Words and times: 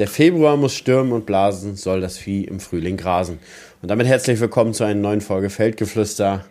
Der 0.00 0.08
Februar 0.08 0.56
muss 0.56 0.74
stürmen 0.74 1.12
und 1.12 1.26
blasen, 1.26 1.76
soll 1.76 2.00
das 2.00 2.16
Vieh 2.16 2.44
im 2.44 2.58
Frühling 2.58 2.96
grasen. 2.96 3.38
Und 3.82 3.90
damit 3.90 4.06
herzlich 4.06 4.40
willkommen 4.40 4.72
zu 4.72 4.82
einer 4.82 4.98
neuen 4.98 5.20
Folge 5.20 5.50
Feldgeflüster. 5.50 6.46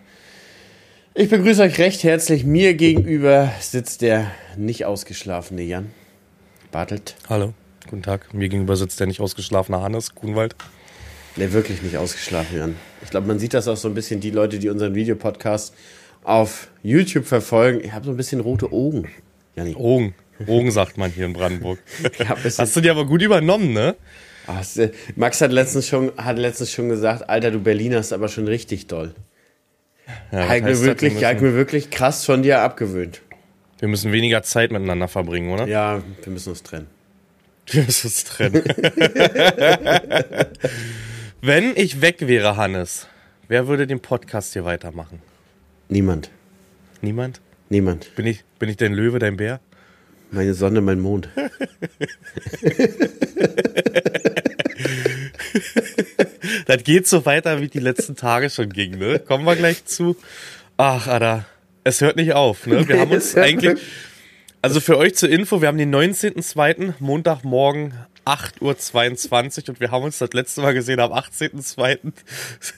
Ich 1.15 1.31
begrüße 1.31 1.63
euch 1.63 1.79
recht 1.79 2.03
herzlich. 2.03 2.43
Mir 2.43 2.75
gegenüber 2.75 3.51
sitzt 3.59 4.03
der 4.03 4.29
nicht 4.55 4.85
ausgeschlafene 4.85 5.63
Jan 5.63 5.89
Bartelt. 6.71 7.15
Hallo, 7.27 7.55
guten 7.89 8.03
Tag. 8.03 8.31
Mir 8.35 8.49
gegenüber 8.49 8.75
sitzt 8.75 8.99
der 8.99 9.07
nicht 9.07 9.19
ausgeschlafene 9.19 9.81
Hannes 9.81 10.13
Kuhnwald. 10.13 10.55
Der 11.35 11.51
wirklich 11.51 11.81
nicht 11.81 11.97
ausgeschlafen, 11.97 12.55
Jan. 12.55 12.75
Ich 13.01 13.09
glaube, 13.09 13.25
man 13.25 13.39
sieht 13.39 13.55
das 13.55 13.67
auch 13.67 13.77
so 13.77 13.87
ein 13.87 13.95
bisschen, 13.95 14.19
die 14.19 14.29
Leute, 14.29 14.59
die 14.59 14.69
unseren 14.69 14.93
Videopodcast 14.93 15.73
auf 16.23 16.67
YouTube 16.83 17.25
verfolgen. 17.25 17.83
Ich 17.83 17.93
habe 17.93 18.05
so 18.05 18.11
ein 18.11 18.17
bisschen 18.17 18.41
rote 18.41 18.71
Augen. 18.71 19.07
Janni. 19.55 19.75
Augen. 19.75 20.13
Augen 20.47 20.71
sagt 20.71 20.97
man 20.97 21.11
hier 21.11 21.25
in 21.25 21.33
Brandenburg. 21.33 21.79
Ja, 22.19 22.35
Hast 22.43 22.75
du 22.75 22.81
dir 22.81 22.91
aber 22.91 23.05
gut 23.05 23.21
übernommen, 23.21 23.73
ne? 23.73 23.95
Ach, 24.47 24.65
Max 25.15 25.41
hat 25.41 25.51
letztens, 25.51 25.87
schon, 25.87 26.11
hat 26.17 26.37
letztens 26.39 26.71
schon 26.71 26.89
gesagt, 26.89 27.29
Alter, 27.29 27.51
du 27.51 27.59
Berliner 27.59 27.99
ist 27.99 28.11
aber 28.13 28.29
schon 28.29 28.47
richtig 28.47 28.87
doll. 28.87 29.13
Ja, 30.31 30.49
hat 30.49 30.63
mir, 30.63 30.79
wirklich, 30.81 31.13
müssen, 31.13 31.27
hat 31.27 31.41
mir 31.41 31.53
wirklich 31.53 31.91
krass 31.91 32.25
von 32.25 32.41
dir 32.41 32.61
abgewöhnt. 32.61 33.21
Wir 33.77 33.87
müssen 33.87 34.11
weniger 34.11 34.41
Zeit 34.43 34.71
miteinander 34.71 35.07
verbringen, 35.07 35.51
oder? 35.51 35.67
Ja, 35.67 36.01
wir 36.23 36.33
müssen 36.33 36.49
uns 36.49 36.63
trennen. 36.63 36.87
Wir 37.71 37.83
müssen 37.83 38.07
uns 38.07 38.23
trennen. 38.23 38.63
Wenn 41.41 41.73
ich 41.75 42.01
weg 42.01 42.15
wäre, 42.21 42.57
Hannes, 42.57 43.05
wer 43.47 43.67
würde 43.67 43.85
den 43.85 43.99
Podcast 43.99 44.53
hier 44.53 44.65
weitermachen? 44.65 45.21
Niemand. 45.87 46.31
Niemand? 47.01 47.41
Niemand. 47.69 48.15
Bin 48.15 48.25
ich, 48.25 48.43
bin 48.57 48.69
ich 48.69 48.77
dein 48.77 48.93
Löwe, 48.93 49.19
dein 49.19 49.37
Bär? 49.37 49.59
Meine 50.31 50.53
Sonne, 50.53 50.81
mein 50.81 50.99
Mond. 50.99 51.29
das 56.67 56.83
geht 56.83 57.07
so 57.07 57.25
weiter, 57.25 57.61
wie 57.61 57.67
die 57.67 57.79
letzten 57.79 58.15
Tage 58.15 58.51
schon 58.51 58.69
ging, 58.69 58.97
ne? 58.97 59.19
Kommen 59.19 59.45
wir 59.45 59.55
gleich 59.55 59.85
zu. 59.85 60.15
Ach, 60.77 61.07
Ada, 61.07 61.45
es 61.83 62.01
hört 62.01 62.15
nicht 62.15 62.33
auf, 62.33 62.67
ne? 62.67 62.87
Wir 62.87 62.99
haben 62.99 63.11
uns 63.11 63.35
eigentlich. 63.35 63.79
Also 64.61 64.81
für 64.81 64.97
euch 64.97 65.15
zur 65.15 65.29
Info, 65.29 65.61
wir 65.61 65.69
haben 65.69 65.77
den 65.77 65.93
19.02. 65.95 66.95
Montagmorgen 66.99 67.93
8.22 68.25 69.63
Uhr 69.63 69.69
und 69.69 69.79
wir 69.79 69.91
haben 69.91 70.03
uns 70.03 70.19
das 70.19 70.33
letzte 70.33 70.61
Mal 70.61 70.73
gesehen 70.73 70.99
am 70.99 71.11
18.02. 71.11 71.99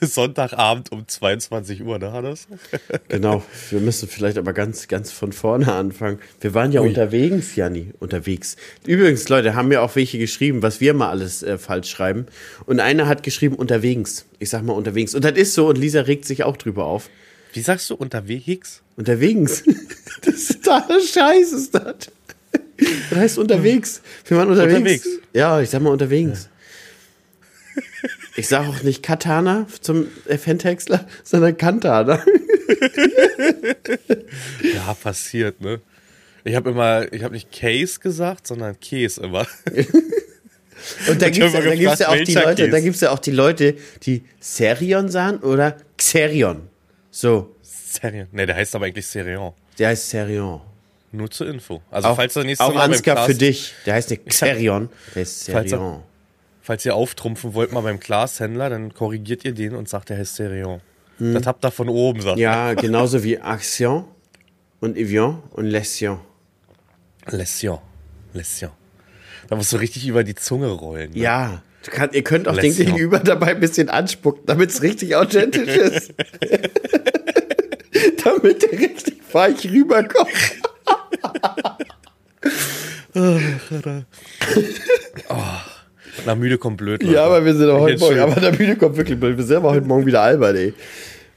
Sonntagabend 0.00 0.92
um 0.92 1.06
22 1.06 1.82
Uhr, 1.82 1.98
ne, 1.98 2.12
Hannes? 2.12 2.46
Genau, 3.08 3.42
wir 3.70 3.80
müssen 3.80 4.08
vielleicht 4.08 4.38
aber 4.38 4.52
ganz, 4.52 4.88
ganz 4.88 5.12
von 5.12 5.32
vorne 5.32 5.72
anfangen. 5.72 6.18
Wir 6.40 6.54
waren 6.54 6.72
ja 6.72 6.80
Ui. 6.80 6.88
unterwegs, 6.88 7.56
Janni, 7.56 7.92
unterwegs. 7.98 8.56
Übrigens, 8.86 9.28
Leute, 9.28 9.54
haben 9.54 9.68
mir 9.68 9.82
auch 9.82 9.94
welche 9.96 10.18
geschrieben, 10.18 10.62
was 10.62 10.80
wir 10.80 10.94
mal 10.94 11.10
alles 11.10 11.42
äh, 11.42 11.58
falsch 11.58 11.90
schreiben. 11.90 12.26
Und 12.66 12.80
einer 12.80 13.06
hat 13.06 13.22
geschrieben 13.22 13.56
unterwegs. 13.56 14.24
Ich 14.38 14.50
sag 14.50 14.62
mal 14.62 14.72
unterwegs. 14.72 15.14
Und 15.14 15.24
das 15.24 15.32
ist 15.32 15.54
so 15.54 15.68
und 15.68 15.78
Lisa 15.78 16.02
regt 16.02 16.24
sich 16.24 16.44
auch 16.44 16.56
drüber 16.56 16.84
auf. 16.84 17.10
Wie 17.52 17.60
sagst 17.60 17.90
du 17.90 17.94
unterwegs? 17.94 18.82
Unterwegs. 18.96 19.62
das 20.22 20.34
ist 20.34 20.64
totaler 20.64 21.00
Scheiß, 21.00 21.52
ist 21.52 21.74
das. 21.74 22.10
Das 23.10 23.18
heißt 23.18 23.38
unterwegs. 23.38 24.02
Wir 24.26 24.38
waren 24.38 24.48
unterwegs. 24.48 24.76
Unterwegs. 24.76 25.08
Ja, 25.32 25.60
ich 25.60 25.70
sag 25.70 25.82
mal 25.82 25.90
unterwegs. 25.90 26.48
Ich 28.36 28.48
sag 28.48 28.66
auch 28.66 28.82
nicht 28.82 29.02
Katana 29.02 29.66
zum 29.80 30.08
Fentexler, 30.26 31.06
sondern 31.22 31.56
Kantana. 31.56 32.24
ja, 34.74 34.94
passiert, 34.94 35.60
ne? 35.60 35.80
Ich 36.44 36.54
habe 36.54 36.70
immer, 36.70 37.12
ich 37.12 37.22
habe 37.22 37.34
nicht 37.34 37.52
Case 37.52 38.00
gesagt, 38.00 38.46
sondern 38.46 38.80
Case 38.80 39.20
immer. 39.20 39.46
Und 41.08 41.22
da 41.22 41.30
gibt 41.30 41.46
es 41.46 41.52
ja 42.00 42.08
auch 42.08 42.16
die 42.16 42.34
Leute, 42.34 42.62
Case? 42.62 42.70
da 42.70 42.80
gibt's 42.80 43.00
ja 43.00 43.10
auch 43.10 43.18
die 43.18 43.30
Leute, 43.30 43.76
die 44.02 44.24
Serion 44.40 45.08
sagen 45.08 45.38
oder 45.38 45.76
Xerion. 45.96 46.68
So. 47.10 47.54
Serion. 47.62 48.26
Ne, 48.32 48.46
der 48.46 48.56
heißt 48.56 48.74
aber 48.74 48.86
eigentlich 48.86 49.06
Serion. 49.06 49.52
Der 49.78 49.90
heißt 49.90 50.10
Serion. 50.10 50.62
Nur 51.12 51.30
zur 51.30 51.46
Info. 51.46 51.82
Also 51.90 52.08
auch, 52.08 52.16
falls 52.16 52.34
der 52.34 52.44
nächste 52.44 52.64
auch 52.64 52.74
Mal 52.74 52.84
Ansgar 52.84 53.26
für 53.26 53.34
dich. 53.34 53.74
Der 53.84 53.94
heißt 53.94 54.10
nicht 54.10 54.26
Xerion, 54.28 54.88
der 55.14 55.22
ist 55.22 55.44
Serion. 55.44 55.68
Falls, 55.68 56.02
falls, 56.62 56.86
ihr 56.86 56.94
auftrumpfen 56.94 57.52
wollt 57.52 57.70
mal 57.72 57.82
beim 57.82 58.00
Glashändler, 58.00 58.70
dann 58.70 58.94
korrigiert 58.94 59.44
ihr 59.44 59.52
den 59.52 59.74
und 59.74 59.90
sagt, 59.90 60.08
der 60.08 60.16
heißt 60.16 60.36
Serion. 60.36 60.80
Hm. 61.18 61.34
Das 61.34 61.46
habt 61.46 61.64
ihr 61.64 61.70
von 61.70 61.90
oben, 61.90 62.22
sagt 62.22 62.38
Ja, 62.38 62.72
genauso 62.72 63.22
wie 63.22 63.34
Action 63.34 64.04
und 64.80 64.96
Evian 64.96 65.42
und 65.50 65.66
Lession. 65.66 66.18
Lession. 67.26 67.78
Lession. 68.32 68.70
Da 69.48 69.56
musst 69.56 69.72
du 69.72 69.76
richtig 69.76 70.06
über 70.06 70.24
die 70.24 70.34
Zunge 70.34 70.68
rollen. 70.68 71.12
Ne? 71.12 71.18
Ja. 71.18 71.62
Kann, 71.82 72.10
ihr 72.12 72.22
könnt 72.22 72.48
auch 72.48 72.54
Lession. 72.54 72.86
den 72.86 72.86
Gegenüber 72.86 73.18
dabei 73.18 73.48
ein 73.48 73.60
bisschen 73.60 73.90
anspucken, 73.90 74.44
damit 74.46 74.70
es 74.70 74.82
richtig 74.82 75.14
authentisch 75.14 75.76
ist. 75.76 76.14
damit 78.24 78.62
der 78.62 78.78
richtig 78.78 79.20
weich 79.32 79.64
rüberkommt 79.70 80.61
oh, 85.28 85.36
na, 86.26 86.34
müde 86.34 86.58
kommt 86.58 86.76
blöd. 86.78 87.02
Leute. 87.02 87.14
Ja, 87.14 87.24
aber 87.24 87.44
wir 87.44 87.54
sind 87.54 87.70
auch 87.70 87.80
heute 87.80 87.98
Morgen. 87.98 88.20
Aber 88.20 88.40
der 88.40 88.52
müde 88.52 88.76
kommt 88.76 88.96
wirklich 88.96 89.18
blöd. 89.18 89.36
Wir 89.36 89.44
sind 89.44 89.56
aber 89.56 89.70
heute 89.70 89.86
Morgen 89.86 90.06
wieder 90.06 90.22
albern, 90.22 90.56
ey. 90.56 90.74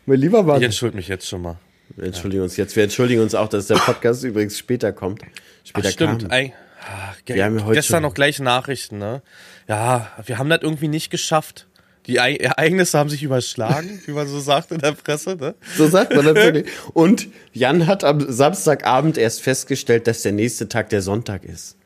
Mein 0.06 0.20
lieber 0.20 0.44
Mann. 0.44 0.58
Ich 0.58 0.64
entschuldige 0.64 0.98
mich 0.98 1.08
jetzt 1.08 1.28
schon 1.28 1.42
mal. 1.42 1.58
Wir 1.96 2.06
entschuldigen 2.06 2.44
uns 2.44 2.58
jetzt. 2.58 2.76
Wir 2.76 2.84
entschuldigen 2.84 3.22
uns 3.22 3.36
auch, 3.36 3.48
dass 3.48 3.68
der 3.68 3.76
Podcast 3.76 4.24
übrigens 4.26 4.58
später 4.58 4.92
kommt. 4.92 5.22
Später 5.64 5.88
Ach, 5.88 5.92
stimmt. 5.92 6.30
Kam. 6.30 6.52
Ach, 6.88 7.16
wir 7.26 7.44
haben 7.44 7.58
ja 7.58 7.66
heute 7.66 7.76
gestern 7.76 8.04
noch 8.04 8.14
gleich 8.14 8.40
Nachrichten, 8.40 9.00
ne? 9.00 9.22
Ja, 9.68 10.12
wir 10.26 10.38
haben 10.38 10.50
das 10.50 10.62
irgendwie 10.62 10.88
nicht 10.88 11.10
geschafft. 11.10 11.68
Die 12.08 12.18
Ereignisse 12.18 12.98
haben 12.98 13.10
sich 13.10 13.24
überschlagen, 13.24 14.02
wie 14.06 14.12
man 14.12 14.28
so 14.28 14.40
sagt 14.40 14.72
in 14.72 14.80
der 14.80 14.92
Presse. 14.92 15.36
Ne? 15.36 15.56
So 15.76 15.88
sagt 15.88 16.16
man 16.16 16.26
natürlich. 16.26 16.68
Und 16.94 17.28
Jan 17.54 17.88
hat 17.88 18.04
am 18.04 18.32
Samstagabend 18.32 19.18
erst 19.18 19.42
festgestellt, 19.42 20.08
dass 20.08 20.22
der 20.22 20.32
nächste 20.32 20.70
Tag 20.70 20.90
der 20.90 21.02
Sonntag 21.02 21.44
ist. 21.44 21.78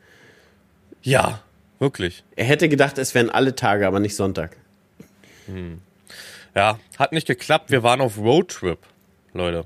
Ja, 1.02 1.42
wirklich. 1.80 2.24
Er 2.36 2.46
hätte 2.46 2.68
gedacht, 2.68 2.98
es 2.98 3.16
wären 3.16 3.30
alle 3.30 3.56
Tage, 3.56 3.88
aber 3.88 4.00
nicht 4.00 4.16
Sonntag. 4.16 4.58
Hm. 5.46 5.80
Ja, 6.56 6.80
hat 6.98 7.14
nicht 7.14 7.28
geklappt. 7.28 7.72
Wir 7.72 7.84
waren 7.84 8.02
auf 8.02 8.18
Roadtrip, 8.18 8.80
Leute 9.34 9.66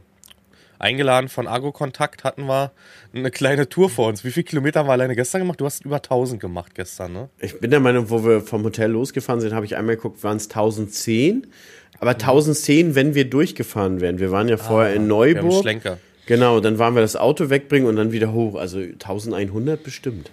eingeladen 0.84 1.30
von 1.30 1.48
Agro-Kontakt 1.48 2.24
hatten 2.24 2.46
wir 2.46 2.72
eine 3.14 3.32
kleine 3.32 3.70
Tour 3.70 3.90
vor 3.90 4.10
uns. 4.10 4.24
Wie 4.24 4.32
viele 4.32 4.44
Kilometer 4.44 4.82
haben 4.82 4.88
wir 4.88 4.92
alleine 4.92 5.16
gestern 5.16 5.42
gemacht? 5.42 5.60
Du 5.62 5.66
hast 5.66 5.86
über 5.86 5.96
1000 5.96 6.42
gemacht 6.42 6.76
gestern, 6.76 7.14
ne? 7.14 7.30
Ich 7.40 7.60
bin 7.60 7.72
der 7.72 7.80
Meinung, 7.80 8.10
wo 8.10 8.24
wir 8.26 8.42
vom 8.42 8.64
Hotel 8.64 8.92
losgefahren 8.92 9.42
sind, 9.42 9.54
habe 9.54 9.66
ich 9.66 9.78
einmal 9.78 9.96
geguckt, 9.96 10.24
waren 10.24 10.38
es 10.38 10.46
1010. 10.46 11.48
Aber 12.00 12.12
1010, 12.12 12.96
wenn 12.96 13.16
wir 13.16 13.30
durchgefahren 13.30 14.02
wären. 14.02 14.20
Wir 14.20 14.32
waren 14.32 14.50
ja 14.50 14.58
vorher 14.58 14.92
ah, 14.92 14.96
in 14.96 15.08
Neuburg. 15.08 15.44
Wir 15.44 15.52
haben 15.52 15.62
Schlenker. 15.62 15.98
Genau, 16.26 16.60
dann 16.60 16.80
waren 16.80 16.96
wir 16.96 17.02
das 17.02 17.16
Auto 17.16 17.50
wegbringen 17.50 17.88
und 17.88 17.96
dann 17.96 18.12
wieder 18.12 18.34
hoch. 18.34 18.56
Also 18.56 18.80
1100 18.80 19.82
bestimmt. 19.82 20.32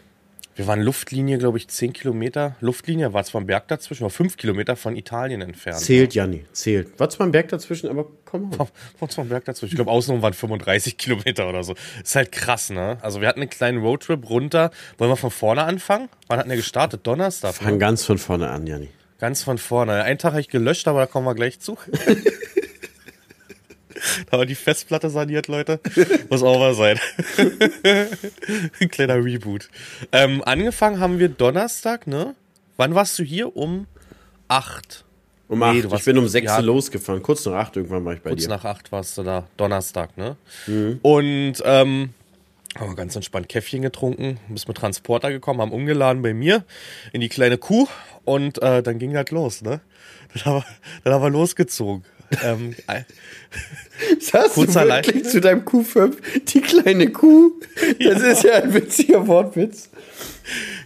Wir 0.61 0.67
waren 0.67 0.83
Luftlinie, 0.83 1.39
glaube 1.39 1.57
ich, 1.57 1.69
10 1.69 1.95
Kilometer. 1.95 2.55
Luftlinie 2.61 3.15
war 3.15 3.25
zwar 3.25 3.41
ein 3.41 3.47
Berg 3.47 3.69
dazwischen, 3.69 4.05
aber 4.05 4.11
5 4.11 4.37
Kilometer 4.37 4.77
von 4.77 4.95
Italien 4.95 5.41
entfernt. 5.41 5.79
Zählt, 5.79 6.13
Janni, 6.13 6.45
zählt. 6.53 7.01
War 7.01 7.09
zwar 7.09 7.27
ein 7.27 7.33
Berg 7.33 7.49
dazwischen, 7.49 7.89
aber 7.89 8.05
komm 8.27 8.51
mal. 8.51 8.69
War 8.99 9.09
zwar 9.09 9.25
ein 9.25 9.31
Berg 9.31 9.47
dazwischen. 9.47 9.73
Ich 9.73 9.77
glaube, 9.77 9.91
außenrum 9.91 10.21
waren 10.21 10.35
35 10.35 10.99
Kilometer 10.99 11.49
oder 11.49 11.65
so. 11.65 11.75
Ist 12.05 12.15
halt 12.15 12.31
krass, 12.31 12.69
ne? 12.69 12.99
Also, 13.01 13.23
wir 13.23 13.29
hatten 13.29 13.41
einen 13.41 13.49
kleinen 13.49 13.79
Roadtrip 13.79 14.29
runter. 14.29 14.71
Wollen 14.99 15.11
wir 15.11 15.17
von 15.17 15.31
vorne 15.31 15.63
anfangen? 15.63 16.11
Wann 16.29 16.39
hatten 16.39 16.51
wir 16.51 16.57
gestartet? 16.57 17.07
Donnerstag? 17.07 17.55
Fang 17.55 17.73
ne? 17.73 17.79
ganz 17.79 18.05
von 18.05 18.19
vorne 18.19 18.51
an, 18.51 18.67
Janni. 18.67 18.91
Ganz 19.19 19.43
von 19.43 19.57
vorne. 19.57 20.03
Einen 20.03 20.19
Tag 20.19 20.33
habe 20.33 20.43
ich 20.43 20.49
gelöscht, 20.49 20.87
aber 20.89 21.01
da 21.01 21.07
kommen 21.07 21.25
wir 21.25 21.35
gleich 21.35 21.61
zu. 21.61 21.79
Da 24.31 24.39
war 24.39 24.47
die 24.47 24.55
Festplatte 24.55 25.11
saniert, 25.11 25.49
Leute. 25.49 25.81
Muss 26.29 26.43
auch 26.43 26.59
mal 26.59 26.75
sein. 26.75 26.99
Ein 28.81 28.89
kleiner 28.89 29.25
Reboot. 29.25 29.69
Ähm, 30.13 30.43
angefangen 30.45 31.01
haben 31.01 31.19
wir 31.19 31.29
Donnerstag, 31.29 32.07
ne? 32.07 32.35
Wann 32.77 32.95
warst 32.95 33.19
du 33.19 33.23
hier? 33.23 33.57
Um 33.57 33.87
acht. 34.49 35.05
Um 35.49 35.63
acht. 35.63 35.75
Nee, 35.75 35.97
ich 35.97 36.05
bin 36.05 36.19
um 36.19 36.29
sechs 36.29 36.47
ja, 36.47 36.61
losgefahren. 36.61 37.23
Kurz 37.23 37.45
nach 37.47 37.55
acht 37.55 37.77
irgendwann 37.77 38.05
war 38.05 38.15
ich 38.15 38.21
bei 38.21 38.31
kurz 38.31 38.43
dir. 38.43 38.49
Kurz 38.49 38.63
nach 38.63 38.71
acht 38.71 38.93
warst 38.93 39.19
du 39.19 39.23
da. 39.23 39.47
Donnerstag, 39.57 40.17
ne? 40.17 40.37
Mhm. 40.67 40.99
Und, 41.03 41.63
ähm, 41.65 42.11
haben 42.79 42.91
wir 42.91 42.97
ganz 42.97 43.17
entspannt 43.17 43.49
Käffchen 43.49 43.83
getrunken, 43.83 44.39
bis 44.49 44.69
mit 44.69 44.77
Transporter 44.77 45.31
gekommen, 45.31 45.61
haben 45.61 45.73
umgeladen 45.73 46.23
bei 46.23 46.35
mir 46.35 46.65
in 47.13 47.21
die 47.21 47.29
kleine 47.29 47.59
Kuh 47.59 47.89
und 48.25 48.63
äh, 48.63 48.83
dann 48.83 48.99
ging 48.99 49.13
das 49.13 49.31
los, 49.31 49.63
ne? 49.63 49.81
Dann 50.35 50.45
haben 50.45 50.55
wir, 50.59 50.65
dann 51.03 51.15
haben 51.15 51.23
wir 51.23 51.31
losgezogen. 51.31 52.05
Ähm, 52.43 52.75
Sagst 54.21 54.57
du 54.57 54.67
wirklich 54.67 55.25
zu 55.25 55.41
deinem 55.41 55.63
Q5 55.63 56.17
die 56.45 56.61
kleine 56.61 57.11
Kuh? 57.11 57.53
Das 57.99 58.23
ja. 58.23 58.29
ist 58.31 58.45
ja 58.45 58.53
ein 58.63 58.73
witziger 58.73 59.27
Wortwitz. 59.27 59.91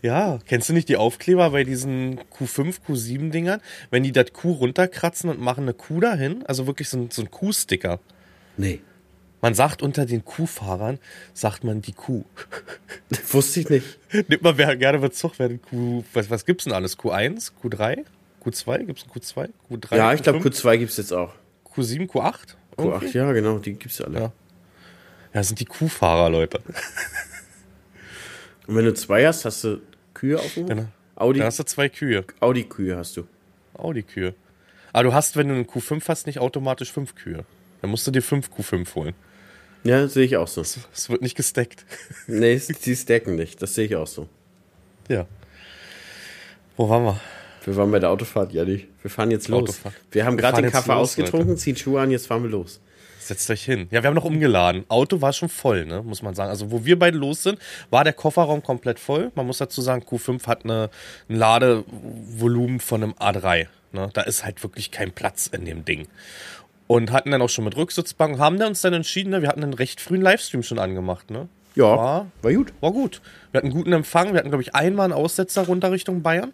Ja, 0.02 0.38
kennst 0.46 0.68
du 0.68 0.72
nicht 0.72 0.88
die 0.88 0.96
Aufkleber 0.96 1.50
bei 1.50 1.64
diesen 1.64 2.20
Q5, 2.20 2.76
Q7-Dingern? 2.86 3.60
Wenn 3.90 4.02
die 4.02 4.12
das 4.12 4.32
Q 4.32 4.52
runterkratzen 4.52 5.30
und 5.30 5.40
machen 5.40 5.64
eine 5.64 5.74
Kuh 5.74 6.00
dahin, 6.00 6.44
also 6.46 6.66
wirklich 6.66 6.88
so 6.88 6.98
ein, 6.98 7.10
so 7.10 7.22
ein 7.22 7.30
Q-Sticker. 7.30 8.00
Nee. 8.56 8.80
Man 9.40 9.54
sagt 9.54 9.82
unter 9.82 10.06
den 10.06 10.24
Kuhfahrern, 10.24 10.98
sagt 11.34 11.64
man 11.64 11.82
die 11.82 11.92
Kuh. 11.92 12.24
Wusste 13.28 13.60
ich 13.60 13.68
nicht. 13.68 13.98
Nimmt 14.28 14.42
man 14.42 14.56
gerne 14.56 14.98
Bezug, 14.98 15.32
wer 15.36 15.48
den 15.48 15.60
Q, 15.60 16.02
was, 16.14 16.30
was 16.30 16.46
gibt's 16.46 16.64
denn 16.64 16.72
alles? 16.72 16.98
Q1, 16.98 17.52
Q3, 17.62 18.04
Q2, 18.44 18.84
gibt's 18.84 19.04
ein 19.04 19.10
Q2, 19.10 19.50
Q3? 19.70 19.96
Ja, 19.96 20.12
ich 20.14 20.22
glaube 20.22 20.38
Q5, 20.38 20.62
Q2 20.62 20.78
gibt's 20.78 20.96
jetzt 20.96 21.12
auch. 21.12 21.32
Q7, 21.74 22.08
Q8? 22.08 22.54
Irgendwie? 22.78 23.06
Q8, 23.06 23.12
ja, 23.16 23.32
genau, 23.32 23.58
die 23.58 23.74
gibt's 23.74 24.00
alle. 24.00 24.14
Ja. 24.18 24.24
Ja, 24.24 24.32
das 25.40 25.48
sind 25.48 25.58
die 25.60 25.64
Kuhfahrer, 25.64 26.30
Leute. 26.30 26.60
Und 28.66 28.76
wenn 28.76 28.84
du 28.84 28.94
zwei 28.94 29.26
hast, 29.26 29.44
hast 29.44 29.64
du 29.64 29.80
Kühe 30.14 30.38
auf 30.38 30.54
dem? 30.54 30.66
Genau. 30.68 30.86
Audi, 31.16 31.40
Da 31.40 31.46
hast 31.46 31.58
du 31.58 31.64
zwei 31.64 31.88
Kühe. 31.88 32.24
Audi-Kühe 32.40 32.96
hast 32.96 33.16
du. 33.16 33.26
Audi-Kühe. 33.74 34.34
Aber 34.92 35.04
du 35.04 35.12
hast, 35.12 35.36
wenn 35.36 35.48
du 35.48 35.54
einen 35.54 35.66
Q5 35.66 36.02
hast, 36.08 36.26
nicht 36.26 36.38
automatisch 36.38 36.92
fünf 36.92 37.14
Kühe. 37.14 37.44
Dann 37.82 37.90
musst 37.90 38.06
du 38.06 38.10
dir 38.10 38.22
fünf 38.22 38.48
Q5 38.48 38.94
holen. 38.94 39.14
Ja, 39.82 40.06
sehe 40.08 40.24
ich 40.24 40.36
auch 40.36 40.48
so. 40.48 40.60
Es 40.62 41.10
wird 41.10 41.20
nicht 41.20 41.36
gesteckt. 41.36 41.84
Nee, 42.26 42.56
sie 42.56 42.96
stacken 42.96 43.34
nicht. 43.34 43.60
Das 43.60 43.74
sehe 43.74 43.86
ich 43.86 43.96
auch 43.96 44.06
so. 44.06 44.28
Ja. 45.08 45.26
Wo 46.76 46.88
waren 46.88 47.04
wir? 47.04 47.20
Wir 47.64 47.76
waren 47.76 47.90
bei 47.90 47.98
der 47.98 48.10
Autofahrt, 48.10 48.52
ja 48.52 48.64
nicht. 48.64 48.88
Wir 49.02 49.10
fahren 49.10 49.30
jetzt 49.30 49.48
los. 49.48 49.62
Autofahrt. 49.62 49.94
Wir 50.10 50.24
haben 50.26 50.36
gerade 50.36 50.62
den 50.62 50.70
Kaffee 50.70 50.92
los, 50.92 51.10
ausgetrunken, 51.10 51.56
ziehen 51.56 51.76
Schuhe 51.76 52.00
an, 52.00 52.10
jetzt 52.10 52.26
fahren 52.26 52.42
wir 52.42 52.50
los. 52.50 52.80
Setzt 53.18 53.48
euch 53.50 53.64
hin. 53.64 53.88
Ja, 53.90 54.02
wir 54.02 54.08
haben 54.08 54.14
noch 54.14 54.24
umgeladen. 54.26 54.84
Auto 54.88 55.22
war 55.22 55.32
schon 55.32 55.48
voll, 55.48 55.86
ne, 55.86 56.02
muss 56.02 56.20
man 56.20 56.34
sagen. 56.34 56.50
Also, 56.50 56.70
wo 56.70 56.84
wir 56.84 56.98
beide 56.98 57.16
los 57.16 57.42
sind, 57.42 57.58
war 57.88 58.04
der 58.04 58.12
Kofferraum 58.12 58.62
komplett 58.62 58.98
voll. 58.98 59.32
Man 59.34 59.46
muss 59.46 59.58
dazu 59.58 59.80
sagen, 59.80 60.02
Q5 60.02 60.46
hat 60.46 60.64
eine, 60.64 60.90
ein 61.30 61.36
Ladevolumen 61.36 62.80
von 62.80 63.02
einem 63.02 63.12
A3. 63.12 63.66
Ne? 63.92 64.10
Da 64.12 64.20
ist 64.22 64.44
halt 64.44 64.62
wirklich 64.62 64.90
kein 64.90 65.12
Platz 65.12 65.46
in 65.46 65.64
dem 65.64 65.86
Ding. 65.86 66.06
Und 66.86 67.12
hatten 67.12 67.30
dann 67.30 67.40
auch 67.40 67.48
schon 67.48 67.64
mit 67.64 67.76
Rücksitzbank, 67.78 68.38
haben 68.38 68.58
dann 68.58 68.68
uns 68.68 68.82
dann 68.82 68.92
entschieden, 68.92 69.30
ne, 69.30 69.40
wir 69.40 69.48
hatten 69.48 69.62
einen 69.62 69.72
recht 69.72 70.02
frühen 70.02 70.20
Livestream 70.20 70.62
schon 70.62 70.78
angemacht, 70.78 71.30
ne? 71.30 71.48
Ja, 71.76 71.84
War, 71.96 72.26
war 72.42 72.52
gut. 72.52 72.72
war 72.80 72.92
gut. 72.92 73.20
Wir 73.50 73.58
hatten 73.58 73.70
guten 73.70 73.92
Empfang. 73.92 74.32
Wir 74.32 74.38
hatten, 74.38 74.50
glaube 74.50 74.62
ich, 74.62 74.74
einmal 74.74 75.04
einen 75.04 75.12
Aussetzer 75.12 75.62
runter 75.66 75.90
Richtung 75.90 76.22
Bayern. 76.22 76.52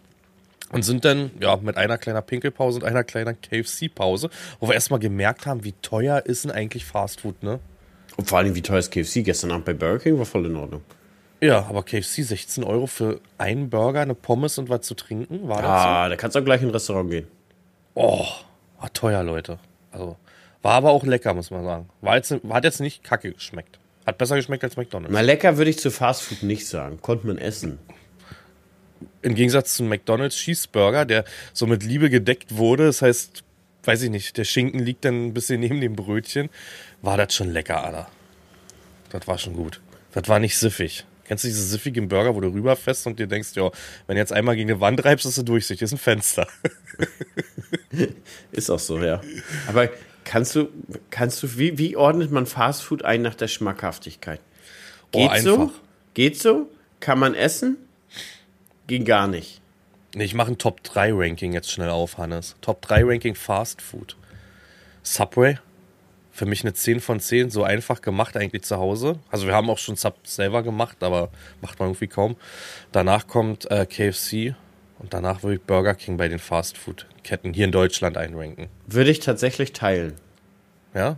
Und 0.71 0.83
sind 0.83 1.03
dann, 1.03 1.31
ja, 1.41 1.57
mit 1.57 1.75
einer 1.77 1.97
kleiner 1.97 2.21
Pinkelpause 2.21 2.79
und 2.79 2.85
einer 2.85 3.03
kleinen 3.03 3.37
KFC-Pause, 3.41 4.29
wo 4.59 4.67
wir 4.69 4.73
erstmal 4.73 4.99
gemerkt 4.99 5.45
haben, 5.45 5.63
wie 5.63 5.73
teuer 5.81 6.25
ist 6.25 6.45
denn 6.45 6.51
eigentlich 6.51 6.85
Fastfood, 6.85 7.43
ne? 7.43 7.59
Und 8.17 8.29
vor 8.29 8.37
allem, 8.37 8.55
wie 8.55 8.61
teuer 8.61 8.79
ist 8.79 8.91
KFC? 8.91 9.23
Gestern 9.23 9.51
Abend 9.51 9.65
bei 9.65 9.73
Burger 9.73 9.99
King 9.99 10.17
war 10.17 10.25
voll 10.25 10.45
in 10.45 10.55
Ordnung. 10.55 10.81
Ja, 11.41 11.65
aber 11.67 11.83
KFC 11.83 12.23
16 12.23 12.63
Euro 12.63 12.87
für 12.87 13.19
einen 13.37 13.69
Burger, 13.69 14.01
eine 14.01 14.13
Pommes 14.13 14.57
und 14.59 14.69
was 14.69 14.81
zu 14.81 14.93
trinken, 14.93 15.47
war 15.47 15.61
das 15.61 15.69
Ah, 15.71 16.09
da 16.09 16.15
kannst 16.15 16.35
du 16.35 16.39
auch 16.39 16.45
gleich 16.45 16.61
in 16.61 16.67
ein 16.67 16.71
Restaurant 16.71 17.09
gehen. 17.09 17.27
so? 17.95 18.01
Oh, 18.03 18.25
war 18.79 18.93
teuer, 18.93 19.23
Leute. 19.23 19.57
Also, 19.91 20.17
war 20.61 20.73
aber 20.73 20.91
auch 20.91 21.03
lecker, 21.03 21.33
muss 21.33 21.49
man 21.51 21.63
sagen. 21.65 21.89
War 22.01 22.15
jetzt, 22.15 22.31
hat 22.49 22.63
jetzt 22.63 22.79
nicht 22.79 23.03
kacke 23.03 23.33
geschmeckt. 23.33 23.79
Hat 24.05 24.17
besser 24.17 24.35
geschmeckt 24.35 24.63
als 24.63 24.77
McDonalds. 24.77 25.13
Na, 25.13 25.21
lecker 25.21 25.57
würde 25.57 25.69
ich 25.71 25.79
zu 25.79 25.89
Fastfood 25.91 26.43
nicht 26.43 26.67
sagen. 26.67 26.99
Konnte 27.01 27.27
man 27.27 27.37
essen. 27.37 27.79
Im 29.21 29.35
Gegensatz 29.35 29.75
zu 29.75 29.83
einem 29.83 29.89
McDonalds 29.89 30.35
Cheeseburger, 30.35 31.05
der 31.05 31.25
so 31.53 31.67
mit 31.67 31.83
Liebe 31.83 32.09
gedeckt 32.09 32.57
wurde, 32.57 32.85
das 32.85 33.01
heißt, 33.01 33.43
weiß 33.83 34.03
ich 34.03 34.09
nicht, 34.09 34.37
der 34.37 34.43
Schinken 34.43 34.79
liegt 34.79 35.05
dann 35.05 35.27
ein 35.27 35.33
bisschen 35.33 35.59
neben 35.59 35.81
dem 35.81 35.95
Brötchen, 35.95 36.49
war 37.01 37.17
das 37.17 37.33
schon 37.33 37.49
lecker, 37.49 37.83
Alter. 37.83 38.09
Das 39.09 39.27
war 39.27 39.37
schon 39.37 39.53
gut. 39.53 39.81
Das 40.13 40.27
war 40.27 40.39
nicht 40.39 40.57
siffig. 40.57 41.05
Kennst 41.25 41.43
du 41.43 41.47
diese 41.47 41.63
siffigen 41.63 42.09
Burger, 42.09 42.35
wo 42.35 42.41
du 42.41 42.49
rüberfährst 42.49 43.07
und 43.07 43.19
dir 43.19 43.27
denkst, 43.27 43.49
ja, 43.55 43.71
wenn 44.05 44.15
du 44.15 44.21
jetzt 44.21 44.33
einmal 44.33 44.55
gegen 44.55 44.69
eine 44.69 44.81
Wand 44.81 45.03
reibst, 45.05 45.25
ist 45.25 45.37
du 45.37 45.43
durchsichtig, 45.43 45.83
ist 45.83 45.93
ein 45.93 45.97
Fenster. 45.97 46.47
Ist 48.51 48.69
auch 48.69 48.79
so, 48.79 48.99
ja. 48.99 49.21
Aber 49.67 49.89
kannst 50.23 50.55
du, 50.55 50.69
kannst 51.09 51.41
du, 51.43 51.57
wie, 51.57 51.77
wie 51.77 51.95
ordnet 51.95 52.31
man 52.31 52.45
Fastfood 52.45 53.03
ein 53.03 53.21
nach 53.21 53.35
der 53.35 53.47
Schmackhaftigkeit? 53.47 54.39
Oh, 55.13 55.29
Geht 55.29 55.41
so? 55.41 55.61
einfach. 55.61 55.79
Geht 56.13 56.39
so? 56.39 56.69
Kann 56.99 57.19
man 57.19 57.33
essen? 57.33 57.77
Ging 58.87 59.05
gar 59.05 59.27
nicht. 59.27 59.61
Nee, 60.13 60.25
ich 60.25 60.33
mache 60.33 60.51
ein 60.51 60.57
Top 60.57 60.83
3 60.83 61.11
Ranking 61.13 61.53
jetzt 61.53 61.71
schnell 61.71 61.89
auf, 61.89 62.17
Hannes. 62.17 62.55
Top 62.61 62.81
3 62.81 63.03
Ranking 63.03 63.35
Fast 63.35 63.81
Food. 63.81 64.17
Subway. 65.03 65.57
Für 66.33 66.45
mich 66.45 66.63
eine 66.63 66.73
10 66.73 67.01
von 67.01 67.19
10, 67.19 67.49
so 67.49 67.63
einfach 67.63 68.01
gemacht 68.01 68.37
eigentlich 68.37 68.63
zu 68.63 68.77
Hause. 68.77 69.19
Also 69.29 69.47
wir 69.47 69.53
haben 69.53 69.69
auch 69.69 69.77
schon 69.77 69.97
Sub 69.97 70.15
selber 70.23 70.63
gemacht, 70.63 71.03
aber 71.03 71.29
macht 71.61 71.79
man 71.79 71.89
irgendwie 71.89 72.07
kaum. 72.07 72.37
Danach 72.93 73.27
kommt 73.27 73.69
äh, 73.69 73.85
KFC 73.85 74.55
und 74.99 75.13
danach 75.13 75.43
würde 75.43 75.55
ich 75.55 75.61
Burger 75.61 75.93
King 75.93 76.17
bei 76.17 76.29
den 76.29 76.39
Fast 76.39 76.77
Food 76.77 77.05
Ketten 77.23 77.53
hier 77.53 77.65
in 77.65 77.71
Deutschland 77.71 78.17
einranken. 78.17 78.67
Würde 78.87 79.11
ich 79.11 79.19
tatsächlich 79.19 79.73
teilen. 79.73 80.13
Ja? 80.93 81.17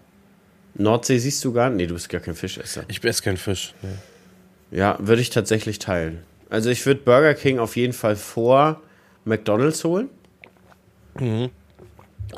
Nordsee 0.76 1.20
siehst 1.20 1.44
du 1.46 1.54
gar 1.54 1.70
nicht. 1.70 1.78
Nee, 1.78 1.88
du 1.88 1.94
bist 1.94 2.10
gar 2.10 2.22
kein 2.22 2.36
Fischesser. 2.36 2.84
Ich 2.88 3.04
esse 3.04 3.22
kein 3.22 3.38
Fisch. 3.38 3.74
Nee. 3.82 4.78
Ja, 4.80 4.98
würde 5.00 5.22
ich 5.22 5.30
tatsächlich 5.30 5.78
teilen. 5.78 6.24
Also 6.54 6.70
ich 6.70 6.86
würde 6.86 7.02
Burger 7.02 7.34
King 7.34 7.58
auf 7.58 7.76
jeden 7.76 7.94
Fall 7.94 8.16
vor 8.16 8.80
McDonalds 9.26 9.84
holen. 9.84 10.08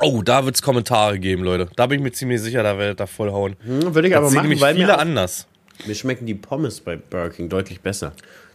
Oh, 0.00 0.22
da 0.22 0.46
wird's 0.46 0.62
Kommentare 0.62 1.18
geben, 1.18 1.42
Leute. 1.42 1.68
Da 1.76 1.86
bin 1.86 1.98
ich 1.98 2.02
mir 2.02 2.12
ziemlich 2.12 2.40
sicher, 2.40 2.62
da 2.62 2.78
werdet 2.78 2.98
ihr 2.98 3.06
voll 3.06 3.30
hauen. 3.30 3.56
Hm, 3.62 3.94
würde 3.94 4.08
ich 4.08 4.14
Das 4.14 4.18
aber 4.24 4.30
machen, 4.30 4.42
nämlich 4.44 4.60
weil 4.62 4.74
viele 4.74 4.86
mir, 4.86 4.98
anders. 4.98 5.46
mir 5.86 5.94
schmecken 5.94 6.24
die 6.24 6.34
Pommes 6.34 6.80
bei 6.80 6.96
Burger 6.96 7.28
King 7.28 7.50
deutlich 7.50 7.82
besser. 7.82 8.14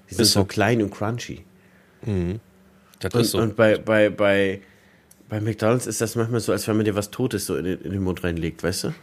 Die 0.09 0.15
sind 0.15 0.25
so 0.25 0.39
so. 0.39 0.45
klein 0.45 0.81
und 0.81 0.89
crunchy. 0.89 1.43
Das 2.99 3.13
Und, 3.13 3.21
ist 3.21 3.29
so. 3.31 3.37
und 3.37 3.55
bei, 3.55 3.77
bei, 3.77 4.09
bei, 4.09 4.61
bei 5.29 5.41
McDonalds 5.41 5.85
ist 5.85 6.01
das 6.01 6.15
manchmal 6.15 6.39
so, 6.39 6.53
als 6.53 6.67
wenn 6.67 6.75
man 6.75 6.85
dir 6.85 6.95
was 6.95 7.11
Totes 7.11 7.45
so 7.45 7.55
in 7.55 7.65
den, 7.65 7.81
in 7.81 7.91
den 7.91 8.01
Mund 8.01 8.23
reinlegt, 8.23 8.63
weißt 8.63 8.85
du? 8.85 8.93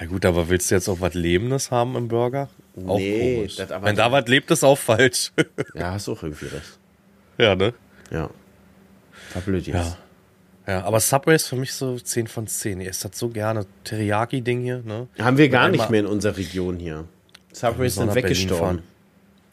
Ja 0.00 0.06
gut, 0.06 0.24
aber 0.24 0.48
willst 0.48 0.70
du 0.70 0.74
jetzt 0.74 0.88
auch 0.88 1.00
was 1.00 1.14
Lebendes 1.14 1.70
haben 1.70 1.94
im 1.94 2.08
Burger? 2.08 2.48
Auch 2.86 2.96
Nee, 2.98 3.36
komisch. 3.36 3.56
das 3.56 3.70
aber 3.70 3.86
Wenn 3.86 3.96
da 3.96 4.10
was 4.10 4.26
lebt, 4.26 4.50
ist 4.50 4.64
auch 4.64 4.78
falsch. 4.78 5.32
Ja, 5.74 5.92
hast 5.92 6.08
auch 6.08 6.22
irgendwie 6.22 6.46
recht. 6.46 6.78
ja, 7.38 7.54
ne? 7.54 7.74
Ja. 8.10 8.30
War 9.34 9.42
blöd 9.44 9.66
jetzt. 9.66 9.76
Ja. 9.76 9.96
Ja, 10.66 10.84
aber 10.84 11.00
Subway 11.00 11.34
ist 11.34 11.48
für 11.48 11.56
mich 11.56 11.72
so 11.72 11.98
10 11.98 12.28
von 12.28 12.46
10. 12.46 12.80
Ihr 12.80 12.90
isst 12.90 13.04
das 13.04 13.18
so 13.18 13.28
gerne. 13.28 13.66
Teriyaki-Ding 13.84 14.62
hier, 14.62 14.82
ne? 14.84 15.08
Haben 15.18 15.36
wir 15.36 15.48
gar 15.48 15.68
nicht 15.68 15.90
mehr 15.90 16.00
in 16.00 16.06
unserer 16.06 16.36
Region 16.36 16.78
hier. 16.78 17.04
Sind 17.52 17.70
nach 17.70 17.76
Berlin 17.76 18.14
weggestorben. 18.14 18.82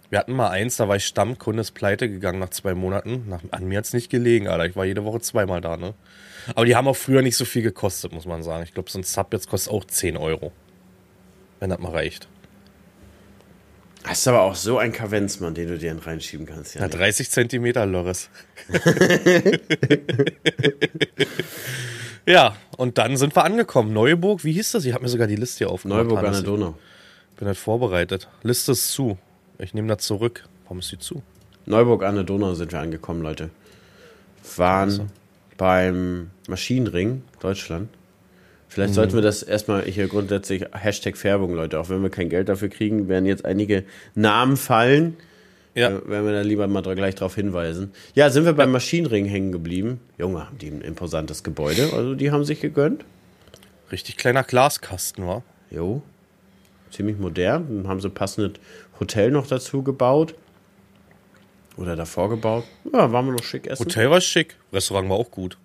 Wir 0.09 0.19
hatten 0.19 0.33
mal 0.33 0.49
eins, 0.49 0.77
da 0.77 0.87
war 0.87 0.95
ich 0.95 1.05
Stammkunde, 1.05 1.61
ist 1.61 1.71
pleite 1.71 2.09
gegangen 2.09 2.39
nach 2.39 2.49
zwei 2.49 2.73
Monaten. 2.73 3.25
Nach, 3.27 3.41
an 3.51 3.67
mir 3.67 3.79
hat's 3.79 3.93
nicht 3.93 4.09
gelegen, 4.09 4.47
Alter. 4.47 4.65
Ich 4.65 4.75
war 4.75 4.85
jede 4.85 5.03
Woche 5.03 5.19
zweimal 5.19 5.59
da, 5.59 5.75
ne? 5.75 5.93
Aber 6.55 6.65
die 6.65 6.77
haben 6.77 6.87
auch 6.87 6.95
früher 6.95 7.21
nicht 7.21 7.35
so 7.35 7.43
viel 7.43 7.61
gekostet, 7.61 8.13
muss 8.13 8.25
man 8.25 8.41
sagen. 8.41 8.63
Ich 8.63 8.73
glaube, 8.73 8.89
so 8.89 8.99
ein 8.99 9.03
Sub 9.03 9.33
jetzt 9.33 9.49
kostet 9.49 9.73
auch 9.73 9.83
10 9.83 10.15
Euro. 10.15 10.53
Wenn 11.59 11.69
das 11.69 11.79
mal 11.79 11.91
reicht. 11.91 12.29
Das 14.03 14.19
ist 14.19 14.27
aber 14.29 14.43
auch 14.43 14.55
so 14.55 14.77
ein 14.77 14.93
Kavenzmann, 14.93 15.53
den 15.53 15.67
du 15.67 15.77
dir 15.77 15.89
dann 15.89 15.99
reinschieben 15.99 16.45
kannst. 16.45 16.75
Ja, 16.75 16.81
Ja, 16.81 16.87
30 16.87 17.29
Zentimeter 17.29 17.85
Loris. 17.85 18.29
ja, 22.25 22.55
und 22.77 22.97
dann 22.97 23.17
sind 23.17 23.35
wir 23.35 23.43
angekommen. 23.43 23.91
Neuburg, 23.91 24.45
wie 24.45 24.53
hieß 24.53 24.71
das? 24.71 24.85
Ich 24.85 24.93
habe 24.93 25.03
mir 25.03 25.09
sogar 25.09 25.27
die 25.27 25.35
Liste 25.35 25.65
hier 25.65 25.69
aufgemacht. 25.69 26.03
Neuburg 26.03 26.23
an 26.23 26.31
der 26.31 26.41
Donau. 26.43 26.75
Ich 27.31 27.39
bin 27.39 27.47
halt 27.47 27.57
vorbereitet. 27.57 28.29
Liste 28.43 28.71
ist 28.71 28.93
zu. 28.93 29.17
Ich 29.59 29.73
nehme 29.73 29.87
das 29.87 30.05
zurück. 30.05 30.45
Warum 30.65 30.79
ist 30.79 30.89
sie 30.89 30.99
zu? 30.99 31.21
Neuburg 31.65 32.03
an 32.03 32.15
der 32.15 32.23
Donau 32.23 32.53
sind 32.53 32.71
wir 32.71 32.79
angekommen, 32.79 33.21
Leute. 33.21 33.49
Waren 34.55 34.89
Also. 34.89 35.05
beim 35.57 36.29
Maschinenring 36.47 37.23
Deutschland. 37.41 37.89
Vielleicht 38.69 38.91
Mhm. 38.91 38.95
sollten 38.95 39.13
wir 39.15 39.21
das 39.21 39.43
erstmal 39.43 39.83
hier 39.83 40.07
grundsätzlich 40.07 40.65
Hashtag 40.73 41.17
Färbung, 41.17 41.53
Leute. 41.55 41.79
Auch 41.79 41.89
wenn 41.89 42.01
wir 42.03 42.09
kein 42.09 42.29
Geld 42.29 42.49
dafür 42.49 42.69
kriegen, 42.69 43.07
werden 43.07 43.25
jetzt 43.25 43.45
einige 43.45 43.83
Namen 44.13 44.57
fallen. 44.57 45.17
Ja. 45.73 45.89
Äh, 45.89 46.07
werden 46.09 46.25
wir 46.25 46.33
da 46.33 46.41
lieber 46.41 46.67
mal 46.67 46.81
gleich 46.81 47.15
darauf 47.15 47.35
hinweisen. 47.35 47.91
Ja, 48.13 48.29
sind 48.29 48.45
wir 48.45 48.53
beim 48.53 48.71
Maschinenring 48.71 49.25
hängen 49.25 49.51
geblieben. 49.51 49.99
Junge, 50.17 50.47
haben 50.47 50.57
die 50.57 50.67
ein 50.69 50.81
imposantes 50.81 51.43
Gebäude. 51.43 51.89
Also 51.93 52.15
die 52.15 52.31
haben 52.31 52.43
sich 52.45 52.61
gegönnt. 52.61 53.05
Richtig 53.91 54.17
kleiner 54.17 54.43
Glaskasten, 54.43 55.25
war. 55.25 55.43
Jo. 55.71 56.01
Ziemlich 56.91 57.17
modern. 57.17 57.67
Dann 57.83 57.87
haben 57.87 58.01
sie 58.01 58.09
passendes 58.09 58.53
Hotel 58.99 59.31
noch 59.31 59.47
dazu 59.47 59.83
gebaut. 59.83 60.35
Oder 61.77 61.95
davor 61.95 62.29
gebaut. 62.29 62.63
Ja, 62.91 63.11
waren 63.11 63.27
wir 63.27 63.33
noch 63.33 63.43
schick 63.43 63.67
essen. 63.67 63.85
Hotel 63.85 64.09
war 64.09 64.19
schick. 64.19 64.55
Restaurant 64.73 65.09
war 65.09 65.17
auch 65.17 65.29
gut. 65.29 65.57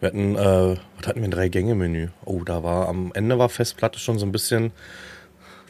Wir 0.00 0.08
hatten, 0.08 0.34
äh, 0.34 0.76
was 0.98 1.06
hatten 1.06 1.20
wir, 1.20 1.28
ein 1.28 1.30
Drei-Gänge-Menü. 1.30 2.08
Oh, 2.24 2.42
da 2.44 2.62
war, 2.62 2.88
am 2.88 3.12
Ende 3.14 3.38
war 3.38 3.48
Festplatte 3.48 3.98
schon 3.98 4.18
so 4.18 4.26
ein 4.26 4.32
bisschen, 4.32 4.72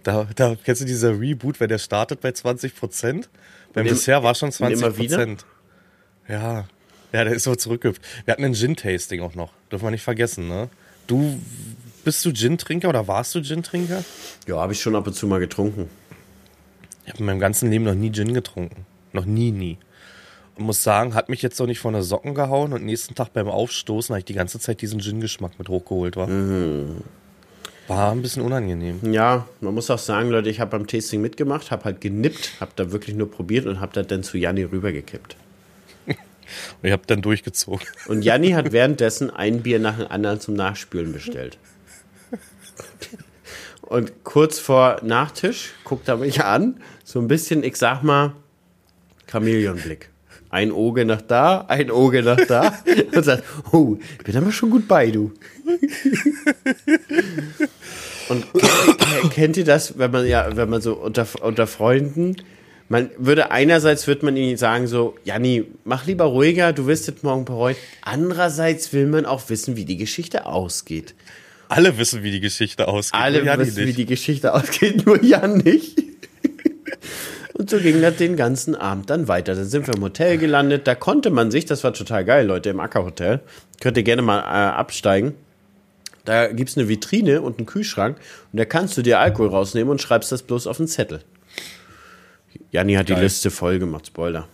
da, 0.02 0.26
da, 0.34 0.56
kennst 0.62 0.80
du 0.80 0.84
dieser 0.84 1.20
Reboot, 1.20 1.60
wenn 1.60 1.68
der 1.68 1.78
startet 1.78 2.20
bei 2.20 2.32
20 2.32 2.76
Prozent? 2.76 3.28
Beim 3.72 3.86
Dessert 3.86 4.22
war 4.22 4.34
schon 4.34 4.48
und 4.48 4.52
20 4.52 4.78
immer 4.78 4.98
wieder? 4.98 5.16
Prozent. 5.16 5.46
Ja. 6.28 6.64
Ja, 7.12 7.24
der 7.24 7.34
ist 7.34 7.44
so 7.44 7.54
zurückgehüpft. 7.54 8.02
Wir 8.24 8.32
hatten 8.32 8.44
ein 8.44 8.54
Gin-Tasting 8.54 9.20
auch 9.20 9.34
noch. 9.34 9.52
Dürfen 9.70 9.86
wir 9.86 9.90
nicht 9.92 10.02
vergessen, 10.02 10.48
ne? 10.48 10.68
Du, 11.06 11.40
bist 12.04 12.24
du 12.24 12.32
Gin-Trinker 12.32 12.88
oder 12.88 13.06
warst 13.06 13.34
du 13.34 13.42
Gin-Trinker? 13.42 14.04
Ja, 14.46 14.56
habe 14.56 14.72
ich 14.72 14.80
schon 14.80 14.96
ab 14.96 15.06
und 15.06 15.14
zu 15.14 15.26
mal 15.26 15.38
getrunken. 15.38 15.88
Ich 17.04 17.10
habe 17.10 17.18
in 17.20 17.26
meinem 17.26 17.40
ganzen 17.40 17.70
Leben 17.70 17.84
noch 17.84 17.94
nie 17.94 18.10
Gin 18.10 18.34
getrunken. 18.34 18.86
Noch 19.12 19.24
nie, 19.24 19.50
nie. 19.50 19.78
Und 20.56 20.66
muss 20.66 20.82
sagen, 20.82 21.14
hat 21.14 21.28
mich 21.28 21.42
jetzt 21.42 21.58
noch 21.58 21.66
nicht 21.66 21.80
von 21.80 21.94
der 21.94 22.02
Socken 22.02 22.34
gehauen 22.34 22.72
und 22.72 22.84
nächsten 22.84 23.14
Tag 23.14 23.32
beim 23.32 23.48
Aufstoßen 23.48 24.12
habe 24.12 24.20
ich 24.20 24.24
die 24.24 24.34
ganze 24.34 24.58
Zeit 24.60 24.80
diesen 24.80 25.00
Gin-Geschmack 25.00 25.58
mit 25.58 25.68
hochgeholt 25.68 26.16
war. 26.16 26.28
War 27.88 28.12
ein 28.12 28.22
bisschen 28.22 28.42
unangenehm. 28.42 29.00
Ja, 29.12 29.46
man 29.60 29.74
muss 29.74 29.90
auch 29.90 29.98
sagen, 29.98 30.30
Leute, 30.30 30.48
ich 30.48 30.60
habe 30.60 30.70
beim 30.70 30.86
Tasting 30.86 31.20
mitgemacht, 31.20 31.70
habe 31.70 31.84
halt 31.84 32.00
genippt, 32.00 32.52
habe 32.60 32.72
da 32.76 32.92
wirklich 32.92 33.14
nur 33.16 33.30
probiert 33.30 33.66
und 33.66 33.80
habe 33.80 33.92
das 33.92 34.06
dann 34.06 34.22
zu 34.22 34.38
Janni 34.38 34.62
rübergekippt. 34.62 35.36
Und 36.06 36.16
ich 36.82 36.92
habe 36.92 37.02
dann 37.06 37.20
durchgezogen. 37.20 37.86
Und 38.06 38.22
Janni 38.22 38.50
hat 38.50 38.72
währenddessen 38.72 39.30
ein 39.30 39.62
Bier 39.62 39.78
nach 39.80 39.98
dem 39.98 40.06
anderen 40.08 40.40
zum 40.40 40.54
Nachspülen 40.54 41.12
bestellt. 41.12 41.58
Und 43.86 44.24
kurz 44.24 44.58
vor 44.58 44.98
Nachtisch 45.02 45.72
guckt 45.84 46.08
er 46.08 46.16
mich 46.16 46.42
an, 46.42 46.80
so 47.04 47.20
ein 47.20 47.28
bisschen, 47.28 47.62
ich 47.62 47.76
sag 47.76 48.02
mal, 48.02 48.32
Chamäleonblick. 49.30 50.10
Ein 50.50 50.70
Auge 50.72 51.04
nach 51.04 51.22
da, 51.22 51.64
ein 51.68 51.90
Auge 51.90 52.22
nach 52.22 52.40
da 52.46 52.78
und 53.14 53.24
sagt, 53.24 53.42
oh, 53.72 53.98
ich 54.18 54.24
bin 54.24 54.36
aber 54.36 54.52
schon 54.52 54.70
gut 54.70 54.86
bei, 54.86 55.10
du. 55.10 55.32
Und 58.28 58.46
kennt, 58.52 59.32
kennt 59.32 59.56
ihr 59.56 59.64
das, 59.64 59.98
wenn 59.98 60.10
man 60.10 60.26
ja, 60.26 60.56
wenn 60.56 60.70
man 60.70 60.80
so 60.80 60.94
unter, 60.94 61.26
unter 61.42 61.66
Freunden, 61.66 62.36
man 62.88 63.10
würde 63.18 63.50
einerseits 63.50 64.06
würde 64.06 64.26
man 64.26 64.36
ihnen 64.36 64.56
sagen 64.56 64.86
so, 64.86 65.16
Janni, 65.24 65.66
mach 65.84 66.06
lieber 66.06 66.24
ruhiger, 66.24 66.72
du 66.72 66.86
wirst 66.86 67.08
es 67.08 67.22
morgen 67.22 67.44
bereuen. 67.44 67.76
Andererseits 68.02 68.92
will 68.92 69.06
man 69.06 69.26
auch 69.26 69.48
wissen, 69.48 69.76
wie 69.76 69.84
die 69.84 69.96
Geschichte 69.96 70.46
ausgeht. 70.46 71.14
Alle 71.74 71.98
wissen, 71.98 72.22
wie 72.22 72.30
die 72.30 72.38
Geschichte 72.38 72.86
ausgeht. 72.86 73.20
Alle 73.20 73.44
wissen, 73.58 73.76
wie 73.78 73.86
nicht. 73.86 73.98
die 73.98 74.06
Geschichte 74.06 74.54
ausgeht, 74.54 75.04
nur 75.06 75.24
Jan 75.24 75.58
nicht. 75.58 76.00
Und 77.54 77.68
so 77.68 77.78
ging 77.78 78.00
das 78.00 78.14
den 78.14 78.36
ganzen 78.36 78.76
Abend 78.76 79.10
dann 79.10 79.26
weiter. 79.26 79.56
Dann 79.56 79.64
sind 79.64 79.88
wir 79.88 79.94
im 79.94 80.02
Hotel 80.02 80.38
gelandet. 80.38 80.86
Da 80.86 80.94
konnte 80.94 81.30
man 81.30 81.50
sich, 81.50 81.64
das 81.64 81.82
war 81.82 81.92
total 81.92 82.24
geil, 82.24 82.46
Leute, 82.46 82.70
im 82.70 82.78
Ackerhotel. 82.78 83.40
Könnt 83.80 83.96
ihr 83.96 84.04
gerne 84.04 84.22
mal 84.22 84.38
äh, 84.38 84.72
absteigen. 84.72 85.34
Da 86.24 86.46
gibt's 86.46 86.78
eine 86.78 86.88
Vitrine 86.88 87.42
und 87.42 87.58
einen 87.58 87.66
Kühlschrank. 87.66 88.18
Und 88.52 88.56
da 88.60 88.64
kannst 88.64 88.96
du 88.96 89.02
dir 89.02 89.18
Alkohol 89.18 89.48
rausnehmen 89.48 89.90
und 89.90 90.00
schreibst 90.00 90.30
das 90.30 90.44
bloß 90.44 90.68
auf 90.68 90.78
einen 90.78 90.86
Zettel. 90.86 91.22
Janni 92.70 92.94
hat 92.94 93.08
die 93.08 93.14
Geil. 93.14 93.24
Liste 93.24 93.50
voll 93.50 93.80
gemacht, 93.80 94.06
Spoiler. 94.06 94.46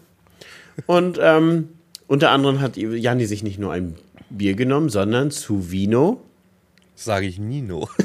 Und 0.87 1.19
ähm, 1.21 1.69
unter 2.07 2.31
anderem 2.31 2.63
hat 2.63 2.79
Janni 2.79 3.27
sich 3.27 3.43
nicht 3.43 3.59
nur 3.59 3.75
ein 3.75 3.97
Bier 4.31 4.55
genommen, 4.55 4.89
sondern 4.89 5.31
zu 5.31 5.71
Vino 5.71 6.23
Sage 7.01 7.27
ich 7.27 7.39
Nino. 7.39 7.89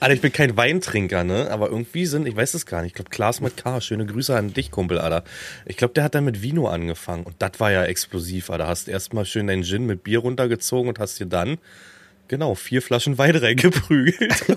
Alter, 0.00 0.12
ich 0.12 0.20
bin 0.20 0.32
kein 0.32 0.56
Weintrinker, 0.56 1.22
ne? 1.22 1.48
Aber 1.52 1.70
irgendwie 1.70 2.04
sind, 2.04 2.26
ich 2.26 2.34
weiß 2.34 2.54
es 2.54 2.66
gar 2.66 2.82
nicht. 2.82 2.90
Ich 2.90 2.94
glaube, 2.94 3.10
Klaas 3.10 3.40
mit 3.40 3.56
K. 3.56 3.80
Schöne 3.80 4.06
Grüße 4.06 4.36
an 4.36 4.52
dich, 4.52 4.72
Kumpel, 4.72 4.98
Alter. 4.98 5.22
Ich 5.66 5.76
glaube, 5.76 5.94
der 5.94 6.02
hat 6.02 6.16
dann 6.16 6.24
mit 6.24 6.42
Vino 6.42 6.66
angefangen. 6.66 7.22
Und 7.22 7.36
das 7.38 7.60
war 7.60 7.70
ja 7.70 7.84
explosiv, 7.84 8.50
Alter. 8.50 8.66
Hast 8.66 8.88
erstmal 8.88 9.24
schön 9.24 9.46
deinen 9.46 9.62
Gin 9.62 9.86
mit 9.86 10.02
Bier 10.02 10.18
runtergezogen 10.18 10.88
und 10.88 10.98
hast 10.98 11.20
dir 11.20 11.26
dann, 11.26 11.58
genau, 12.26 12.56
vier 12.56 12.82
Flaschen 12.82 13.18
Wein 13.18 13.36
reingeprügelt. 13.36 14.34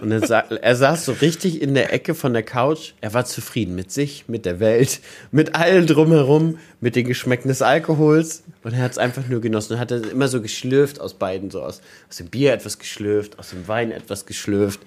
Und 0.00 0.12
er, 0.12 0.26
sa 0.26 0.40
er 0.40 0.76
saß 0.76 1.04
so 1.04 1.12
richtig 1.12 1.60
in 1.62 1.74
der 1.74 1.92
Ecke 1.92 2.14
von 2.14 2.32
der 2.32 2.42
Couch. 2.42 2.92
Er 3.00 3.14
war 3.14 3.24
zufrieden 3.24 3.74
mit 3.74 3.90
sich, 3.90 4.24
mit 4.28 4.44
der 4.44 4.60
Welt, 4.60 5.00
mit 5.30 5.54
allem 5.54 5.86
drumherum, 5.86 6.58
mit 6.80 6.96
den 6.96 7.06
Geschmäcken 7.06 7.48
des 7.48 7.62
Alkohols. 7.62 8.42
Und 8.62 8.74
er 8.74 8.80
hat 8.80 8.92
es 8.92 8.98
einfach 8.98 9.26
nur 9.28 9.40
genossen. 9.40 9.74
Und 9.74 9.78
hat 9.80 9.90
er 9.90 10.10
immer 10.10 10.28
so 10.28 10.40
geschlürft 10.40 11.00
aus 11.00 11.14
beiden, 11.14 11.50
so 11.50 11.62
aus, 11.62 11.80
aus 12.08 12.16
dem 12.16 12.28
Bier 12.28 12.52
etwas 12.52 12.78
geschlürft, 12.78 13.38
aus 13.38 13.50
dem 13.50 13.66
Wein 13.68 13.90
etwas 13.90 14.26
geschlürft. 14.26 14.80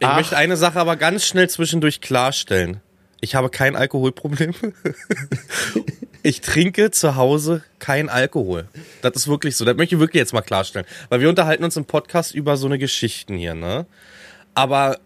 Ich 0.00 0.06
Ach. 0.06 0.16
möchte 0.16 0.36
eine 0.36 0.56
Sache 0.56 0.80
aber 0.80 0.96
ganz 0.96 1.24
schnell 1.24 1.48
zwischendurch 1.48 2.00
klarstellen. 2.00 2.80
Ich 3.20 3.34
habe 3.34 3.48
kein 3.48 3.76
Alkoholproblem. 3.76 4.54
Ich 6.26 6.40
trinke 6.40 6.90
zu 6.90 7.16
Hause 7.16 7.62
kein 7.78 8.08
Alkohol. 8.08 8.66
Das 9.02 9.12
ist 9.14 9.28
wirklich 9.28 9.56
so. 9.56 9.64
Das 9.66 9.76
möchte 9.76 9.94
ich 9.94 10.00
wirklich 10.00 10.18
jetzt 10.20 10.32
mal 10.32 10.40
klarstellen. 10.40 10.86
Weil 11.10 11.20
wir 11.20 11.28
unterhalten 11.28 11.62
uns 11.64 11.76
im 11.76 11.84
Podcast 11.84 12.34
über 12.34 12.56
so 12.56 12.66
eine 12.66 12.78
Geschichten 12.78 13.36
hier, 13.36 13.54
ne? 13.54 13.84
Aber 14.54 14.98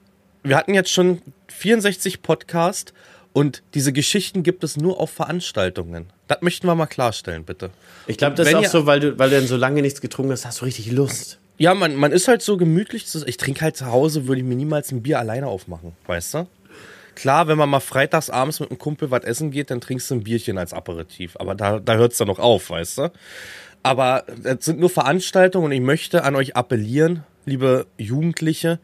wir 0.44 0.56
hatten 0.56 0.74
jetzt 0.74 0.90
schon 0.92 1.20
64 1.48 2.22
Podcasts 2.22 2.92
und 3.32 3.64
diese 3.74 3.92
Geschichten 3.92 4.44
gibt 4.44 4.62
es 4.62 4.76
nur 4.76 5.00
auf 5.00 5.10
Veranstaltungen. 5.10 6.06
Das 6.28 6.40
möchten 6.42 6.68
wir 6.68 6.74
mal 6.76 6.86
klarstellen, 6.86 7.42
bitte. 7.44 7.70
Ich 8.06 8.16
glaube, 8.16 8.36
das 8.36 8.46
ist 8.46 8.54
auch 8.54 8.64
so, 8.66 8.86
weil 8.86 9.00
du, 9.00 9.18
weil 9.18 9.30
du 9.30 9.36
dann 9.36 9.46
so 9.48 9.56
lange 9.56 9.82
nichts 9.82 10.00
getrunken 10.00 10.30
hast, 10.30 10.46
hast 10.46 10.60
du 10.60 10.66
richtig 10.66 10.90
Lust. 10.92 11.40
Ja, 11.56 11.74
man, 11.74 11.96
man 11.96 12.12
ist 12.12 12.28
halt 12.28 12.42
so 12.42 12.56
gemütlich. 12.56 13.06
zu- 13.06 13.26
Ich 13.26 13.36
trinke 13.38 13.62
halt 13.62 13.76
zu 13.76 13.86
Hause, 13.86 14.28
würde 14.28 14.40
ich 14.40 14.46
mir 14.46 14.54
niemals 14.54 14.92
ein 14.92 15.02
Bier 15.02 15.18
alleine 15.18 15.48
aufmachen, 15.48 15.92
weißt 16.06 16.34
du? 16.34 16.46
Klar, 17.18 17.48
wenn 17.48 17.58
man 17.58 17.68
mal 17.68 17.80
freitags 17.80 18.30
abends 18.30 18.60
mit 18.60 18.70
einem 18.70 18.78
Kumpel 18.78 19.10
was 19.10 19.24
essen 19.24 19.50
geht, 19.50 19.72
dann 19.72 19.80
trinkst 19.80 20.08
du 20.08 20.14
ein 20.14 20.22
Bierchen 20.22 20.56
als 20.56 20.72
Aperitif. 20.72 21.34
Aber 21.40 21.56
da, 21.56 21.80
da 21.80 21.96
hört 21.96 22.12
es 22.12 22.18
dann 22.18 22.28
noch 22.28 22.38
auf, 22.38 22.70
weißt 22.70 22.98
du? 22.98 23.12
Aber 23.82 24.22
es 24.44 24.64
sind 24.64 24.78
nur 24.78 24.88
Veranstaltungen 24.88 25.64
und 25.66 25.72
ich 25.72 25.80
möchte 25.80 26.22
an 26.22 26.36
euch 26.36 26.54
appellieren, 26.54 27.24
liebe 27.44 27.88
Jugendliche, 27.96 28.78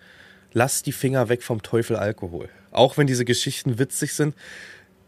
lasst 0.53 0.87
die 0.87 0.93
Finger 0.93 1.29
weg 1.29 1.45
vom 1.45 1.63
Teufel 1.63 1.95
Alkohol. 1.95 2.49
Auch 2.73 2.99
wenn 2.99 3.07
diese 3.07 3.25
Geschichten 3.25 3.79
witzig 3.79 4.15
sind. 4.15 4.35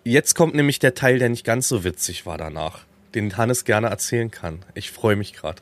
Jetzt 0.04 0.36
kommt 0.36 0.54
nämlich 0.54 0.78
der 0.78 0.94
Teil, 0.94 1.18
der 1.18 1.28
nicht 1.28 1.44
ganz 1.44 1.66
so 1.66 1.82
witzig 1.82 2.26
war 2.26 2.38
danach, 2.38 2.84
den 3.16 3.36
Hannes 3.36 3.64
gerne 3.64 3.88
erzählen 3.88 4.30
kann. 4.30 4.60
Ich 4.74 4.92
freue 4.92 5.16
mich 5.16 5.32
gerade 5.32 5.60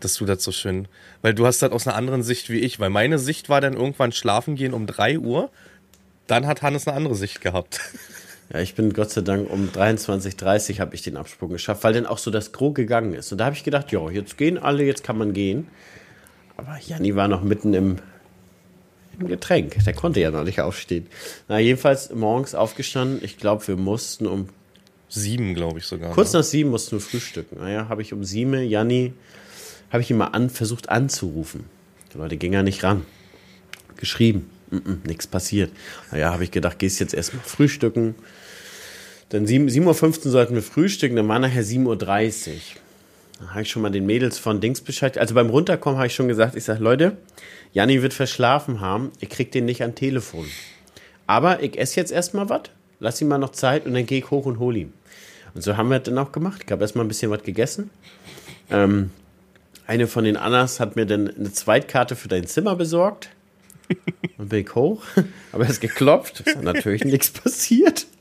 dass 0.00 0.14
du 0.14 0.26
das 0.26 0.44
so 0.44 0.52
schön, 0.52 0.86
weil 1.22 1.34
du 1.34 1.44
hast 1.44 1.60
das 1.60 1.72
aus 1.72 1.88
einer 1.88 1.96
anderen 1.96 2.22
Sicht 2.22 2.50
wie 2.50 2.60
ich, 2.60 2.78
weil 2.78 2.88
meine 2.88 3.18
Sicht 3.18 3.48
war 3.48 3.60
dann 3.60 3.74
irgendwann 3.74 4.12
schlafen 4.12 4.54
gehen 4.54 4.72
um 4.72 4.86
3 4.86 5.18
Uhr, 5.18 5.50
dann 6.28 6.46
hat 6.46 6.62
Hannes 6.62 6.86
eine 6.86 6.96
andere 6.96 7.14
Sicht 7.14 7.40
gehabt. 7.40 7.80
Ja, 8.50 8.60
ich 8.60 8.74
bin 8.74 8.94
Gott 8.94 9.10
sei 9.10 9.20
Dank 9.20 9.50
um 9.50 9.68
23.30 9.68 10.80
habe 10.80 10.94
ich 10.94 11.02
den 11.02 11.18
Absprung 11.18 11.50
geschafft, 11.50 11.84
weil 11.84 11.92
dann 11.92 12.06
auch 12.06 12.16
so 12.16 12.30
das 12.30 12.50
Gros 12.50 12.72
gegangen 12.72 13.12
ist. 13.12 13.30
Und 13.30 13.36
da 13.36 13.44
habe 13.44 13.54
ich 13.54 13.62
gedacht, 13.62 13.92
ja, 13.92 14.08
jetzt 14.08 14.38
gehen 14.38 14.56
alle, 14.56 14.84
jetzt 14.84 15.04
kann 15.04 15.18
man 15.18 15.34
gehen. 15.34 15.68
Aber 16.56 16.78
Janni 16.86 17.14
war 17.14 17.28
noch 17.28 17.42
mitten 17.42 17.74
im, 17.74 17.98
im 19.18 19.28
Getränk. 19.28 19.76
Der 19.84 19.92
konnte 19.92 20.20
ja 20.20 20.30
noch 20.30 20.44
nicht 20.44 20.62
aufstehen. 20.62 21.08
Na, 21.46 21.58
jedenfalls 21.58 22.10
morgens 22.14 22.54
aufgestanden. 22.54 23.22
Ich 23.22 23.36
glaube, 23.36 23.68
wir 23.68 23.76
mussten 23.76 24.26
um 24.26 24.48
Sieben, 25.10 25.54
glaube 25.54 25.78
ich 25.78 25.86
sogar. 25.86 26.12
kurz 26.12 26.32
ne? 26.32 26.40
nach 26.40 26.44
sieben 26.44 26.70
mussten 26.70 26.92
wir 26.92 27.00
frühstücken. 27.00 27.58
Naja, 27.58 27.88
habe 27.88 28.02
ich 28.02 28.12
um 28.12 28.24
sieben 28.24 28.62
Janni, 28.62 29.14
habe 29.90 30.02
ich 30.02 30.10
ihn 30.10 30.18
mal 30.18 30.28
an, 30.28 30.50
versucht 30.50 30.90
anzurufen. 30.90 31.64
Die 32.12 32.18
Leute 32.18 32.36
gingen 32.36 32.54
ja 32.54 32.62
nicht 32.62 32.84
ran. 32.84 33.04
Geschrieben. 33.96 34.50
Nichts 35.04 35.26
passiert. 35.26 35.70
Naja, 36.10 36.32
habe 36.32 36.44
ich 36.44 36.50
gedacht, 36.50 36.78
gehst 36.78 37.00
jetzt 37.00 37.14
erstmal 37.14 37.42
frühstücken. 37.42 38.14
Dann 39.30 39.46
7 39.46 39.68
7.15 39.68 40.26
Uhr 40.26 40.32
sollten 40.32 40.54
wir 40.54 40.62
frühstücken, 40.62 41.16
dann 41.16 41.28
war 41.28 41.38
nachher 41.38 41.64
7.30 41.64 41.86
Uhr. 41.86 42.54
Dann 43.38 43.50
habe 43.50 43.62
ich 43.62 43.70
schon 43.70 43.82
mal 43.82 43.90
den 43.90 44.06
Mädels 44.06 44.38
von 44.38 44.60
Dings 44.60 44.80
Bescheid. 44.80 45.16
Also 45.18 45.34
beim 45.34 45.50
Runterkommen 45.50 45.98
habe 45.98 46.06
ich 46.06 46.14
schon 46.14 46.28
gesagt, 46.28 46.56
ich 46.56 46.64
sage, 46.64 46.82
Leute, 46.82 47.16
Janni 47.72 48.02
wird 48.02 48.14
verschlafen 48.14 48.80
haben, 48.80 49.12
ich 49.20 49.28
krieg 49.28 49.52
den 49.52 49.64
nicht 49.64 49.82
an 49.82 49.94
Telefon. 49.94 50.46
Aber 51.26 51.62
ich 51.62 51.78
esse 51.78 52.00
jetzt 52.00 52.10
erstmal 52.10 52.48
was, 52.48 52.62
lass 53.00 53.20
ihm 53.20 53.28
mal 53.28 53.38
noch 53.38 53.52
Zeit 53.52 53.86
und 53.86 53.94
dann 53.94 54.06
gehe 54.06 54.18
ich 54.18 54.30
hoch 54.30 54.46
und 54.46 54.58
hol 54.58 54.76
ihn. 54.76 54.92
Und 55.54 55.62
so 55.62 55.76
haben 55.76 55.88
wir 55.88 55.98
das 55.98 56.06
dann 56.06 56.18
auch 56.18 56.32
gemacht. 56.32 56.62
Ich 56.64 56.72
habe 56.72 56.82
erstmal 56.82 57.04
ein 57.04 57.08
bisschen 57.08 57.30
was 57.30 57.42
gegessen. 57.42 57.90
Ähm, 58.70 59.10
eine 59.86 60.06
von 60.06 60.24
den 60.24 60.36
Annas 60.36 60.80
hat 60.80 60.96
mir 60.96 61.06
dann 61.06 61.28
eine 61.28 61.52
Zweitkarte 61.52 62.16
für 62.16 62.28
dein 62.28 62.46
Zimmer 62.46 62.76
besorgt. 62.76 63.30
Und 64.38 64.48
bin 64.48 64.60
ich 64.60 64.74
hoch, 64.74 65.02
aber 65.52 65.68
es 65.68 65.80
geklopft. 65.80 66.40
Ist 66.40 66.62
natürlich 66.62 67.04
nichts 67.04 67.30
passiert. 67.30 68.06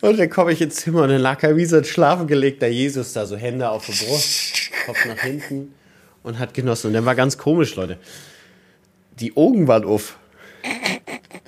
Und 0.00 0.18
dann 0.18 0.28
komme 0.28 0.52
ich 0.52 0.60
ins 0.60 0.74
Zimmer 0.76 1.04
und 1.04 1.08
dann 1.08 1.22
lag 1.22 1.42
er 1.42 1.56
wie 1.56 1.64
so 1.64 1.78
ein 1.78 1.84
schlafengelegter 1.84 2.66
Jesus 2.66 3.14
da, 3.14 3.24
so 3.24 3.36
Hände 3.36 3.70
auf 3.70 3.86
der 3.86 3.94
Brust, 3.94 4.70
Kopf 4.84 5.02
nach 5.06 5.16
hinten 5.16 5.72
und 6.22 6.38
hat 6.38 6.52
genossen. 6.52 6.88
Und 6.88 6.92
der 6.92 7.06
war 7.06 7.14
ganz 7.14 7.38
komisch, 7.38 7.74
Leute. 7.74 7.98
Die 9.18 9.34
Augen 9.34 9.66
waren 9.66 9.84
auf. 9.84 10.18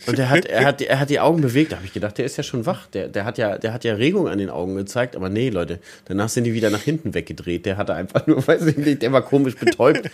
Und 0.07 0.19
er 0.19 0.31
hat, 0.31 0.45
er 0.45 0.65
hat, 0.65 0.81
er 0.81 1.01
hat 1.01 1.11
die 1.11 1.21
Augen 1.21 1.41
bewegt. 1.41 1.73
Da 1.73 1.77
habe 1.77 1.87
ich 1.87 1.93
gedacht, 1.93 2.19
der 2.19 2.25
ist 2.25 2.37
ja 2.37 2.43
schon 2.43 2.67
wach. 2.67 2.87
Der, 2.89 3.09
der, 3.09 3.25
hat 3.25 3.39
ja, 3.39 3.59
der 3.59 3.73
hat 3.73 3.85
ja 3.85 3.95
Regung 3.95 4.29
an 4.29 4.39
den 4.39 4.51
Augen 4.51 4.77
gezeigt. 4.77 5.17
Aber 5.17 5.29
nee, 5.29 5.51
Leute. 5.51 5.81
Danach 6.07 6.29
sind 6.29 6.45
die 6.45 6.55
wieder 6.55 6.71
nach 6.71 6.83
hinten 6.83 7.15
weggedreht. 7.15 7.67
Der 7.67 7.77
hatte 7.77 7.95
einfach 7.95 8.27
nur, 8.27 8.47
weiß 8.47 8.67
ich 8.67 8.77
nicht, 8.77 9.03
der 9.03 9.13
war 9.13 9.23
komisch 9.23 9.57
betäubt. 9.57 10.11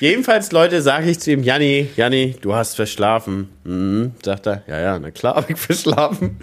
Jedenfalls, 0.00 0.52
Leute, 0.52 0.82
sage 0.82 1.10
ich 1.10 1.20
zu 1.20 1.32
ihm, 1.32 1.42
Janni, 1.42 1.88
Janni, 1.96 2.36
du 2.40 2.54
hast 2.54 2.74
verschlafen. 2.76 3.48
Mhm, 3.64 4.12
sagt 4.22 4.46
er, 4.46 4.62
ja, 4.66 4.80
ja, 4.80 4.98
na 4.98 5.10
klar, 5.10 5.36
habe 5.36 5.52
ich 5.52 5.58
verschlafen. 5.58 6.38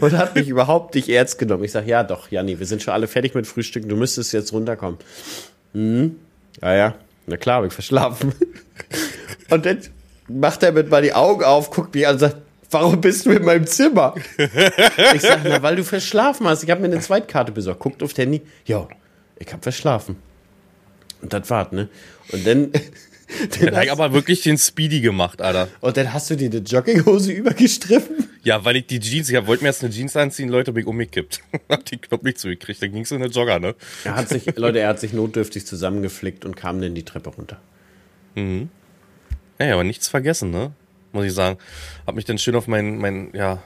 Und 0.00 0.12
hat 0.16 0.34
mich 0.34 0.48
überhaupt 0.48 0.94
nicht 0.94 1.08
ernst 1.08 1.38
genommen. 1.38 1.64
Ich 1.64 1.72
sage, 1.72 1.88
ja 1.88 2.02
doch, 2.02 2.30
Janni, 2.30 2.58
wir 2.58 2.66
sind 2.66 2.82
schon 2.82 2.94
alle 2.94 3.06
fertig 3.06 3.34
mit 3.34 3.46
Frühstücken. 3.46 3.88
Du 3.88 3.96
müsstest 3.96 4.32
jetzt 4.32 4.52
runterkommen. 4.52 4.98
Mhm, 5.72 6.16
ja, 6.60 6.74
ja, 6.74 6.94
na 7.26 7.36
klar, 7.36 7.56
habe 7.56 7.68
ich 7.68 7.72
verschlafen. 7.72 8.32
Und 9.50 9.66
dann 9.66 9.78
macht 10.38 10.62
er 10.62 10.72
mit 10.72 10.90
mal 10.90 11.02
die 11.02 11.12
Augen 11.12 11.44
auf, 11.44 11.70
guckt 11.70 11.94
mich 11.94 12.06
an 12.06 12.14
und 12.14 12.18
sagt, 12.20 12.36
warum 12.70 13.00
bist 13.00 13.26
du 13.26 13.30
in 13.30 13.44
meinem 13.44 13.66
Zimmer? 13.66 14.14
Ich 15.14 15.22
sag, 15.22 15.40
na, 15.44 15.62
weil 15.62 15.76
du 15.76 15.84
verschlafen 15.84 16.46
hast. 16.46 16.62
Ich 16.62 16.70
habe 16.70 16.80
mir 16.80 16.86
eine 16.88 17.00
Zweitkarte 17.00 17.52
besorgt. 17.52 17.80
Guckt 17.80 18.02
auf 18.02 18.16
Handy. 18.16 18.42
Ja, 18.64 18.88
ich 19.38 19.52
habe 19.52 19.62
verschlafen. 19.62 20.16
Und 21.22 21.32
das 21.32 21.50
war's, 21.50 21.72
ne? 21.72 21.88
Und 22.32 22.46
dann, 22.46 22.70
dann 23.60 23.76
hat 23.76 23.88
aber 23.88 24.12
wirklich 24.12 24.42
den 24.42 24.56
Speedy 24.56 25.00
gemacht, 25.00 25.42
Alter. 25.42 25.68
und 25.80 25.96
dann 25.96 26.12
hast 26.12 26.30
du 26.30 26.36
dir 26.36 26.48
die 26.48 26.58
Jogginghose 26.58 27.32
übergestriffen. 27.32 28.28
Ja, 28.42 28.64
weil 28.64 28.76
ich 28.76 28.86
die 28.86 29.00
Jeans, 29.00 29.28
ich 29.28 29.46
wollte 29.46 29.62
mir 29.62 29.68
jetzt 29.68 29.84
eine 29.84 29.92
Jeans 29.92 30.16
anziehen, 30.16 30.48
Leute, 30.48 30.72
bin 30.72 30.82
ich 30.82 30.86
umgekippt. 30.86 31.42
Hab 31.68 31.84
die 31.84 31.98
Knopf 31.98 32.22
nicht 32.22 32.38
zugekriegt, 32.38 32.82
dann 32.82 32.92
ging 32.92 33.02
es 33.02 33.10
in 33.10 33.22
eine 33.22 33.30
Jogger, 33.30 33.58
ne? 33.58 33.74
Er 34.04 34.16
hat 34.16 34.28
sich, 34.30 34.56
Leute, 34.56 34.78
er 34.78 34.88
hat 34.88 35.00
sich 35.00 35.12
notdürftig 35.12 35.66
zusammengeflickt 35.66 36.44
und 36.44 36.56
kam 36.56 36.80
dann 36.80 36.94
die 36.94 37.04
Treppe 37.04 37.30
runter. 37.30 37.60
Ja, 39.60 39.74
aber 39.74 39.84
nichts 39.84 40.08
vergessen, 40.08 40.50
ne? 40.50 40.72
Muss 41.12 41.24
ich 41.26 41.32
sagen. 41.34 41.58
Hab 42.06 42.14
mich 42.14 42.24
dann 42.24 42.38
schön 42.38 42.54
auf 42.56 42.66
meinen, 42.66 42.98
mein, 42.98 43.30
ja, 43.34 43.62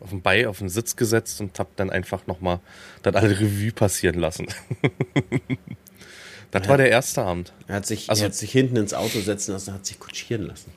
auf 0.00 0.10
den 0.10 0.22
Bei, 0.22 0.48
auf 0.48 0.58
den 0.58 0.68
Sitz 0.68 0.96
gesetzt 0.96 1.40
und 1.40 1.58
hab 1.58 1.74
dann 1.76 1.90
einfach 1.90 2.26
nochmal 2.26 2.60
das 3.02 3.14
alle 3.14 3.38
Revue 3.38 3.72
passieren 3.72 4.18
lassen. 4.18 4.46
das 6.50 6.68
war 6.68 6.76
der 6.76 6.90
erste 6.90 7.22
Abend. 7.22 7.52
Er 7.68 7.76
hat 7.76 7.86
sich, 7.86 8.10
Also- 8.10 8.22
er 8.22 8.26
hat 8.26 8.34
sich 8.34 8.52
hinten 8.52 8.76
ins 8.76 8.94
Auto 8.94 9.20
setzen 9.20 9.52
lassen 9.52 9.74
hat 9.74 9.86
sich 9.86 9.98
kutschieren 9.98 10.46
lassen. 10.46 10.72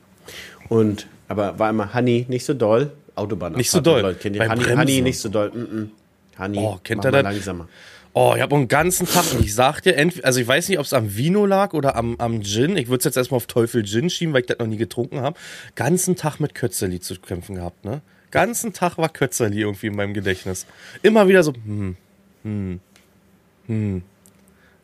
Und, 0.70 1.08
aber 1.28 1.60
war 1.60 1.70
immer, 1.70 1.94
Honey, 1.94 2.26
nicht 2.30 2.46
so 2.46 2.54
doll. 2.54 2.92
Autobahn. 3.16 3.54
Nicht 3.54 3.72
so 3.72 3.82
doll. 3.82 4.02
Leute, 4.02 4.20
kennt 4.20 4.36
ihr 4.36 4.48
Honey. 4.50 4.64
Honey, 4.64 5.02
nicht 5.02 5.20
so 5.20 5.30
doll. 5.30 5.50
Mm 5.52 5.58
-mm. 5.58 5.90
Honey, 6.40 6.58
Oh, 6.60 6.78
kennt 6.84 7.04
mal 7.04 7.12
das? 7.12 7.24
langsamer. 7.24 7.68
Oh, 8.20 8.34
ich 8.36 8.42
habe 8.42 8.56
einen 8.56 8.68
ganzen 8.68 9.06
Tag, 9.06 9.32
und 9.32 9.46
ich 9.46 9.54
sag 9.54 9.82
dir, 9.82 9.96
also 10.24 10.40
ich 10.40 10.48
weiß 10.48 10.70
nicht, 10.70 10.80
ob 10.80 10.86
es 10.86 10.94
am 10.94 11.16
Vino 11.16 11.46
lag 11.46 11.74
oder 11.74 11.96
am, 11.96 12.16
am 12.18 12.42
Gin. 12.42 12.76
Ich 12.76 12.88
würde 12.88 12.98
es 12.98 13.04
jetzt 13.04 13.16
erstmal 13.16 13.36
auf 13.36 13.46
Teufel 13.46 13.86
Gin 13.86 14.10
schieben, 14.10 14.34
weil 14.34 14.42
ich 14.42 14.48
das 14.48 14.58
noch 14.58 14.66
nie 14.66 14.78
getrunken 14.78 15.22
habe. 15.22 15.38
Ganzen 15.76 16.16
Tag 16.16 16.40
mit 16.40 16.56
Kötzerli 16.56 17.00
zu 17.00 17.14
kämpfen 17.20 17.54
gehabt, 17.54 17.86
ne? 17.86 18.02
Ganzen 18.32 18.74
Tag 18.74 18.98
war 18.98 19.10
Kötzerli 19.10 19.62
irgendwie 19.62 19.86
in 19.86 19.96
meinem 19.96 20.16
Gedächtnis. 20.16 20.66
Immer 21.04 21.28
wieder 21.28 21.44
so, 21.44 21.54
hm, 21.54 21.96
hm, 22.42 22.80
hm. 23.68 24.02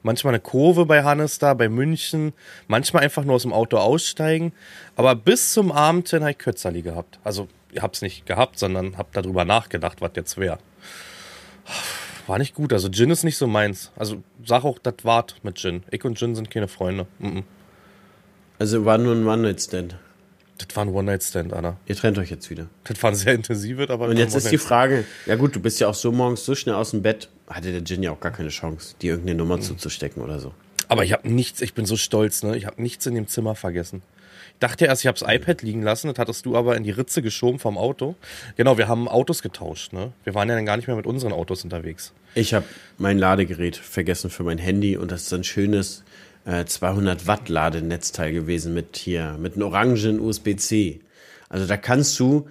Manchmal 0.04 0.36
eine 0.36 0.40
Kurve 0.40 0.86
bei 0.86 1.04
Hannes 1.04 1.40
da, 1.40 1.56
bei 1.56 1.70
München. 1.70 2.34
Manchmal 2.68 3.02
einfach 3.02 3.24
nur 3.24 3.34
aus 3.34 3.42
dem 3.42 3.54
Auto 3.54 3.78
aussteigen. 3.78 4.54
Aber 4.96 5.16
bis 5.16 5.54
zum 5.54 5.72
Abend 5.72 6.08
hin 6.08 6.22
habe 6.22 6.34
ich 6.34 6.38
Kötzerli 6.38 6.84
gehabt. 6.84 7.18
Also, 7.24 7.48
ich 7.72 7.82
hab's 7.82 8.04
nicht 8.04 8.28
gehabt, 8.28 8.60
sondern 8.60 8.96
hab 8.96 9.12
darüber 9.14 9.44
nachgedacht, 9.44 10.02
was 10.02 10.12
jetzt 10.14 10.38
wäre. 10.38 10.60
War 12.28 12.38
nicht 12.38 12.56
gut. 12.56 12.74
Also 12.74 12.90
Gin 12.90 13.10
ist 13.10 13.24
nicht 13.24 13.38
so 13.38 13.48
meins. 13.48 13.92
Also 13.96 14.24
sag 14.46 14.64
auch, 14.64 14.80
das 14.80 14.96
wart 15.04 15.36
mit 15.44 15.58
Gin. 15.58 15.84
Ich 15.92 16.04
und 16.06 16.18
Gin 16.18 16.36
sind 16.36 16.50
keine 16.50 16.68
Freunde. 16.68 17.06
Mhm. 17.20 17.44
Also 18.60 18.86
war 18.86 18.98
nur 18.98 19.14
ein 19.14 19.28
One-Night-Stand. 19.28 19.98
Das 20.58 20.76
war 20.76 20.86
ein 20.86 20.90
One-Night-Stand, 20.90 21.52
Anna. 21.52 21.78
Ihr 21.86 21.96
trennt 21.96 22.18
euch 22.18 22.30
jetzt 22.30 22.50
wieder. 22.50 22.68
Das 22.86 23.02
war 23.04 23.12
ein 23.12 23.16
sehr 23.16 23.34
intensives, 23.34 23.90
aber. 23.90 24.08
Und 24.08 24.18
jetzt 24.18 24.36
ist 24.36 24.52
die 24.52 24.58
Frage, 24.58 25.06
ja 25.26 25.36
gut, 25.36 25.56
du 25.56 25.60
bist 25.60 25.80
ja 25.80 25.88
auch 25.88 25.96
so 25.96 26.12
morgens 26.12 26.46
so 26.46 26.56
schnell 26.56 26.76
aus 26.76 26.92
dem 26.92 27.02
Bett, 27.02 27.30
hatte 27.48 27.72
der 27.72 27.84
Gin 27.84 28.04
ja 28.04 28.12
auch 28.12 28.20
gar 28.20 28.32
keine 28.32 28.50
Chance, 28.50 28.96
dir 29.02 29.12
irgendeine 29.12 29.38
Nummer 29.38 29.60
zuzustecken 29.60 30.22
oder 30.22 30.40
so. 30.40 30.54
Aber 30.88 31.04
ich 31.04 31.12
habe 31.12 31.28
nichts, 31.28 31.62
ich 31.62 31.74
bin 31.74 31.86
so 31.86 31.98
stolz, 31.98 32.44
ne? 32.44 32.56
Ich 32.56 32.66
habe 32.66 32.82
nichts 32.82 33.06
in 33.06 33.16
dem 33.16 33.28
Zimmer 33.28 33.56
vergessen. 33.56 34.04
Ich 34.64 34.70
dachte 34.70 34.86
erst, 34.86 35.04
ich 35.04 35.08
habe 35.08 35.20
das 35.20 35.28
iPad 35.28 35.62
liegen 35.62 35.82
lassen, 35.82 36.08
das 36.08 36.18
hattest 36.18 36.46
du 36.46 36.56
aber 36.56 36.78
in 36.78 36.84
die 36.84 36.92
Ritze 36.92 37.22
geschoben 37.22 37.60
vom 37.60 37.78
Auto. 37.78 38.16
Genau, 38.56 38.78
wir 38.78 38.88
haben 38.88 39.10
Autos 39.10 39.42
getauscht, 39.42 39.92
ne? 39.92 40.14
Wir 40.24 40.36
waren 40.36 40.48
ja 40.48 40.56
dann 40.56 40.66
gar 40.66 40.78
nicht 40.78 40.88
mehr 40.88 40.96
mit 40.96 41.06
unseren 41.06 41.34
Autos 41.34 41.66
unterwegs. 41.66 42.14
Ich 42.34 42.54
habe 42.54 42.66
mein 42.98 43.20
Ladegerät 43.20 43.76
vergessen 43.76 44.30
für 44.30 44.44
mein 44.44 44.58
Handy 44.58 44.96
und 44.96 45.12
das 45.12 45.24
ist 45.24 45.34
ein 45.34 45.44
schönes 45.44 46.06
äh, 46.46 46.64
200 46.64 47.28
Watt 47.28 47.50
Ladenetzteil 47.50 48.32
gewesen 48.32 48.74
mit 48.74 48.96
hier, 48.96 49.36
mit 49.38 49.56
einem 49.56 49.64
orangen 49.64 50.22
USB-C. 50.22 51.02
Also 51.50 51.68
da 51.68 51.76
kannst 51.76 52.18
du 52.22 52.48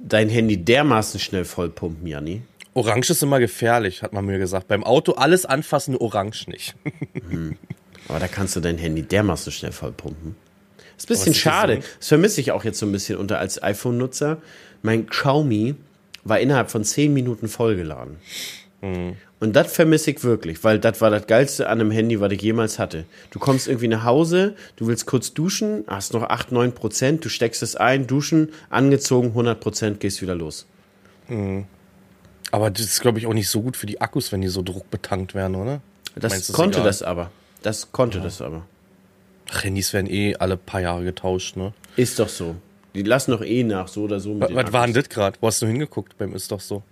dein 0.00 0.28
Handy 0.28 0.58
dermaßen 0.58 1.18
schnell 1.18 1.44
vollpumpen, 1.44 2.06
Janni. 2.06 2.42
Orange 2.74 3.10
ist 3.10 3.22
immer 3.24 3.40
gefährlich, 3.40 4.04
hat 4.04 4.12
man 4.12 4.26
mir 4.26 4.38
gesagt. 4.38 4.68
Beim 4.68 4.84
Auto 4.84 5.14
alles 5.14 5.44
anfassen, 5.44 5.96
Orange 5.96 6.46
nicht. 6.46 6.76
Aber 8.08 8.20
da 8.20 8.28
kannst 8.28 8.54
du 8.54 8.60
dein 8.60 8.78
Handy 8.78 9.02
dermaßen 9.02 9.50
schnell 9.50 9.72
vollpumpen. 9.72 10.36
Ist 11.00 11.04
ein 11.04 11.08
bisschen 11.08 11.32
ist 11.32 11.36
das 11.46 11.52
schade. 11.52 11.72
denn? 11.76 11.84
Das 11.98 12.08
vermisse 12.08 12.40
ich 12.42 12.52
auch 12.52 12.62
jetzt 12.62 12.78
so 12.78 12.84
ein 12.84 12.92
bisschen 12.92 13.16
unter 13.16 13.38
als 13.38 13.62
iPhone-Nutzer. 13.62 14.36
Mein 14.82 15.06
Xiaomi 15.06 15.74
war 16.24 16.38
innerhalb 16.38 16.70
von 16.70 16.84
10 16.84 17.12
Minuten 17.14 17.48
vollgeladen. 17.48 18.16
Mhm. 18.82 19.16
Und 19.40 19.56
das 19.56 19.72
vermisse 19.72 20.10
ich 20.10 20.22
wirklich, 20.22 20.62
weil 20.62 20.78
das 20.78 21.00
war 21.00 21.08
das 21.08 21.26
Geilste 21.26 21.70
an 21.70 21.80
einem 21.80 21.90
Handy, 21.90 22.20
was 22.20 22.30
ich 22.32 22.42
jemals 22.42 22.78
hatte. 22.78 23.06
Du 23.30 23.38
kommst 23.38 23.66
irgendwie 23.66 23.88
nach 23.88 24.04
Hause, 24.04 24.54
du 24.76 24.86
willst 24.88 25.06
kurz 25.06 25.32
duschen, 25.32 25.84
hast 25.86 26.12
noch 26.12 26.24
8, 26.24 26.52
9 26.52 26.72
Prozent, 26.72 27.24
du 27.24 27.30
steckst 27.30 27.62
es 27.62 27.76
ein, 27.76 28.06
duschen, 28.06 28.50
angezogen, 28.68 29.28
100 29.28 29.58
Prozent, 29.58 30.00
gehst 30.00 30.20
wieder 30.20 30.34
los. 30.34 30.66
Aber 32.50 32.70
das 32.70 32.82
ist, 32.82 33.00
glaube 33.00 33.18
ich, 33.18 33.26
auch 33.26 33.32
nicht 33.32 33.48
so 33.48 33.62
gut 33.62 33.78
für 33.78 33.86
die 33.86 34.02
Akkus, 34.02 34.32
wenn 34.32 34.42
die 34.42 34.48
so 34.48 34.60
druckbetankt 34.60 35.34
werden, 35.34 35.56
oder? 35.56 35.80
Das 36.14 36.32
Meinst 36.34 36.52
konnte 36.52 36.82
das 36.82 37.02
aber. 37.02 37.30
Das 37.62 37.92
konnte 37.92 38.20
das 38.20 38.42
aber. 38.42 38.66
Ach, 39.52 39.64
Handys 39.64 39.92
werden 39.92 40.08
eh 40.08 40.36
alle 40.36 40.56
paar 40.56 40.80
Jahre 40.80 41.04
getauscht, 41.04 41.56
ne? 41.56 41.72
Ist 41.96 42.18
doch 42.18 42.28
so. 42.28 42.56
Die 42.94 43.02
lassen 43.02 43.32
doch 43.32 43.42
eh 43.42 43.62
nach, 43.62 43.88
so 43.88 44.04
oder 44.04 44.20
so. 44.20 44.34
Mit 44.34 44.54
Was, 44.54 44.72
war 44.72 44.86
denn 44.86 44.94
das 44.94 45.08
gerade? 45.08 45.36
Wo 45.40 45.46
hast 45.48 45.60
du 45.62 45.66
hingeguckt 45.66 46.16
beim 46.18 46.34
Ist 46.34 46.50
doch 46.52 46.60
so? 46.60 46.82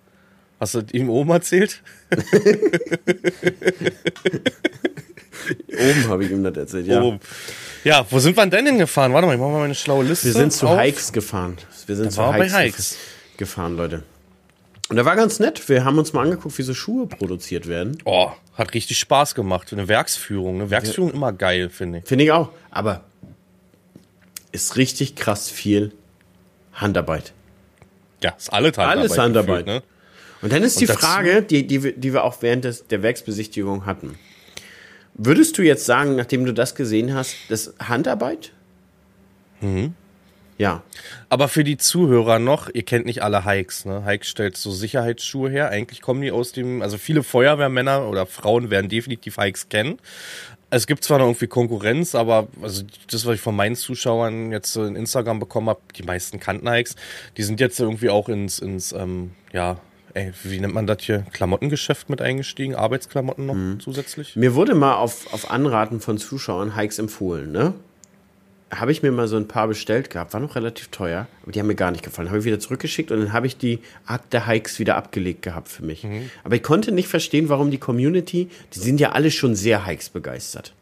Hast 0.60 0.74
du 0.74 0.82
ihm 0.92 1.08
oben 1.08 1.30
erzählt? 1.30 1.82
Oben 5.70 6.08
habe 6.08 6.24
ich 6.24 6.30
ihm 6.30 6.42
das 6.42 6.56
erzählt, 6.56 6.86
ja. 6.86 7.00
Oben. 7.00 7.20
Ja, 7.84 8.04
wo 8.10 8.18
sind 8.18 8.36
wir 8.36 8.44
denn 8.46 8.66
hingefahren? 8.66 9.12
Warte 9.12 9.26
mal, 9.26 9.34
ich 9.34 9.40
mach 9.40 9.48
mal 9.48 9.60
meine 9.60 9.74
schlaue 9.74 10.04
Liste. 10.04 10.26
Wir 10.26 10.32
sind 10.32 10.52
zu 10.52 10.66
auf. 10.66 10.80
Hikes 10.80 11.12
gefahren. 11.12 11.56
Wir 11.86 11.96
sind 11.96 12.06
Da 12.06 12.10
zu 12.10 12.34
Hikes, 12.34 12.56
Hikes. 12.56 12.96
gefahren, 13.36 13.76
Leute. 13.76 14.02
Und 14.88 14.96
da 14.96 15.04
war 15.04 15.16
ganz 15.16 15.38
nett. 15.38 15.68
Wir 15.68 15.84
haben 15.84 15.98
uns 15.98 16.12
mal 16.12 16.22
angeguckt, 16.22 16.56
wie 16.56 16.62
so 16.62 16.72
Schuhe 16.72 17.06
produziert 17.06 17.66
werden. 17.68 17.98
Oh, 18.04 18.30
hat 18.54 18.72
richtig 18.74 18.98
Spaß 18.98 19.34
gemacht. 19.34 19.72
Eine 19.72 19.86
Werksführung. 19.88 20.56
Eine 20.60 20.70
Werksführung 20.70 21.12
immer 21.12 21.32
geil, 21.32 21.68
finde 21.68 21.98
ich. 21.98 22.04
Finde 22.06 22.24
ich 22.24 22.32
auch. 22.32 22.50
Aber 22.70 23.04
ist 24.52 24.76
richtig 24.76 25.14
krass 25.14 25.50
viel 25.50 25.92
Handarbeit. 26.72 27.32
Ja, 28.22 28.30
ist 28.30 28.52
alle 28.52 28.68
Handarbeit. 28.68 28.96
Alles 28.98 29.18
Handarbeit. 29.18 29.66
gefühlt, 29.66 29.82
ne? 29.82 29.82
Und 30.40 30.52
dann 30.52 30.62
ist 30.62 30.76
Und 30.76 30.80
die 30.82 30.86
Frage, 30.86 31.42
die, 31.42 31.66
die, 31.66 31.82
wir- 31.82 31.92
die 31.96 32.12
wir 32.12 32.24
auch 32.24 32.40
während 32.42 32.64
des, 32.64 32.86
der 32.86 33.02
Werksbesichtigung 33.02 33.86
hatten. 33.86 34.16
Würdest 35.14 35.58
du 35.58 35.62
jetzt 35.62 35.84
sagen, 35.84 36.14
nachdem 36.16 36.44
du 36.46 36.54
das 36.54 36.74
gesehen 36.76 37.12
hast, 37.12 37.34
das 37.48 37.74
Handarbeit? 37.80 38.52
Mhm. 39.60 39.94
Ja. 40.58 40.82
Aber 41.28 41.48
für 41.48 41.64
die 41.64 41.76
Zuhörer 41.76 42.40
noch, 42.40 42.68
ihr 42.72 42.82
kennt 42.82 43.06
nicht 43.06 43.22
alle 43.22 43.44
Hikes, 43.44 43.84
ne? 43.84 44.04
Hike 44.04 44.26
stellt 44.26 44.56
so 44.56 44.72
Sicherheitsschuhe 44.72 45.48
her. 45.48 45.70
Eigentlich 45.70 46.02
kommen 46.02 46.20
die 46.20 46.32
aus 46.32 46.52
dem, 46.52 46.82
also 46.82 46.98
viele 46.98 47.22
Feuerwehrmänner 47.22 48.08
oder 48.08 48.26
Frauen 48.26 48.68
werden 48.68 48.88
definitiv 48.88 49.36
Hikes 49.36 49.68
kennen. 49.68 49.98
Es 50.70 50.86
gibt 50.86 51.04
zwar 51.04 51.18
noch 51.18 51.26
irgendwie 51.26 51.46
Konkurrenz, 51.46 52.14
aber 52.14 52.48
also 52.60 52.82
das, 53.10 53.24
was 53.24 53.36
ich 53.36 53.40
von 53.40 53.56
meinen 53.56 53.76
Zuschauern 53.76 54.52
jetzt 54.52 54.76
in 54.76 54.96
Instagram 54.96 55.38
bekommen 55.38 55.70
habe, 55.70 55.80
die 55.96 56.02
meisten 56.02 56.40
kannten 56.40 56.68
Hikes, 56.68 56.96
die 57.36 57.42
sind 57.42 57.60
jetzt 57.60 57.80
irgendwie 57.80 58.10
auch 58.10 58.28
ins, 58.28 58.58
ins 58.58 58.92
ähm, 58.92 59.30
ja, 59.52 59.78
ey, 60.12 60.32
wie 60.42 60.60
nennt 60.60 60.74
man 60.74 60.86
das 60.86 60.98
hier, 61.02 61.24
Klamottengeschäft 61.32 62.10
mit 62.10 62.20
eingestiegen, 62.20 62.74
Arbeitsklamotten 62.74 63.46
noch 63.46 63.78
zusätzlich. 63.78 64.36
Mir 64.36 64.54
wurde 64.54 64.74
mal 64.74 64.96
auf, 64.96 65.32
auf 65.32 65.50
Anraten 65.50 66.00
von 66.00 66.18
Zuschauern 66.18 66.76
Hikes 66.76 66.98
empfohlen, 66.98 67.52
ne? 67.52 67.74
Habe 68.70 68.92
ich 68.92 69.02
mir 69.02 69.12
mal 69.12 69.28
so 69.28 69.36
ein 69.36 69.48
paar 69.48 69.66
bestellt 69.66 70.10
gehabt, 70.10 70.34
war 70.34 70.40
noch 70.40 70.54
relativ 70.54 70.88
teuer, 70.88 71.26
aber 71.42 71.52
die 71.52 71.58
haben 71.60 71.68
mir 71.68 71.74
gar 71.74 71.90
nicht 71.90 72.04
gefallen. 72.04 72.28
Habe 72.28 72.40
ich 72.40 72.44
wieder 72.44 72.60
zurückgeschickt 72.60 73.10
und 73.10 73.20
dann 73.20 73.32
habe 73.32 73.46
ich 73.46 73.56
die 73.56 73.80
Art 74.06 74.30
der 74.32 74.46
Hikes 74.46 74.78
wieder 74.78 74.96
abgelegt 74.96 75.42
gehabt 75.42 75.68
für 75.68 75.84
mich. 75.84 76.06
Aber 76.44 76.54
ich 76.54 76.62
konnte 76.62 76.92
nicht 76.92 77.08
verstehen, 77.08 77.48
warum 77.48 77.70
die 77.70 77.78
Community, 77.78 78.48
die 78.74 78.78
sind 78.78 79.00
ja 79.00 79.12
alle 79.12 79.30
schon 79.30 79.54
sehr 79.54 79.86
Hikes 79.86 80.10
begeistert. 80.10 80.74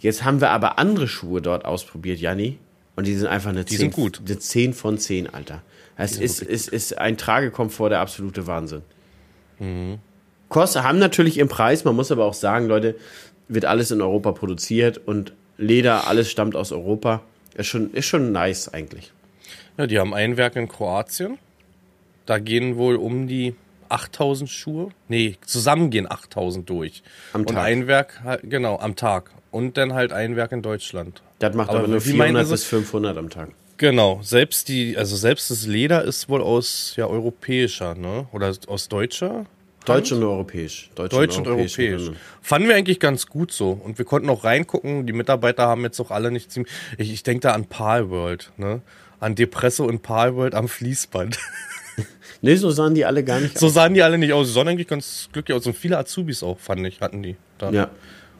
Jetzt 0.00 0.24
haben 0.24 0.40
wir 0.40 0.50
aber 0.50 0.78
andere 0.78 1.08
Schuhe 1.08 1.40
dort 1.40 1.64
ausprobiert, 1.64 2.20
Janni, 2.20 2.58
und 2.96 3.06
die 3.06 3.14
sind 3.14 3.28
einfach 3.28 3.50
eine 3.50 3.64
10, 3.64 3.78
sind 3.78 3.92
gut. 3.92 4.20
eine 4.26 4.38
10 4.38 4.74
von 4.74 4.98
10, 4.98 5.32
Alter. 5.32 5.62
Es 5.96 6.18
ist, 6.18 6.42
ist, 6.42 6.68
ist 6.68 6.98
ein 6.98 7.16
Tragekomfort 7.16 7.90
der 7.90 8.00
absolute 8.00 8.46
Wahnsinn. 8.46 8.82
Kosten 10.48 10.82
haben 10.82 10.98
natürlich 10.98 11.38
ihren 11.38 11.48
Preis, 11.48 11.84
man 11.84 11.96
muss 11.96 12.12
aber 12.12 12.24
auch 12.24 12.34
sagen, 12.34 12.66
Leute, 12.66 12.96
wird 13.48 13.64
alles 13.64 13.90
in 13.90 14.00
Europa 14.00 14.32
produziert 14.32 14.98
und 14.98 15.32
Leder, 15.56 16.06
alles 16.06 16.30
stammt 16.30 16.56
aus 16.56 16.72
Europa. 16.72 17.22
Ist 17.54 17.68
schon, 17.68 17.92
ist 17.92 18.06
schon 18.06 18.32
nice 18.32 18.68
eigentlich. 18.68 19.12
Ja, 19.76 19.86
die 19.86 19.98
haben 19.98 20.14
ein 20.14 20.36
Werk 20.36 20.56
in 20.56 20.68
Kroatien. 20.68 21.38
Da 22.26 22.38
gehen 22.38 22.76
wohl 22.76 22.96
um 22.96 23.26
die 23.28 23.54
8000 23.88 24.48
Schuhe. 24.50 24.88
Nee, 25.08 25.36
zusammen 25.46 25.90
gehen 25.90 26.10
8000 26.10 26.68
durch. 26.68 27.02
Am 27.32 27.42
Und 27.42 27.50
Tag. 27.50 27.64
ein 27.64 27.86
Werk, 27.86 28.20
halt- 28.24 28.40
genau, 28.44 28.78
am 28.78 28.96
Tag. 28.96 29.30
Und 29.50 29.76
dann 29.76 29.94
halt 29.94 30.12
ein 30.12 30.34
Werk 30.36 30.52
in 30.52 30.62
Deutschland. 30.62 31.22
Das 31.38 31.54
macht 31.54 31.68
Aber 31.70 31.80
aber, 31.80 31.88
nur 31.88 32.04
wie 32.04 32.14
meinen 32.14 32.30
400 32.34 32.46
Sie- 32.46 32.52
bis 32.52 32.64
500 32.64 33.16
am 33.18 33.30
Tag. 33.30 33.50
Genau, 33.76 34.20
selbst 34.22 34.68
die, 34.68 34.96
also 34.96 35.16
selbst 35.16 35.50
das 35.50 35.66
Leder 35.66 36.02
ist 36.04 36.28
wohl 36.28 36.40
aus 36.42 36.94
ja 36.96 37.06
europäischer, 37.06 37.94
ne? 37.94 38.26
Oder 38.32 38.52
aus 38.68 38.88
deutscher? 38.88 39.46
Deutsch 39.84 40.12
und 40.12 40.22
europäisch. 40.22 40.90
Deutsch, 40.94 41.12
Deutsch 41.12 41.36
und 41.38 41.46
europäisch. 41.46 41.78
europäisch. 41.78 42.16
Fanden 42.40 42.68
wir 42.68 42.76
eigentlich 42.76 43.00
ganz 43.00 43.26
gut 43.26 43.52
so. 43.52 43.72
Und 43.72 43.98
wir 43.98 44.04
konnten 44.04 44.28
auch 44.30 44.44
reingucken. 44.44 45.06
Die 45.06 45.12
Mitarbeiter 45.12 45.66
haben 45.66 45.82
jetzt 45.82 46.00
auch 46.00 46.10
alle 46.10 46.30
nicht 46.30 46.50
ziemlich. 46.50 46.72
Ich, 46.98 47.12
ich 47.12 47.22
denke 47.22 47.40
da 47.40 47.52
an 47.52 47.66
Palworld, 47.66 48.52
ne? 48.56 48.80
An 49.20 49.34
Depresso 49.34 49.84
und 49.84 50.02
Palworld 50.02 50.54
am 50.54 50.68
Fließband. 50.68 51.38
Nee, 52.44 52.56
so 52.56 52.70
sahen 52.70 52.94
die 52.94 53.06
alle 53.06 53.24
gar 53.24 53.40
nicht 53.40 53.58
So 53.58 53.66
aus. 53.68 53.74
sahen 53.74 53.94
die 53.94 54.02
alle 54.02 54.18
nicht 54.18 54.34
aus. 54.34 54.48
Sie 54.48 54.52
sahen 54.52 54.68
eigentlich 54.68 54.86
ganz 54.88 55.30
glücklich 55.32 55.56
aus. 55.56 55.66
Und 55.66 55.74
viele 55.74 55.96
Azubis 55.96 56.42
auch, 56.42 56.58
fand 56.58 56.86
ich, 56.86 57.00
hatten 57.00 57.22
die. 57.22 57.36
Da. 57.56 57.70
Ja. 57.70 57.88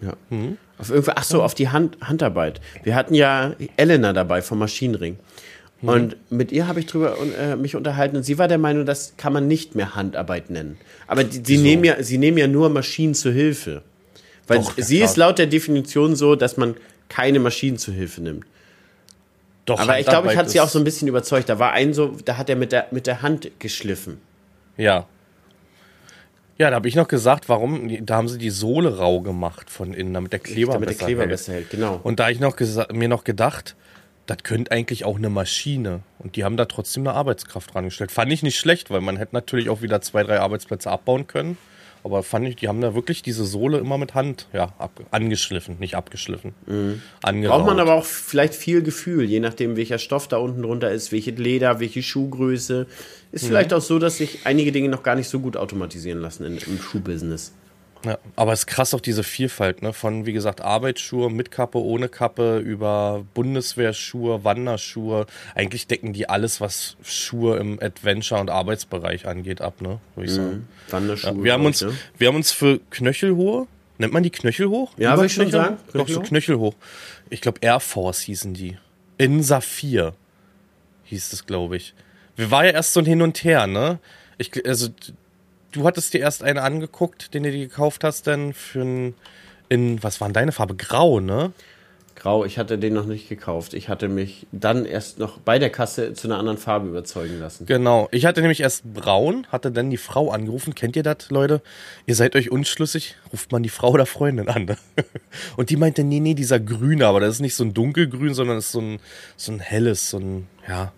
ja. 0.02 0.12
Mhm. 0.28 0.58
Auf 0.76 0.90
irgendwie, 0.90 1.12
ach 1.14 1.24
so, 1.24 1.42
auf 1.42 1.54
die 1.54 1.70
Hand, 1.70 1.96
Handarbeit. 2.02 2.60
Wir 2.82 2.96
hatten 2.96 3.14
ja 3.14 3.54
Elena 3.78 4.12
dabei 4.12 4.42
vom 4.42 4.58
Maschinenring. 4.58 5.18
Mhm. 5.84 5.90
Und 5.90 6.16
mit 6.30 6.50
ihr 6.50 6.66
habe 6.66 6.80
ich 6.80 6.86
drüber 6.86 7.16
äh, 7.38 7.56
mich 7.56 7.76
unterhalten 7.76 8.16
und 8.16 8.22
sie 8.22 8.38
war 8.38 8.48
der 8.48 8.58
Meinung, 8.58 8.86
das 8.86 9.14
kann 9.16 9.32
man 9.32 9.46
nicht 9.46 9.74
mehr 9.74 9.94
Handarbeit 9.94 10.50
nennen. 10.50 10.78
Aber 11.06 11.24
die, 11.24 11.42
sie, 11.44 11.58
nehmen 11.58 11.84
ja, 11.84 12.02
sie 12.02 12.18
nehmen 12.18 12.38
ja 12.38 12.46
nur 12.46 12.70
Maschinen 12.70 13.14
zu 13.14 13.30
Hilfe. 13.30 13.82
Weil 14.46 14.58
Doch, 14.58 14.74
sie 14.76 15.00
ist 15.00 15.16
laut 15.16 15.38
der 15.38 15.46
Definition 15.46 16.16
so, 16.16 16.36
dass 16.36 16.56
man 16.56 16.76
keine 17.08 17.38
Maschinen 17.38 17.78
zu 17.78 17.92
Hilfe 17.92 18.22
nimmt. 18.22 18.46
Doch, 19.66 19.80
Aber 19.80 19.98
ich 19.98 20.06
glaube, 20.06 20.30
ich 20.30 20.36
hat 20.36 20.50
sie 20.50 20.60
auch 20.60 20.68
so 20.68 20.78
ein 20.78 20.84
bisschen 20.84 21.08
überzeugt. 21.08 21.48
Da 21.48 21.58
war 21.58 21.72
ein 21.72 21.94
so, 21.94 22.16
da 22.24 22.36
hat 22.36 22.50
er 22.50 22.56
mit 22.56 22.72
der, 22.72 22.86
mit 22.90 23.06
der 23.06 23.22
Hand 23.22 23.50
geschliffen. 23.58 24.18
Ja. 24.76 25.06
Ja, 26.58 26.70
da 26.70 26.76
habe 26.76 26.88
ich 26.88 26.94
noch 26.94 27.08
gesagt, 27.08 27.48
warum, 27.48 28.04
da 28.04 28.16
haben 28.16 28.28
sie 28.28 28.38
die 28.38 28.50
Sohle 28.50 28.98
rau 28.98 29.20
gemacht 29.20 29.70
von 29.70 29.92
innen, 29.92 30.14
damit 30.14 30.32
der 30.32 30.38
Kleber, 30.38 30.74
damit 30.74 30.88
besser, 30.88 30.98
der 30.98 31.06
Kleber 31.06 31.20
hält. 31.22 31.30
besser 31.30 31.52
hält. 31.54 31.70
Genau. 31.70 32.00
Und 32.02 32.20
da 32.20 32.24
habe 32.24 32.32
ich 32.32 32.40
noch 32.40 32.56
mir 32.92 33.08
noch 33.08 33.24
gedacht, 33.24 33.74
das 34.26 34.38
könnte 34.42 34.70
eigentlich 34.70 35.04
auch 35.04 35.16
eine 35.16 35.30
Maschine. 35.30 36.00
Und 36.18 36.36
die 36.36 36.44
haben 36.44 36.56
da 36.56 36.64
trotzdem 36.64 37.06
eine 37.06 37.16
Arbeitskraft 37.16 37.74
rangestellt. 37.74 38.10
Fand 38.10 38.32
ich 38.32 38.42
nicht 38.42 38.58
schlecht, 38.58 38.90
weil 38.90 39.00
man 39.00 39.16
hätte 39.16 39.34
natürlich 39.34 39.68
auch 39.68 39.82
wieder 39.82 40.00
zwei, 40.00 40.22
drei 40.22 40.40
Arbeitsplätze 40.40 40.90
abbauen 40.90 41.26
können. 41.26 41.58
Aber 42.04 42.22
fand 42.22 42.46
ich, 42.46 42.56
die 42.56 42.68
haben 42.68 42.82
da 42.82 42.94
wirklich 42.94 43.22
diese 43.22 43.46
Sohle 43.46 43.78
immer 43.78 43.96
mit 43.96 44.14
Hand 44.14 44.46
ja, 44.52 44.74
ab, 44.78 45.00
angeschliffen, 45.10 45.78
nicht 45.78 45.94
abgeschliffen. 45.94 46.52
Mhm. 46.66 47.00
Braucht 47.22 47.64
man 47.64 47.80
aber 47.80 47.94
auch 47.94 48.04
vielleicht 48.04 48.54
viel 48.54 48.82
Gefühl, 48.82 49.24
je 49.24 49.40
nachdem, 49.40 49.76
welcher 49.76 49.98
Stoff 49.98 50.28
da 50.28 50.36
unten 50.36 50.60
drunter 50.60 50.90
ist, 50.90 51.12
welche 51.12 51.30
Leder, 51.30 51.80
welche 51.80 52.02
Schuhgröße. 52.02 52.86
Ist 53.32 53.44
mhm. 53.44 53.48
vielleicht 53.48 53.72
auch 53.72 53.80
so, 53.80 53.98
dass 53.98 54.18
sich 54.18 54.40
einige 54.44 54.70
Dinge 54.70 54.90
noch 54.90 55.02
gar 55.02 55.16
nicht 55.16 55.28
so 55.28 55.40
gut 55.40 55.56
automatisieren 55.56 56.20
lassen 56.20 56.44
in, 56.44 56.58
im 56.58 56.78
Schuhbusiness. 56.78 57.52
Ja, 58.04 58.18
aber 58.36 58.52
es 58.52 58.60
ist 58.60 58.66
krass 58.66 58.92
auch 58.94 59.00
diese 59.00 59.22
Vielfalt, 59.24 59.82
ne? 59.82 59.92
Von, 59.92 60.26
wie 60.26 60.32
gesagt, 60.32 60.60
Arbeitsschuhe 60.60 61.30
mit 61.30 61.50
Kappe, 61.50 61.78
ohne 61.78 62.08
Kappe, 62.08 62.58
über 62.58 63.24
Bundeswehrschuhe, 63.34 64.44
Wanderschuhe. 64.44 65.26
Eigentlich 65.54 65.86
decken 65.86 66.12
die 66.12 66.28
alles, 66.28 66.60
was 66.60 66.96
Schuhe 67.02 67.56
im 67.56 67.80
Adventure- 67.80 68.40
und 68.40 68.50
Arbeitsbereich 68.50 69.26
angeht, 69.26 69.60
ab, 69.60 69.80
ne? 69.80 70.00
Würde 70.14 70.30
ich 70.30 70.36
mhm. 70.36 70.42
sagen. 70.42 70.68
Wanderschuhe. 70.90 71.30
Ja, 71.30 71.44
wir, 71.44 71.52
haben 71.54 71.66
uns, 71.66 71.80
ne? 71.80 71.94
wir 72.18 72.28
haben 72.28 72.36
uns 72.36 72.52
für 72.52 72.80
Knöchelhohe, 72.90 73.66
nennt 73.98 74.12
man 74.12 74.22
die 74.22 74.30
Knöchelhoch? 74.30 74.92
Ja, 74.98 75.16
würde 75.16 75.26
ich 75.26 75.34
schon 75.34 75.50
sagen. 75.50 75.78
Doch, 75.92 76.08
so 76.08 76.20
Knöchelhoch. 76.20 76.74
Ich 77.30 77.40
glaube, 77.40 77.58
Air 77.62 77.80
Force 77.80 78.20
hießen 78.20 78.54
die. 78.54 78.76
In 79.16 79.42
Saphir 79.42 80.14
hieß 81.04 81.32
es, 81.32 81.46
glaube 81.46 81.76
ich. 81.76 81.94
Wir 82.36 82.50
war 82.50 82.64
ja 82.64 82.72
erst 82.72 82.92
so 82.92 83.00
ein 83.00 83.06
Hin 83.06 83.22
und 83.22 83.44
Her, 83.44 83.66
ne? 83.66 83.98
Ich, 84.36 84.66
also 84.66 84.88
du 85.74 85.84
hattest 85.84 86.14
dir 86.14 86.20
erst 86.20 86.42
eine 86.42 86.62
angeguckt, 86.62 87.34
den 87.34 87.42
du 87.42 87.50
dir 87.50 87.66
gekauft 87.68 88.04
hast, 88.04 88.26
denn 88.26 88.54
für 88.54 88.82
ein, 88.82 89.14
in, 89.68 90.02
was 90.02 90.20
war 90.20 90.28
denn 90.28 90.34
deine 90.34 90.52
Farbe? 90.52 90.74
Grau, 90.76 91.20
ne? 91.20 91.52
Grau, 92.14 92.44
ich 92.44 92.58
hatte 92.58 92.78
den 92.78 92.94
noch 92.94 93.06
nicht 93.06 93.28
gekauft. 93.28 93.74
Ich 93.74 93.88
hatte 93.88 94.08
mich 94.08 94.46
dann 94.52 94.86
erst 94.86 95.18
noch 95.18 95.38
bei 95.38 95.58
der 95.58 95.70
Kasse 95.70 96.14
zu 96.14 96.28
einer 96.28 96.38
anderen 96.38 96.58
Farbe 96.58 96.88
überzeugen 96.88 97.40
lassen. 97.40 97.66
Genau. 97.66 98.08
Ich 98.12 98.24
hatte 98.24 98.40
nämlich 98.40 98.60
erst 98.60 98.84
braun, 98.94 99.46
hatte 99.50 99.72
dann 99.72 99.90
die 99.90 99.96
Frau 99.96 100.30
angerufen. 100.30 100.76
Kennt 100.76 100.94
ihr 100.94 101.02
das, 101.02 101.30
Leute? 101.30 101.60
Ihr 102.06 102.14
seid 102.14 102.36
euch 102.36 102.52
unschlüssig, 102.52 103.16
ruft 103.32 103.50
man 103.50 103.64
die 103.64 103.68
Frau 103.68 103.90
oder 103.90 104.06
Freundin 104.06 104.48
an. 104.48 104.64
Ne? 104.64 104.76
Und 105.56 105.70
die 105.70 105.76
meinte, 105.76 106.04
nee, 106.04 106.20
nee, 106.20 106.34
dieser 106.34 106.60
grüne, 106.60 107.06
aber 107.06 107.18
das 107.18 107.34
ist 107.34 107.40
nicht 107.40 107.56
so 107.56 107.64
ein 107.64 107.74
dunkelgrün, 107.74 108.32
sondern 108.32 108.56
das 108.56 108.66
ist 108.66 108.72
so 108.72 108.80
ein, 108.80 109.00
so 109.36 109.52
ein 109.52 109.60
helles, 109.60 110.10
so 110.10 110.18
ein, 110.18 110.46
ja, 110.68 110.92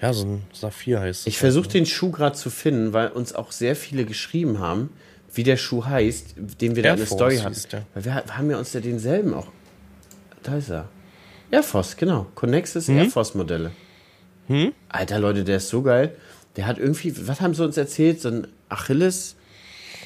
ja, 0.00 0.12
so 0.12 0.26
ein 0.26 0.42
Saphir 0.52 1.00
heißt 1.00 1.20
es. 1.20 1.26
Ich 1.26 1.38
versuche 1.38 1.64
halt, 1.64 1.74
ne? 1.74 1.80
den 1.80 1.86
Schuh 1.86 2.10
gerade 2.10 2.36
zu 2.36 2.50
finden, 2.50 2.92
weil 2.92 3.08
uns 3.08 3.34
auch 3.34 3.52
sehr 3.52 3.74
viele 3.74 4.04
geschrieben 4.04 4.58
haben, 4.58 4.90
wie 5.34 5.42
der 5.42 5.56
Schuh 5.56 5.84
heißt, 5.84 6.34
den 6.60 6.76
wir 6.76 6.84
Air 6.84 6.90
da 6.90 6.94
in 6.94 6.98
der 6.98 7.06
Story 7.06 7.36
hatten. 7.38 7.84
Weil 7.94 8.04
wir, 8.04 8.14
wir, 8.14 8.38
haben 8.38 8.50
ja 8.50 8.58
uns 8.58 8.72
ja 8.72 8.80
denselben 8.80 9.34
auch. 9.34 9.48
Da 10.42 10.56
ist 10.56 10.70
er. 10.70 10.88
Air 11.50 11.62
Force, 11.62 11.96
genau. 11.96 12.26
Connexus 12.34 12.88
hm? 12.88 12.98
Air 12.98 13.10
Force 13.10 13.34
Modelle. 13.34 13.72
Hm? 14.46 14.72
Alter 14.88 15.18
Leute, 15.18 15.44
der 15.44 15.56
ist 15.56 15.68
so 15.68 15.82
geil. 15.82 16.14
Der 16.56 16.66
hat 16.66 16.78
irgendwie, 16.78 17.14
was 17.26 17.40
haben 17.40 17.54
sie 17.54 17.64
uns 17.64 17.76
erzählt? 17.76 18.20
So 18.20 18.28
ein 18.28 18.46
Achilles 18.68 19.36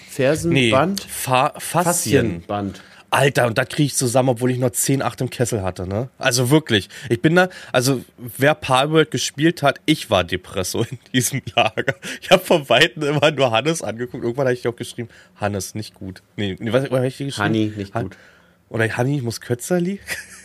Fersenband? 0.09 1.01
Nee, 1.01 1.09
Fa 1.09 1.55
Faszienband. 1.59 2.83
Alter, 3.13 3.47
und 3.47 3.59
da 3.59 3.67
kriege 3.67 3.85
ich 3.85 3.95
zusammen, 3.95 4.31
obwohl 4.31 4.51
ich 4.51 4.59
nur 4.59 4.73
10, 4.73 5.03
8 5.03 5.21
im 5.21 5.31
Kessel 5.31 5.63
hatte, 5.63 5.87
ne? 5.87 6.09
Also 6.17 6.49
wirklich. 6.49 6.89
Ich 7.11 7.21
bin 7.21 7.35
da, 7.35 7.51
also 7.71 8.03
wer 8.39 8.55
Palworld 8.55 9.11
gespielt 9.11 9.63
hat, 9.63 9.81
ich 9.85 10.09
war 10.09 10.25
Depresso 10.25 10.87
in 10.89 10.99
diesem 11.13 11.43
Lager. 11.55 11.95
Ich 12.23 12.31
habe 12.31 12.43
von 12.43 12.69
Weitem 12.71 13.03
immer 13.03 13.31
nur 13.31 13.51
Hannes 13.51 13.83
angeguckt. 13.83 14.25
Irgendwann 14.25 14.47
habe 14.47 14.55
ich 14.55 14.67
auch 14.67 14.77
geschrieben, 14.77 15.11
Hannes, 15.37 15.75
nicht 15.75 15.93
gut. 15.93 16.23
Nee, 16.37 16.57
was 16.61 16.85
habe 16.91 17.07
ich 17.07 17.19
geschrieben? 17.19 17.37
Hanni, 17.37 17.73
nicht 17.77 17.93
gut. 17.93 18.17
Oder 18.71 18.89
Hanni, 18.97 19.17
ich 19.17 19.23
muss 19.23 19.43
Kötzerli? 19.43 20.01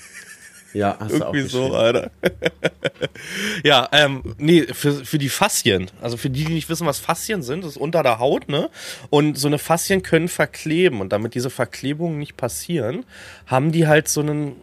Ja, 0.74 0.98
hast 1.00 1.12
Irgendwie 1.12 1.40
du 1.42 1.46
auch 1.46 1.50
so, 1.50 1.76
Alter. 1.76 2.12
ja, 3.64 3.88
ähm, 3.92 4.36
nee, 4.38 4.64
für, 4.64 4.94
für 5.06 5.18
die 5.18 5.30
Faszien, 5.30 5.90
also 6.02 6.18
für 6.18 6.30
die, 6.30 6.46
die 6.46 6.54
nicht 6.54 6.70
wissen, 6.70 6.88
was 6.88 7.00
Faszien 7.00 7.42
sind, 7.42 7.64
das 7.64 7.72
ist 7.72 7.78
unter 7.78 8.04
der 8.04 8.20
Haut, 8.20 8.50
ne? 8.50 8.70
Und 9.10 9.38
so 9.38 9.48
eine 9.48 9.60
Faszien 9.60 10.04
können 10.04 10.28
verkleben 10.28 11.02
und 11.02 11.12
damit 11.14 11.36
diese 11.36 11.50
Verklebungen 11.50 12.20
nicht 12.20 12.38
passieren, 12.38 13.06
haben 13.46 13.72
die 13.72 13.88
halt 13.88 14.08
so 14.08 14.22
einen, 14.22 14.58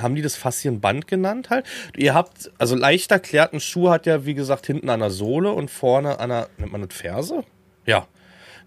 haben 0.00 0.14
die 0.14 0.22
das 0.22 0.36
Faszienband 0.36 1.06
genannt 1.06 1.50
halt. 1.50 1.66
Ihr 1.96 2.14
habt, 2.14 2.50
also 2.58 2.74
leicht 2.74 3.10
erklärt, 3.10 3.52
ein 3.52 3.60
Schuh 3.60 3.90
hat 3.90 4.06
ja, 4.06 4.24
wie 4.26 4.34
gesagt, 4.34 4.66
hinten 4.66 4.88
an 4.88 5.00
der 5.00 5.10
Sohle 5.10 5.52
und 5.52 5.70
vorne 5.70 6.18
an 6.18 6.30
der, 6.30 6.48
nennt 6.58 6.72
man 6.72 6.86
das 6.86 6.96
Ferse? 6.96 7.44
Ja, 7.86 8.06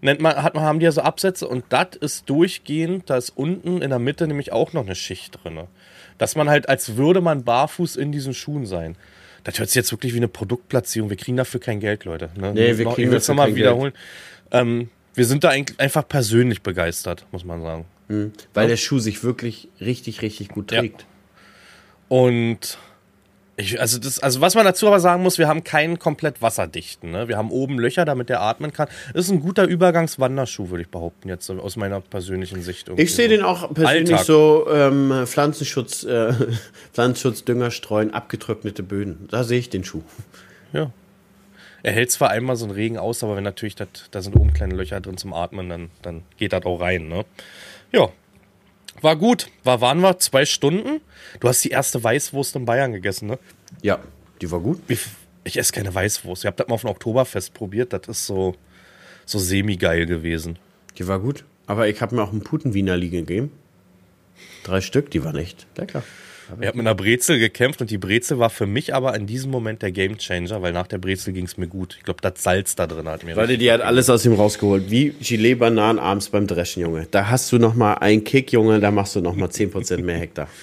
nennt 0.00 0.20
man, 0.20 0.42
hat 0.42 0.54
man, 0.54 0.64
haben 0.64 0.78
die 0.78 0.84
ja 0.84 0.92
so 0.92 1.02
Absätze 1.02 1.48
und 1.48 1.64
das 1.70 1.96
ist 2.00 2.30
durchgehend, 2.30 3.10
da 3.10 3.16
ist 3.16 3.30
unten 3.30 3.82
in 3.82 3.90
der 3.90 3.98
Mitte 3.98 4.26
nämlich 4.26 4.52
auch 4.52 4.72
noch 4.72 4.84
eine 4.84 4.94
Schicht 4.94 5.40
drinne 5.42 5.68
dass 6.18 6.36
man 6.36 6.48
halt, 6.48 6.68
als 6.68 6.96
würde 6.96 7.20
man 7.20 7.44
barfuß 7.44 7.96
in 7.96 8.12
diesen 8.12 8.34
Schuhen 8.34 8.66
sein. 8.66 8.96
Das 9.44 9.58
hört 9.58 9.68
sich 9.68 9.76
jetzt 9.76 9.92
wirklich 9.92 10.14
wie 10.14 10.18
eine 10.18 10.28
Produktplatzierung. 10.28 11.10
Wir 11.10 11.16
kriegen 11.16 11.36
dafür 11.36 11.60
kein 11.60 11.80
Geld, 11.80 12.04
Leute. 12.04 12.30
Ne? 12.36 12.52
Nee, 12.54 12.78
wir 12.78 12.86
kriegen 12.86 13.10
das 13.10 13.28
nochmal 13.28 13.54
wiederholen. 13.54 13.92
Ähm, 14.50 14.88
wir 15.14 15.26
sind 15.26 15.44
da 15.44 15.50
einfach 15.50 16.08
persönlich 16.08 16.62
begeistert, 16.62 17.26
muss 17.30 17.44
man 17.44 17.62
sagen. 17.62 17.84
Mhm, 18.08 18.32
weil 18.52 18.64
ja. 18.64 18.68
der 18.70 18.76
Schuh 18.76 18.98
sich 18.98 19.22
wirklich 19.22 19.68
richtig, 19.80 20.22
richtig 20.22 20.48
gut 20.48 20.68
trägt. 20.68 21.02
Ja. 21.02 21.06
Und 22.08 22.78
ich, 23.56 23.80
also, 23.80 23.98
das, 23.98 24.18
also 24.18 24.40
was 24.40 24.54
man 24.54 24.64
dazu 24.64 24.86
aber 24.88 25.00
sagen 25.00 25.22
muss, 25.22 25.38
wir 25.38 25.46
haben 25.46 25.62
keinen 25.62 25.98
komplett 25.98 26.42
wasserdichten. 26.42 27.12
Ne? 27.12 27.28
Wir 27.28 27.36
haben 27.36 27.50
oben 27.50 27.78
Löcher, 27.78 28.04
damit 28.04 28.28
er 28.30 28.40
atmen 28.40 28.72
kann. 28.72 28.88
Das 29.12 29.26
ist 29.26 29.30
ein 29.30 29.40
guter 29.40 29.64
Übergangswanderschuh, 29.64 30.70
würde 30.70 30.82
ich 30.82 30.88
behaupten, 30.88 31.28
jetzt 31.28 31.48
aus 31.50 31.76
meiner 31.76 32.00
persönlichen 32.00 32.62
Sicht. 32.62 32.90
Ich 32.96 33.14
sehe 33.14 33.28
den 33.28 33.42
auch 33.42 33.72
persönlich 33.72 34.12
Alltag. 34.12 34.26
so 34.26 34.66
ähm, 34.72 35.26
Pflanzenschutz, 35.26 36.04
äh, 36.04 36.32
Pflanzenschutz, 36.92 37.44
Dünger 37.44 37.70
streuen, 37.70 38.12
abgetrocknete 38.12 38.82
Böden. 38.82 39.28
Da 39.30 39.44
sehe 39.44 39.58
ich 39.58 39.70
den 39.70 39.84
Schuh. 39.84 40.02
Ja. 40.72 40.90
Er 41.84 41.92
hält 41.92 42.10
zwar 42.10 42.30
einmal 42.30 42.56
so 42.56 42.64
einen 42.64 42.74
Regen 42.74 42.98
aus, 42.98 43.22
aber 43.22 43.36
wenn 43.36 43.44
natürlich 43.44 43.76
dat, 43.76 44.08
da 44.10 44.22
sind 44.22 44.34
oben 44.34 44.54
kleine 44.54 44.74
Löcher 44.74 45.00
drin 45.00 45.18
zum 45.18 45.32
Atmen, 45.34 45.68
dann, 45.68 45.90
dann 46.02 46.22
geht 46.38 46.52
das 46.52 46.64
auch 46.64 46.80
rein. 46.80 47.08
Ne? 47.08 47.24
Ja, 47.92 48.08
war 49.00 49.16
gut. 49.16 49.48
War, 49.62 49.80
waren 49.80 50.00
wir 50.00 50.18
zwei 50.18 50.44
Stunden. 50.44 51.00
Du 51.40 51.48
hast 51.48 51.64
die 51.64 51.70
erste 51.70 52.02
Weißwurst 52.02 52.56
in 52.56 52.64
Bayern 52.64 52.92
gegessen, 52.92 53.28
ne? 53.28 53.38
Ja, 53.82 54.00
die 54.40 54.50
war 54.50 54.60
gut. 54.60 54.80
Ich, 54.88 55.00
ich 55.44 55.58
esse 55.58 55.72
keine 55.72 55.94
Weißwurst. 55.94 56.44
Ich 56.44 56.46
habe 56.46 56.56
das 56.56 56.68
mal 56.68 56.74
auf 56.74 56.82
dem 56.82 56.90
Oktoberfest 56.90 57.54
probiert. 57.54 57.92
Das 57.92 58.08
ist 58.08 58.26
so, 58.26 58.54
so 59.24 59.38
semi-geil 59.38 60.06
gewesen. 60.06 60.58
Die 60.98 61.06
war 61.06 61.18
gut. 61.18 61.44
Aber 61.66 61.88
ich 61.88 62.00
habe 62.00 62.14
mir 62.14 62.22
auch 62.22 62.32
einen 62.32 62.42
Putenwiener 62.42 62.96
liegen 62.96 63.26
gegeben. 63.26 63.52
Drei 64.64 64.80
Stück, 64.80 65.10
die 65.10 65.24
waren 65.24 65.36
echt 65.36 65.66
lecker. 65.76 66.02
Wir 66.60 66.68
haben 66.68 66.78
mit 66.78 66.86
einer 66.86 66.94
Brezel 66.94 67.38
gekämpft 67.38 67.80
und 67.80 67.90
die 67.90 67.98
Brezel 67.98 68.38
war 68.38 68.50
für 68.50 68.66
mich 68.66 68.94
aber 68.94 69.14
in 69.14 69.26
diesem 69.26 69.50
Moment 69.50 69.82
der 69.82 69.92
Gamechanger, 69.92 70.62
weil 70.62 70.72
nach 70.72 70.86
der 70.86 70.98
Brezel 70.98 71.32
ging 71.32 71.44
es 71.44 71.56
mir 71.56 71.66
gut. 71.66 71.96
Ich 71.98 72.04
glaube, 72.04 72.20
das 72.22 72.42
Salz 72.42 72.74
da 72.76 72.86
drin 72.86 73.08
hat 73.08 73.24
mir. 73.24 73.34
Leute, 73.34 73.58
die 73.58 73.70
hat 73.70 73.80
alles 73.80 74.10
aus 74.10 74.24
ihm 74.24 74.34
rausgeholt. 74.34 74.90
Wie 74.90 75.10
Gilet-Bananen 75.10 75.98
abends 75.98 76.28
beim 76.28 76.46
Dreschen, 76.46 76.82
Junge. 76.82 77.06
Da 77.10 77.30
hast 77.30 77.50
du 77.52 77.58
noch 77.58 77.74
mal 77.74 77.94
einen 77.94 78.24
Kick, 78.24 78.52
Junge, 78.52 78.80
da 78.80 78.90
machst 78.90 79.16
du 79.16 79.20
noch 79.20 79.34
mal 79.34 79.48
10% 79.48 80.02
mehr 80.02 80.18
Hektar. 80.18 80.48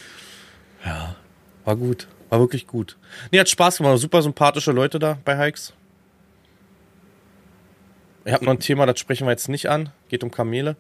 Ja, 0.84 1.16
war 1.64 1.76
gut. 1.76 2.08
War 2.30 2.40
wirklich 2.40 2.66
gut. 2.66 2.98
Nee, 3.32 3.40
hat 3.40 3.50
Spaß 3.50 3.78
gemacht. 3.78 4.00
Super 4.00 4.24
sympathische 4.24 4.72
Leute 4.72 4.98
da 4.98 5.20
bei 5.24 5.38
Hikes. 5.38 5.74
Ich 8.26 8.34
habe 8.34 8.46
noch 8.46 8.54
ein 8.54 8.60
Thema, 8.60 8.86
das 8.86 9.00
sprechen 9.00 9.28
wir 9.28 9.32
jetzt 9.32 9.50
nicht 9.50 9.70
an. 9.70 9.90
Geht 10.10 10.24
um 10.24 10.32
Kamele. 10.32 10.76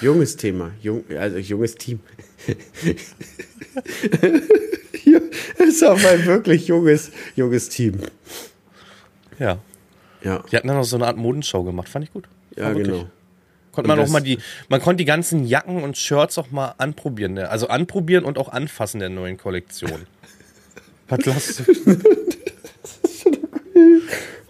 Junges 0.00 0.36
Thema, 0.36 0.72
jung, 0.82 1.04
also 1.16 1.38
junges 1.38 1.76
Team. 1.76 2.00
ist 5.58 5.84
auch 5.84 6.04
ein 6.04 6.26
wirklich 6.26 6.66
junges, 6.66 7.12
junges 7.36 7.68
Team. 7.68 8.00
Ja. 9.38 9.58
Ja. 10.22 10.42
Die 10.50 10.56
hatten 10.56 10.66
dann 10.68 10.78
noch 10.78 10.84
so 10.84 10.96
eine 10.96 11.06
Art 11.06 11.16
Modenschau 11.16 11.62
gemacht, 11.62 11.88
fand 11.88 12.04
ich 12.04 12.12
gut. 12.12 12.28
Ja, 12.56 12.72
genau. 12.72 13.06
Konnte 13.72 13.88
man 13.88 13.98
auch 13.98 14.08
mal 14.08 14.20
die, 14.20 14.38
man 14.68 14.80
konnte 14.80 14.98
die 14.98 15.04
ganzen 15.04 15.46
Jacken 15.46 15.82
und 15.82 15.98
Shirts 15.98 16.38
auch 16.38 16.52
mal 16.52 16.74
anprobieren, 16.78 17.34
ne? 17.34 17.50
also 17.50 17.66
anprobieren 17.66 18.24
und 18.24 18.38
auch 18.38 18.48
anfassen 18.48 19.00
der 19.00 19.08
neuen 19.08 19.36
Kollektion. 19.36 20.06
Was 21.08 21.26
lasst 21.26 21.60
du? 21.60 21.64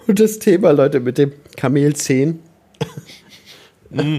und 0.07 0.20
das 0.20 0.38
Thema, 0.38 0.72
Leute, 0.72 1.00
mit 1.00 1.16
dem 1.18 1.33
Kamel 1.57 1.96
10. 1.96 2.38
Mm. 3.90 4.18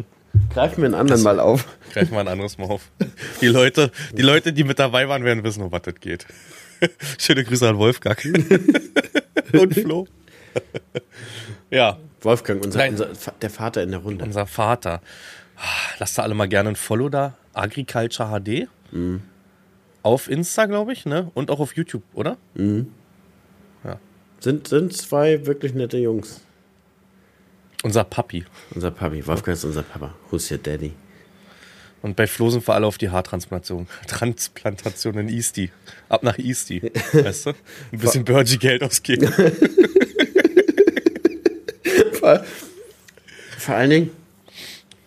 Greifen 0.55 0.77
wir 0.77 0.85
einen 0.85 0.95
anderen 0.95 1.17
das 1.17 1.23
mal 1.25 1.41
auf. 1.41 1.67
Greifen 1.91 2.13
wir 2.13 2.21
ein 2.21 2.29
anderes 2.29 2.57
Mal 2.57 2.67
auf. 2.67 2.89
Die 3.41 3.47
Leute, 3.47 3.91
die 4.13 4.21
Leute, 4.21 4.53
die 4.53 4.63
mit 4.63 4.79
dabei 4.79 5.09
waren, 5.09 5.25
werden 5.25 5.43
wissen, 5.43 5.61
um 5.61 5.71
was 5.73 5.81
das 5.81 5.95
geht. 5.95 6.25
Schöne 7.19 7.43
Grüße 7.43 7.67
an 7.67 7.77
Wolfgang. 7.77 8.17
und 9.53 9.73
Flo. 9.73 10.07
ja. 11.69 11.99
Wolfgang, 12.21 12.63
unser, 12.63 12.87
unser, 12.87 13.09
der 13.41 13.49
Vater 13.49 13.83
in 13.83 13.91
der 13.91 13.99
Runde. 13.99 14.23
Unser 14.23 14.47
Vater. 14.47 15.01
Lasst 15.99 16.17
da 16.17 16.23
alle 16.23 16.35
mal 16.35 16.47
gerne 16.47 16.69
ein 16.69 16.77
Follow 16.77 17.09
da. 17.09 17.33
Agriculture 17.51 18.39
HD. 18.39 18.69
Auf 20.03 20.29
Insta, 20.29 20.67
glaube 20.67 20.93
ich, 20.93 21.05
ne? 21.05 21.31
Und 21.33 21.51
auch 21.51 21.59
auf 21.59 21.75
YouTube, 21.75 22.03
oder? 22.13 22.37
Sind, 24.39 24.69
sind 24.69 24.93
zwei 24.93 25.45
wirklich 25.45 25.73
nette 25.73 25.97
Jungs. 25.97 26.44
Unser 27.85 28.03
Papi. 28.03 28.43
Unser 28.73 28.89
Papi. 28.89 29.27
Wolfgang 29.27 29.55
ist 29.55 29.63
unser 29.63 29.83
Papa. 29.83 30.15
Who's 30.31 30.49
your 30.49 30.57
daddy? 30.57 30.93
Und 32.01 32.15
bei 32.15 32.25
Flo 32.25 32.49
sind 32.49 32.67
wir 32.67 32.73
alle 32.73 32.87
auf 32.87 32.97
die 32.97 33.11
Haartransplantation. 33.11 33.87
Transplantation 34.07 35.19
in 35.19 35.29
Easty. 35.29 35.69
Ab 36.09 36.23
nach 36.23 36.39
Easty. 36.39 36.81
weißt 37.13 37.45
du? 37.45 37.49
Ein 37.91 37.99
bisschen 37.99 38.25
Burgy 38.25 38.57
Geld 38.57 38.81
ausgeben. 38.81 39.31
Vor, 42.19 42.43
vor 43.59 43.75
allen 43.75 43.89
Dingen, 43.91 44.09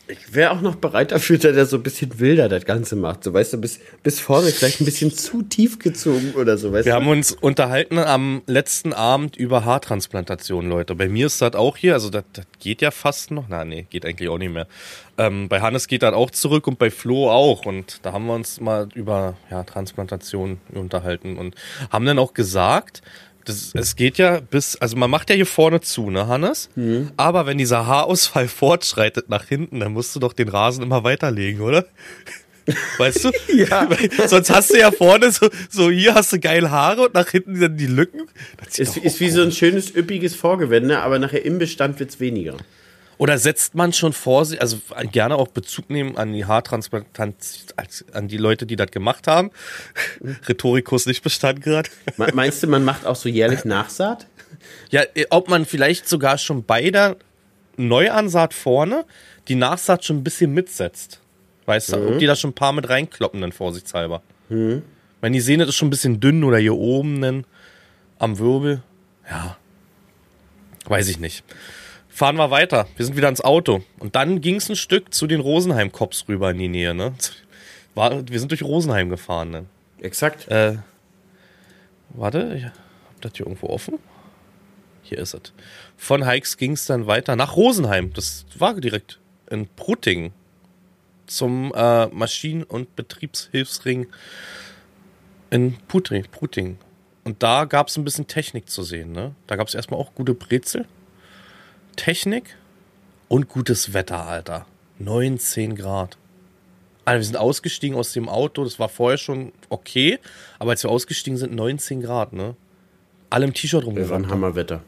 ich 0.09 0.35
wäre 0.35 0.51
auch 0.53 0.61
noch 0.61 0.77
bereit 0.77 1.13
dafür, 1.13 1.39
dass 1.39 1.57
er 1.57 1.67
so 1.67 1.77
ein 1.77 1.83
bisschen 1.83 2.19
wilder 2.19 2.49
das 2.49 2.65
Ganze 2.65 2.97
macht. 2.97 3.25
So, 3.25 3.33
weißt 3.33 3.53
du, 3.53 3.59
bis, 3.59 3.79
bis 4.03 4.21
vorne 4.21 4.49
vielleicht 4.49 4.81
ein 4.81 4.85
bisschen 4.85 5.13
zu 5.13 5.43
tief 5.43 5.79
gezogen 5.79 6.33
oder 6.35 6.57
so, 6.57 6.73
weißt 6.73 6.87
Wir 6.87 6.93
du? 6.93 6.97
haben 6.97 7.09
uns 7.09 7.33
unterhalten 7.33 7.99
am 7.99 8.43
letzten 8.47 8.93
Abend 8.93 9.37
über 9.37 9.65
Haartransplantation, 9.65 10.69
Leute. 10.69 10.95
Bei 10.95 11.09
mir 11.09 11.27
ist 11.27 11.43
das 11.43 11.55
auch 11.55 11.77
hier, 11.77 11.95
also 11.95 12.11
das, 12.11 12.25
das 12.33 12.47
geht 12.59 12.81
ja 12.83 12.91
fast 12.91 13.31
noch. 13.31 13.45
Na, 13.49 13.65
nee, 13.65 13.87
geht 13.91 14.07
eigentlich 14.07 14.29
auch 14.29 14.39
nicht 14.39 14.53
mehr. 14.53 14.67
Ähm, 15.19 15.49
bei 15.49 15.61
Hannes 15.61 15.89
geht 15.89 16.03
das 16.03 16.15
auch 16.15 16.31
zurück 16.31 16.67
und 16.67 16.79
bei 16.79 16.91
Flo 16.91 17.31
auch. 17.31 17.67
Und 17.67 18.01
da 18.03 18.13
haben 18.13 18.27
wir 18.27 18.35
uns 18.35 18.61
mal 18.61 18.89
über 18.95 19.37
ja, 19.51 19.65
Transplantation 19.65 20.59
unterhalten 20.73 21.37
und 21.37 21.55
haben 21.91 22.07
dann 22.07 22.19
auch 22.19 22.35
gesagt, 22.35 23.03
das, 23.49 23.73
es 23.75 23.97
geht 23.97 24.19
ja 24.19 24.41
bis, 24.41 24.77
also 24.77 24.97
man 24.97 25.11
macht 25.11 25.31
ja 25.31 25.37
hier 25.37 25.47
vorne 25.47 25.81
zu, 25.81 26.11
ne, 26.11 26.27
Hannes? 26.27 26.69
Aber 27.17 27.47
wenn 27.47 27.59
dieser 27.59 27.87
Haarausfall 27.87 28.49
fortschreitet 28.49 29.29
nach 29.29 29.45
hinten, 29.45 29.81
dann 29.81 29.93
musst 29.93 30.15
du 30.15 30.21
doch 30.21 30.33
den 30.33 30.49
Rasen 30.49 30.83
immer 30.83 31.05
weiterlegen, 31.05 31.61
oder? 31.61 31.87
Weißt 32.99 33.25
du? 33.25 33.31
Ja. 33.55 33.89
Sonst 34.27 34.51
hast 34.51 34.73
du 34.73 34.79
ja 34.79 34.91
vorne 34.91 35.33
so, 35.33 35.49
so 35.71 35.91
hier 35.91 36.15
hast 36.15 36.33
du 36.33 36.39
geile 36.39 36.71
Haare 36.71 37.07
und 37.07 37.15
nach 37.15 37.29
hinten 37.29 37.59
dann 37.59 37.77
die 37.77 37.87
Lücken. 37.87 38.29
Das 38.63 38.79
Ist, 38.79 38.97
ist 38.99 39.21
wie 39.21 39.31
so 39.31 39.43
ein 39.43 39.53
schönes, 39.53 39.95
üppiges 39.95 40.35
Vorgewende, 40.35 41.01
aber 41.01 41.19
nachher 41.19 41.45
im 41.45 41.59
Bestand 41.59 41.99
wird's 41.99 42.21
weniger. 42.21 42.57
Oder 43.19 43.37
setzt 43.39 43.75
man 43.75 43.93
schon 43.93 44.13
vor 44.13 44.45
sich, 44.45 44.61
also 44.63 44.79
gerne 45.13 45.35
auch 45.37 45.49
Bezug 45.49 45.91
nehmen 45.91 46.17
an 46.17 46.33
die 46.33 46.45
Haartransplantanz, 46.45 47.67
an 48.13 48.29
die 48.29 48.37
Leute, 48.37 48.65
die 48.65 48.77
das 48.77 48.91
gemacht 48.93 49.27
haben. 49.27 49.51
Rhetorikus 50.49 51.07
nicht 51.07 51.23
bestanden 51.23 51.63
gerade. 51.63 51.91
Me- 52.17 52.29
Meinst 52.33 52.63
du, 52.63 52.69
man 52.69 52.85
macht 52.85 53.05
auch 53.07 53.17
so 53.17 53.29
jährlich 53.29 53.65
Nachsaat? 53.65 54.27
Ja, 54.91 55.03
eh, 55.15 55.27
ob 55.31 55.49
man 55.49 55.67
vielleicht 55.67 56.09
sogar 56.09 56.39
schon 56.39 56.65
bei 56.65 56.91
der 56.91 57.17
Neuansaat 57.77 58.55
vorne 58.55 59.05
die 59.49 59.55
Nachsaat 59.57 60.05
schon 60.05 60.19
ein 60.19 60.25
bisschen 60.25 60.53
mitsetzt. 60.53 61.21
Weißt 61.67 61.93
du, 61.93 61.97
ob 62.09 62.19
die 62.19 62.27
da 62.27 62.37
schon 62.37 62.51
ein 62.51 62.55
paar 62.55 62.73
mit 62.73 62.89
reinkloppen, 62.89 63.41
dann 63.41 63.53
vorsichtshalber. 63.53 64.23
Wenn 64.49 65.33
die 65.33 65.41
sehen, 65.41 65.59
das 65.61 65.69
ist 65.71 65.75
schon 65.77 65.89
ein 65.89 65.91
bisschen 65.91 66.21
dünn 66.21 66.45
oder 66.45 66.59
hier 66.59 66.75
oben 66.75 67.21
dann 67.21 67.45
am 68.19 68.39
Wirbel. 68.39 68.83
Ja. 69.29 69.57
Weiß 70.87 71.09
ich 71.09 71.19
nicht. 71.19 71.45
Fahren 72.19 72.35
wir 72.35 72.51
weiter. 72.51 72.89
Wir 72.97 73.07
sind 73.07 73.17
wieder 73.17 73.29
ins 73.29 73.43
Auto. 73.43 73.85
Und 74.01 74.17
dann 74.17 74.41
ging 74.41 74.57
es 74.57 74.69
ein 74.69 74.75
Stück 74.75 75.15
zu 75.15 75.29
den 75.29 75.39
Rosenheim-Cops 75.39 76.25
rüber 76.27 76.51
in 76.51 76.59
die 76.59 76.67
Nähe, 76.67 76.93
ne? 76.93 77.15
War, 77.95 78.29
wir 78.29 78.41
sind 78.41 78.51
durch 78.51 78.65
Rosenheim 78.65 79.09
gefahren, 79.09 79.51
ne? 79.51 79.67
Exakt. 80.01 80.49
Äh, 80.49 80.79
warte, 82.09 82.55
ich 82.57 82.65
hab 82.65 82.73
das 83.21 83.35
hier 83.37 83.47
irgendwo 83.47 83.69
offen. 83.69 84.01
Hier 85.05 85.19
ist 85.19 85.35
es. 85.35 85.53
Von 85.97 86.29
Hikes 86.29 86.57
ging 86.57 86.73
es 86.73 86.87
dann 86.87 87.07
weiter 87.07 87.37
nach 87.37 87.55
Rosenheim. 87.55 88.13
Das 88.13 88.47
war 88.59 88.75
direkt 88.75 89.21
in 89.49 89.69
Prutting 89.77 90.33
zum 91.29 91.73
äh, 91.73 92.07
Maschinen- 92.07 92.65
und 92.65 92.97
Betriebshilfsring 92.97 94.09
in 95.51 95.77
Pruting. 95.87 96.79
Und 97.23 97.45
da 97.45 97.65
gab 97.65 97.87
es 97.87 97.97
ein 97.97 98.03
bisschen 98.03 98.27
Technik 98.27 98.69
zu 98.69 98.83
sehen. 98.83 99.13
Ne? 99.13 99.37
Da 99.47 99.55
gab 99.55 99.69
es 99.69 99.75
erstmal 99.75 100.01
auch 100.01 100.17
gute 100.17 100.35
Brezel, 100.35 100.85
Technik 101.99 102.57
und 103.27 103.49
gutes 103.49 103.93
Wetter, 103.93 104.25
Alter. 104.27 104.67
19 105.01 105.75
Grad. 105.75 106.17
Alter, 107.05 107.19
wir 107.19 107.25
sind 107.25 107.37
ausgestiegen 107.37 107.97
aus 107.99 108.13
dem 108.13 108.29
Auto. 108.29 108.63
Das 108.65 108.79
war 108.79 108.89
vorher 108.89 109.19
schon 109.19 109.53
okay. 109.69 110.19
Aber 110.59 110.71
als 110.71 110.83
wir 110.85 110.91
ausgestiegen 110.91 111.37
sind, 111.37 111.55
19 111.55 112.01
Grad, 112.01 112.33
ne? 112.33 112.55
Alle 113.31 113.47
im 113.47 113.53
T-Shirt 113.53 113.83
Wir 113.83 113.87
waren 113.89 113.97
rumgerannt. 113.99 114.29
Hammerwetter. 114.31 114.83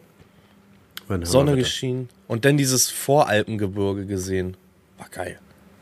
War 1.09 1.19
ein 1.19 1.25
Sonne 1.25 1.51
Hammerwetter. 1.51 1.65
geschienen. 1.65 2.09
Und 2.29 2.45
dann 2.45 2.57
dieses 2.57 2.91
Voralpengebirge 2.91 4.07
gesehen. 4.07 4.57
War 4.97 5.09
geil. 5.09 5.41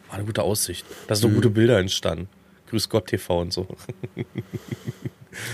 War 0.08 0.16
eine 0.16 0.24
gute 0.24 0.42
Aussicht. 0.42 0.86
Da 1.06 1.14
sind 1.14 1.28
so 1.28 1.34
gute 1.34 1.50
Bilder 1.50 1.78
entstanden. 1.78 2.28
Grüß 2.70 2.88
Gott 2.88 3.06
TV 3.06 3.40
und 3.40 3.52
so. 3.52 3.66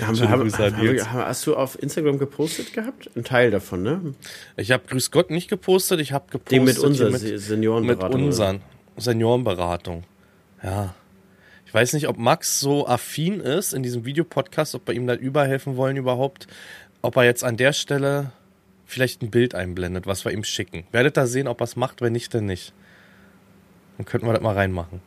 Haben, 0.06 0.16
Schöne 0.16 0.28
haben, 0.30 0.52
haben, 0.52 1.06
hast 1.26 1.46
du 1.46 1.56
auf 1.56 1.80
Instagram 1.82 2.18
gepostet 2.18 2.72
gehabt? 2.72 3.10
Ein 3.16 3.24
Teil 3.24 3.50
davon, 3.50 3.82
ne? 3.82 4.14
Ich 4.56 4.70
habe 4.72 4.84
Grüß 4.88 5.10
Gott 5.10 5.30
nicht 5.30 5.48
gepostet. 5.48 6.00
Ich 6.00 6.12
habe 6.12 6.24
gepostet 6.30 6.52
Den 6.52 6.64
mit 6.64 6.78
unserer 6.78 7.10
mit, 7.10 7.20
Se- 7.20 7.32
mit 7.32 7.40
Seniorenberatung. 7.40 8.14
oder? 8.20 8.24
unseren 8.26 8.60
Seniorenberatung. 8.96 10.04
Ja. 10.62 10.94
Ich 11.66 11.74
weiß 11.74 11.92
nicht, 11.94 12.08
ob 12.08 12.18
Max 12.18 12.60
so 12.60 12.86
affin 12.86 13.40
ist 13.40 13.72
in 13.74 13.82
diesem 13.82 14.04
Videopodcast, 14.04 14.74
ob 14.74 14.86
wir 14.86 14.94
ihm 14.94 15.06
da 15.06 15.14
überhelfen 15.14 15.76
wollen 15.76 15.96
überhaupt, 15.96 16.46
ob 17.02 17.16
er 17.16 17.24
jetzt 17.24 17.42
an 17.44 17.56
der 17.56 17.72
Stelle 17.72 18.30
vielleicht 18.86 19.22
ein 19.22 19.30
Bild 19.30 19.54
einblendet, 19.54 20.06
was 20.06 20.24
wir 20.24 20.32
ihm 20.32 20.44
schicken. 20.44 20.84
Werdet 20.92 21.16
da 21.16 21.26
sehen, 21.26 21.48
ob 21.48 21.60
er 21.60 21.64
es 21.64 21.74
macht, 21.76 22.00
wenn 22.00 22.12
nicht, 22.12 22.32
dann 22.34 22.46
nicht. 22.46 22.72
Dann 23.98 24.06
könnten 24.06 24.26
wir 24.26 24.32
das 24.34 24.42
mal 24.42 24.54
reinmachen. 24.54 25.00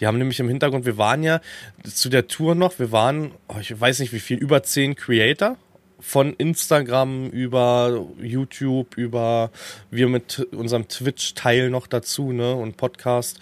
Die 0.00 0.06
haben 0.06 0.18
nämlich 0.18 0.40
im 0.40 0.48
Hintergrund, 0.48 0.86
wir 0.86 0.98
waren 0.98 1.22
ja 1.22 1.40
zu 1.84 2.08
der 2.08 2.28
Tour 2.28 2.54
noch, 2.54 2.78
wir 2.78 2.92
waren, 2.92 3.32
oh, 3.48 3.56
ich 3.60 3.78
weiß 3.78 3.98
nicht 4.00 4.12
wie 4.12 4.20
viel, 4.20 4.38
über 4.38 4.62
zehn 4.62 4.94
Creator 4.94 5.56
von 6.00 6.32
Instagram 6.34 7.28
über 7.30 8.06
YouTube, 8.20 8.96
über 8.96 9.50
wir 9.90 10.08
mit 10.08 10.46
unserem 10.52 10.88
Twitch-Teil 10.88 11.70
noch 11.70 11.86
dazu, 11.86 12.32
ne, 12.32 12.54
und 12.54 12.76
Podcast. 12.76 13.40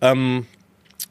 Ähm, 0.00 0.46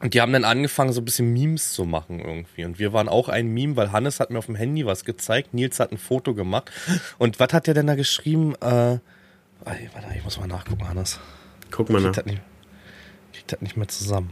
und 0.00 0.14
die 0.14 0.20
haben 0.20 0.32
dann 0.32 0.44
angefangen, 0.44 0.92
so 0.92 1.00
ein 1.00 1.04
bisschen 1.04 1.32
Memes 1.32 1.72
zu 1.72 1.84
machen 1.84 2.20
irgendwie. 2.20 2.64
Und 2.64 2.78
wir 2.78 2.92
waren 2.92 3.08
auch 3.08 3.28
ein 3.28 3.48
Meme, 3.48 3.74
weil 3.74 3.90
Hannes 3.90 4.20
hat 4.20 4.30
mir 4.30 4.38
auf 4.38 4.46
dem 4.46 4.54
Handy 4.54 4.86
was 4.86 5.04
gezeigt, 5.04 5.54
Nils 5.54 5.80
hat 5.80 5.90
ein 5.90 5.98
Foto 5.98 6.34
gemacht. 6.34 6.70
Und 7.18 7.40
was 7.40 7.52
hat 7.52 7.66
der 7.66 7.74
denn 7.74 7.88
da 7.88 7.96
geschrieben? 7.96 8.54
Äh, 8.60 8.98
ich 10.16 10.24
muss 10.24 10.38
mal 10.38 10.46
nachgucken, 10.46 10.88
Hannes. 10.88 11.18
Guck 11.70 11.90
mal 11.90 12.00
Kriegt 12.00 12.16
nach. 12.16 12.22
das 12.22 12.26
nicht, 12.26 12.42
kriegt 13.32 13.52
das 13.52 13.60
nicht 13.60 13.76
mehr 13.76 13.88
zusammen. 13.88 14.30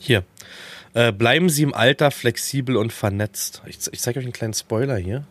Hier. 0.00 0.24
Äh, 0.94 1.12
bleiben 1.12 1.48
Sie 1.48 1.62
im 1.62 1.74
Alter 1.74 2.10
flexibel 2.10 2.76
und 2.76 2.92
vernetzt. 2.92 3.62
Ich, 3.66 3.78
ich 3.92 4.00
zeige 4.00 4.18
euch 4.18 4.24
einen 4.24 4.32
kleinen 4.32 4.54
Spoiler 4.54 4.96
hier. 4.96 5.24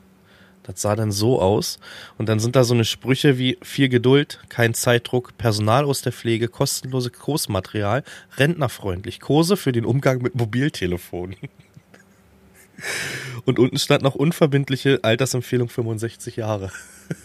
Das 0.63 0.81
sah 0.81 0.95
dann 0.95 1.11
so 1.11 1.41
aus. 1.41 1.79
Und 2.19 2.29
dann 2.29 2.39
sind 2.39 2.55
da 2.55 2.63
so 2.63 2.75
eine 2.75 2.85
Sprüche 2.85 3.39
wie 3.39 3.57
viel 3.63 3.89
Geduld, 3.89 4.39
kein 4.49 4.75
Zeitdruck, 4.75 5.35
Personal 5.37 5.85
aus 5.85 6.03
der 6.03 6.11
Pflege, 6.11 6.47
kostenlose 6.47 7.09
Kursmaterial, 7.09 8.03
rentnerfreundlich, 8.37 9.19
Kurse 9.19 9.57
für 9.57 9.71
den 9.71 9.85
Umgang 9.85 10.21
mit 10.21 10.35
Mobiltelefonen. 10.35 11.35
Und 13.45 13.59
unten 13.59 13.79
stand 13.79 14.03
noch 14.03 14.15
unverbindliche 14.15 14.99
Altersempfehlung 15.01 15.69
65 15.69 16.35
Jahre. 16.35 16.71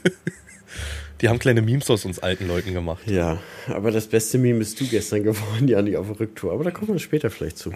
Die 1.25 1.31
haben 1.31 1.39
kleine 1.39 1.63
Memes 1.63 1.89
aus 1.89 2.05
uns 2.05 2.19
alten 2.19 2.47
Leuten 2.47 2.75
gemacht. 2.75 3.07
Ja, 3.07 3.39
aber 3.69 3.91
das 3.91 4.09
beste 4.09 4.37
Meme 4.37 4.59
bist 4.59 4.79
du 4.79 4.87
gestern 4.87 5.23
geworden, 5.23 5.67
Janik, 5.67 5.97
auf 5.97 6.09
der 6.09 6.21
Rücktour. 6.21 6.53
Aber 6.53 6.65
da 6.65 6.71
kommen 6.71 6.93
wir 6.93 6.99
später 6.99 7.31
vielleicht 7.31 7.57
zu. 7.57 7.73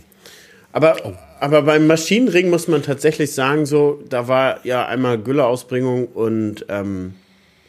Aber, 0.71 1.17
aber 1.41 1.63
beim 1.63 1.87
Maschinenring 1.87 2.51
muss 2.51 2.69
man 2.69 2.83
tatsächlich 2.83 3.33
sagen, 3.33 3.65
so, 3.65 4.05
da 4.07 4.29
war 4.29 4.67
ja 4.67 4.87
einmal 4.87 5.17
Güllerausbringung 5.17 6.09
und 6.09 6.67
ähm, 6.69 7.15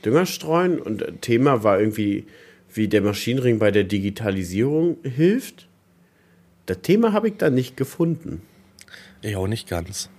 Düngerstreuen 0.03 0.81
und 0.81 1.21
Thema 1.21 1.63
war 1.63 1.79
irgendwie, 1.79 2.27
wie 2.73 2.89
der 2.89 3.01
Maschinenring 3.01 3.57
bei 3.57 3.71
der 3.71 3.85
Digitalisierung 3.85 4.97
hilft. 5.03 5.69
Das 6.65 6.81
Thema 6.81 7.13
habe 7.13 7.29
ich 7.29 7.37
da 7.37 7.49
nicht 7.49 7.77
gefunden. 7.77 8.41
Ja, 9.21 9.37
auch 9.37 9.47
nicht 9.47 9.69
ganz. 9.69 10.09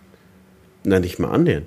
Na, 0.85 1.01
nicht 1.01 1.19
mal 1.19 1.33
annähernd. 1.33 1.67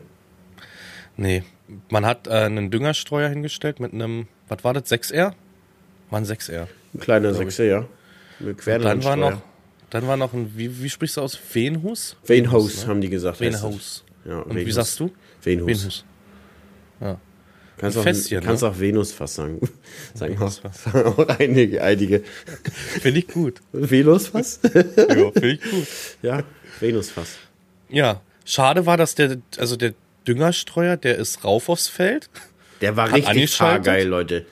Nee. 1.16 1.44
Man 1.90 2.06
hat 2.06 2.28
äh, 2.28 2.32
einen 2.32 2.72
Düngerstreuer 2.72 3.30
hingestellt 3.30 3.80
mit 3.80 3.94
einem, 3.94 4.28
was 4.48 4.64
war 4.64 4.74
das, 4.74 4.92
6R? 4.92 5.34
War 6.10 6.20
ein 6.20 6.26
6R. 6.26 6.68
Ein 6.94 7.00
kleiner 7.00 7.34
Sechser, 7.34 7.64
ja. 7.64 7.86
Mit 8.40 8.66
Dann 8.66 9.04
war 9.04 9.16
noch, 9.16 9.42
dann 9.90 10.08
war 10.08 10.18
noch 10.18 10.34
ein, 10.34 10.52
wie, 10.56 10.82
wie 10.84 10.90
sprichst 10.90 11.18
du 11.18 11.22
aus? 11.22 11.40
Venhus? 11.54 12.16
Venhose, 12.26 12.88
haben 12.88 13.02
die 13.02 13.10
gesagt. 13.10 13.40
Venhus. 13.40 14.04
Ja, 14.26 14.40
Und 14.40 14.56
wie 14.56 14.62
Venus. 14.62 14.76
sagst 14.76 15.00
du? 15.00 15.12
Venus. 15.42 15.68
Venus. 15.68 16.06
Kannst 17.78 17.98
Ein 17.98 18.00
auch, 18.00 18.04
Fässchen, 18.04 18.42
kannst 18.42 18.64
ne? 18.64 18.70
auch 18.70 18.80
Venus 18.80 19.12
fast 19.12 19.36
sagen. 19.36 19.60
Sagen 20.14 20.36
auch, 20.36 20.40
Venusfass. 20.42 20.84
sagen 20.84 21.06
auch 21.06 21.28
einige, 21.28 21.82
einige. 21.84 22.24
Finde 23.02 23.20
ich 23.20 23.28
gut. 23.28 23.62
Venus 23.72 24.28
fast? 24.28 24.64
ja, 24.74 25.32
finde 25.32 25.52
ich 25.52 25.62
gut. 25.62 25.88
ja, 26.22 26.44
Venus 26.80 27.10
fast. 27.10 27.40
Ja, 27.90 28.22
Schade 28.46 28.86
war, 28.86 28.98
dass 28.98 29.16
der, 29.16 29.38
also 29.58 29.76
der 29.76 29.94
Düngerstreuer, 30.28 30.98
der 30.98 31.18
ist 31.18 31.44
rauf 31.44 31.70
aufs 31.70 31.88
Feld. 31.88 32.30
Der 32.82 32.96
war 32.96 33.12
Hat 33.12 33.18
richtig 33.18 33.56
fahrgeil, 33.56 34.08
Leute. 34.08 34.46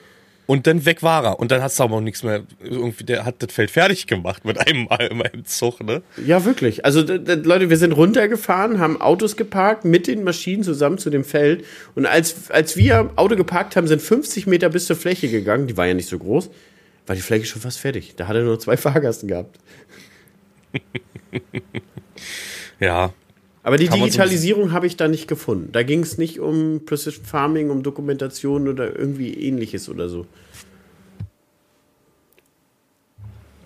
Und 0.52 0.68
dann 0.68 0.86
weg 0.86 1.02
war 1.02 1.24
er. 1.24 1.40
Und 1.40 1.52
dann 1.52 1.62
hast 1.62 1.80
du 1.80 1.84
aber 1.84 1.96
auch 1.96 2.02
nichts 2.02 2.24
mehr. 2.24 2.44
Irgendwie, 2.62 3.06
der 3.06 3.24
hat 3.24 3.36
das 3.42 3.54
Feld 3.54 3.72
fertig 3.72 4.06
gemacht 4.06 4.44
mit 4.44 4.58
einem 4.58 4.84
Mal 4.84 5.08
in 5.10 5.18
meinem 5.18 5.46
Zug, 5.46 5.82
ne? 5.82 6.02
Ja, 6.26 6.44
wirklich. 6.44 6.84
Also, 6.84 7.02
Leute, 7.02 7.70
wir 7.70 7.78
sind 7.78 7.94
runtergefahren, 7.94 8.80
haben 8.80 9.00
Autos 9.00 9.38
geparkt 9.38 9.86
mit 9.86 10.08
den 10.08 10.26
Maschinen 10.26 10.64
zusammen 10.64 10.98
zu 10.98 11.10
dem 11.10 11.24
Feld. 11.24 11.64
Und 11.96 12.06
als, 12.06 12.52
als 12.52 12.76
wir 12.76 13.12
Auto 13.16 13.38
geparkt 13.38 13.78
haben, 13.78 13.88
sind 13.88 14.02
50 14.02 14.46
Meter 14.46 14.68
bis 14.68 14.88
zur 14.88 14.98
Fläche 14.98 15.30
gegangen. 15.30 15.68
Die 15.68 15.78
war 15.78 15.88
ja 15.88 15.94
nicht 15.94 16.10
so 16.10 16.20
groß. 16.20 16.50
War 17.08 17.16
die 17.16 17.22
Fläche 17.22 17.46
schon 17.46 17.62
fast 17.62 17.80
fertig. 17.80 18.16
Da 18.18 18.28
hat 18.28 18.36
er 18.36 18.44
nur 18.44 18.60
zwei 18.60 18.76
Fahrgasten 18.78 19.30
gehabt. 19.30 19.58
Ja. 22.82 23.14
Aber 23.64 23.78
die 23.78 23.88
Digitalisierung 23.90 24.72
habe 24.72 24.88
ich 24.88 24.98
da 24.98 25.08
nicht 25.08 25.28
gefunden. 25.28 25.72
Da 25.72 25.84
ging 25.84 26.02
es 26.02 26.18
nicht 26.18 26.40
um 26.40 26.82
Precision 26.86 27.26
Farming, 27.26 27.70
um 27.70 27.84
Dokumentation 27.84 28.68
oder 28.68 28.98
irgendwie 28.98 29.34
ähnliches 29.34 29.88
oder 29.88 30.10
so. 30.10 30.26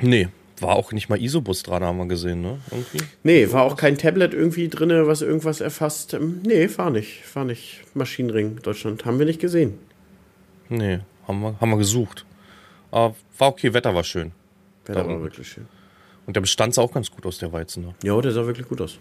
Nee, 0.01 0.27
war 0.59 0.75
auch 0.75 0.91
nicht 0.91 1.09
mal 1.09 1.21
Isobus 1.21 1.63
dran, 1.63 1.83
haben 1.83 1.97
wir 1.97 2.07
gesehen, 2.07 2.41
ne? 2.41 2.59
Irgendwie. 2.71 2.99
Nee, 3.23 3.51
war 3.51 3.63
auch 3.63 3.77
kein 3.77 3.97
Tablet 3.97 4.33
irgendwie 4.33 4.67
drin, 4.67 4.89
was 5.07 5.21
irgendwas 5.21 5.61
erfasst. 5.61 6.13
Ähm, 6.13 6.41
Nee, 6.43 6.69
war 6.75 6.89
nicht. 6.89 7.23
War 7.33 7.45
nicht. 7.45 7.81
Maschinenring 7.93 8.57
Deutschland. 8.61 9.05
Haben 9.05 9.19
wir 9.19 9.25
nicht 9.25 9.39
gesehen. 9.39 9.77
Nee, 10.69 10.99
haben 11.27 11.41
wir, 11.41 11.59
haben 11.59 11.69
wir 11.69 11.77
gesucht. 11.77 12.25
Aber 12.91 13.15
war 13.37 13.49
okay, 13.49 13.73
Wetter 13.73 13.95
war 13.95 14.03
schön. 14.03 14.31
Wetter 14.85 15.07
war 15.07 15.21
wirklich 15.21 15.47
schön. 15.47 15.67
Und 16.25 16.35
der 16.35 16.41
Bestand 16.41 16.73
sah 16.73 16.81
auch 16.81 16.93
ganz 16.93 17.09
gut 17.11 17.25
aus, 17.25 17.37
der 17.37 17.51
Weizen. 17.51 17.83
Ne? 17.83 17.95
Ja, 18.03 18.19
der 18.19 18.31
sah 18.31 18.45
wirklich 18.45 18.67
gut 18.67 18.81
aus. 18.81 18.97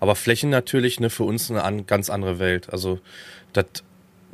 Aber 0.00 0.16
Flächen 0.16 0.50
natürlich, 0.50 1.00
ne, 1.00 1.10
für 1.10 1.24
uns 1.24 1.50
eine 1.50 1.62
an, 1.62 1.86
ganz 1.86 2.10
andere 2.10 2.38
Welt. 2.38 2.72
Also, 2.72 2.98
das, 3.52 3.66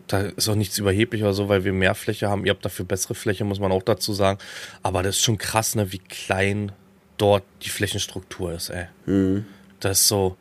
da 0.07 0.21
ist 0.21 0.49
auch 0.49 0.55
nichts 0.55 0.79
überheblich 0.79 1.23
oder 1.23 1.35
so, 1.35 1.49
weil 1.49 1.65
wir 1.65 1.73
mehr 1.73 1.95
Fläche 1.95 2.29
haben. 2.29 2.45
Ihr 2.47 2.51
habt 2.51 2.65
dafür 2.65 2.85
bessere 2.85 3.15
Fläche, 3.15 3.45
muss 3.45 3.61
man 3.61 3.73
auch 3.73 3.83
dazu 3.83 4.13
sagen. 4.13 4.39
Aber 4.83 5.03
das 5.03 5.17
ist 5.17 5.23
schon 5.23 5.39
krass, 5.39 5.75
ne, 5.75 5.93
wie 5.93 5.99
klein 5.99 6.73
dort 7.19 7.45
die 7.63 7.71
Flächenstruktur 7.71 8.53
ist, 8.53 8.71
ey. 8.71 8.87
Das 9.81 10.01
ist 10.01 10.09
so 10.09 10.37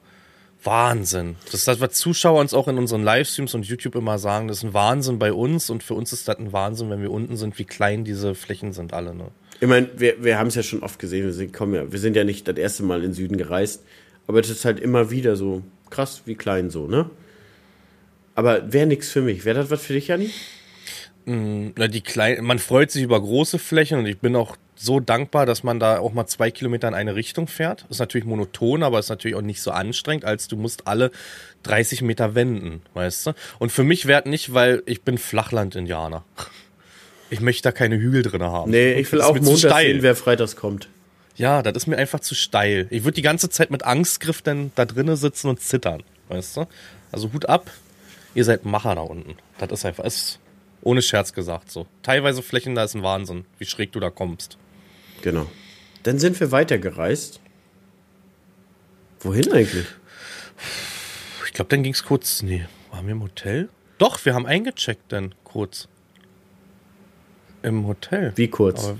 Wahnsinn. 0.63 1.35
Das 1.45 1.55
ist 1.55 1.67
das, 1.67 1.79
was 1.79 1.93
Zuschauer 1.93 2.41
uns 2.41 2.53
auch 2.53 2.67
in 2.67 2.77
unseren 2.77 3.03
Livestreams 3.03 3.53
und 3.53 3.65
YouTube 3.65 3.95
immer 3.95 4.17
sagen. 4.17 4.47
Das 4.47 4.57
ist 4.57 4.63
ein 4.63 4.73
Wahnsinn 4.73 5.19
bei 5.19 5.31
uns 5.31 5.69
und 5.69 5.83
für 5.83 5.93
uns 5.93 6.11
ist 6.11 6.27
das 6.27 6.37
ein 6.37 6.53
Wahnsinn, 6.53 6.89
wenn 6.89 7.01
wir 7.01 7.11
unten 7.11 7.37
sind, 7.37 7.57
wie 7.59 7.65
klein 7.65 8.03
diese 8.03 8.35
Flächen 8.35 8.73
sind 8.73 8.93
alle, 8.93 9.13
ne? 9.13 9.27
Ich 9.61 9.69
meine, 9.69 9.89
wir, 9.95 10.21
wir 10.21 10.37
haben 10.37 10.47
es 10.47 10.55
ja 10.55 10.63
schon 10.63 10.83
oft 10.83 10.99
gesehen. 10.99 11.25
Wir 11.25 11.33
sind, 11.33 11.53
kommen 11.53 11.75
ja, 11.75 11.89
wir 11.89 11.99
sind 11.99 12.15
ja 12.17 12.25
nicht 12.25 12.45
das 12.47 12.57
erste 12.57 12.83
Mal 12.83 12.97
in 12.97 13.03
den 13.03 13.13
Süden 13.13 13.37
gereist. 13.37 13.83
Aber 14.27 14.41
das 14.41 14.49
ist 14.49 14.65
halt 14.65 14.79
immer 14.79 15.11
wieder 15.11 15.35
so 15.35 15.61
krass, 15.89 16.23
wie 16.25 16.35
klein 16.35 16.69
so, 16.69 16.87
ne? 16.87 17.09
Aber 18.33 18.73
wäre 18.73 18.85
nichts 18.85 19.09
für 19.09 19.21
mich. 19.21 19.45
Wäre 19.45 19.59
das 19.59 19.71
was 19.71 19.81
für 19.81 19.93
dich, 19.93 20.07
Janni? 20.07 20.29
Na, 21.27 21.87
die 21.87 22.01
klein, 22.01 22.43
man 22.43 22.59
freut 22.59 22.91
sich 22.91 23.01
über 23.01 23.19
große 23.19 23.57
Flächen 23.57 23.97
und 23.97 24.05
ich 24.05 24.19
bin 24.19 24.35
auch 24.35 24.57
so 24.75 24.99
dankbar, 24.99 25.47
dass 25.47 25.63
man 25.63 25.79
da 25.79 25.97
auch 25.97 26.13
mal 26.13 26.27
zwei 26.27 26.51
Kilometer 26.51 26.87
in 26.87 26.93
eine 26.93 27.15
Richtung 27.15 27.47
fährt. 27.47 27.85
Ist 27.89 27.99
natürlich 27.99 28.25
monoton, 28.25 28.83
aber 28.83 28.99
ist 28.99 29.09
natürlich 29.09 29.35
auch 29.35 29.41
nicht 29.41 29.61
so 29.61 29.71
anstrengend, 29.71 30.23
als 30.23 30.47
du 30.47 30.55
musst 30.55 30.85
alle 30.85 31.09
30 31.63 32.03
Meter 32.03 32.35
wenden, 32.35 32.83
weißt 32.93 33.27
du? 33.27 33.33
Und 33.57 33.71
für 33.71 33.83
mich 33.83 34.05
wäre 34.05 34.29
nicht, 34.29 34.53
weil 34.53 34.83
ich 34.85 35.01
bin 35.01 35.17
Flachland-Indianer. 35.17 36.23
Ich 37.31 37.39
möchte 37.39 37.63
da 37.63 37.71
keine 37.71 37.97
Hügel 37.97 38.21
drin 38.21 38.43
haben. 38.43 38.69
Nee, 38.69 38.93
ich 38.93 39.11
will 39.11 39.21
auch 39.21 39.33
mir 39.33 39.41
zu 39.41 39.45
Montag 39.45 39.71
steil. 39.71 39.93
sehen, 39.93 40.03
wer 40.03 40.15
freitags 40.15 40.55
kommt. 40.55 40.89
Ja, 41.35 41.61
das 41.61 41.75
ist 41.75 41.87
mir 41.87 41.97
einfach 41.97 42.21
zu 42.21 42.33
steil. 42.33 42.87
Ich 42.89 43.03
würde 43.03 43.15
die 43.15 43.21
ganze 43.21 43.49
Zeit 43.49 43.69
mit 43.69 43.83
Angstgriff 43.83 44.41
dann 44.41 44.71
da 44.75 44.85
drinnen 44.85 45.15
sitzen 45.17 45.49
und 45.49 45.59
zittern, 45.59 46.03
weißt 46.29 46.57
du? 46.57 46.67
Also 47.11 47.33
Hut 47.33 47.47
ab, 47.47 47.69
ihr 48.33 48.45
seid 48.45 48.65
Macher 48.65 48.95
da 48.95 49.01
unten. 49.01 49.35
Das 49.57 49.71
ist 49.71 49.85
einfach, 49.85 50.05
ist 50.05 50.39
ohne 50.81 51.01
Scherz 51.01 51.33
gesagt 51.33 51.71
so. 51.71 51.87
Teilweise 52.03 52.41
Flächen, 52.41 52.75
da 52.75 52.83
ist 52.83 52.95
ein 52.95 53.03
Wahnsinn, 53.03 53.45
wie 53.57 53.65
schräg 53.65 53.91
du 53.91 53.99
da 53.99 54.09
kommst. 54.09 54.57
Genau. 55.21 55.47
Dann 56.03 56.19
sind 56.19 56.39
wir 56.39 56.51
weitergereist. 56.51 57.41
Wohin 59.19 59.51
eigentlich? 59.51 59.87
Ich 61.45 61.53
glaube, 61.53 61.69
dann 61.69 61.83
ging's 61.83 62.03
kurz, 62.03 62.43
nee, 62.43 62.65
waren 62.91 63.05
wir 63.07 63.13
im 63.13 63.23
Hotel? 63.23 63.69
Doch, 63.97 64.23
wir 64.23 64.33
haben 64.33 64.45
eingecheckt 64.45 65.11
dann 65.11 65.33
kurz. 65.43 65.87
Im 67.63 67.87
Hotel. 67.87 68.33
Wie 68.35 68.47
kurz? 68.47 68.85
Aber 68.85 68.97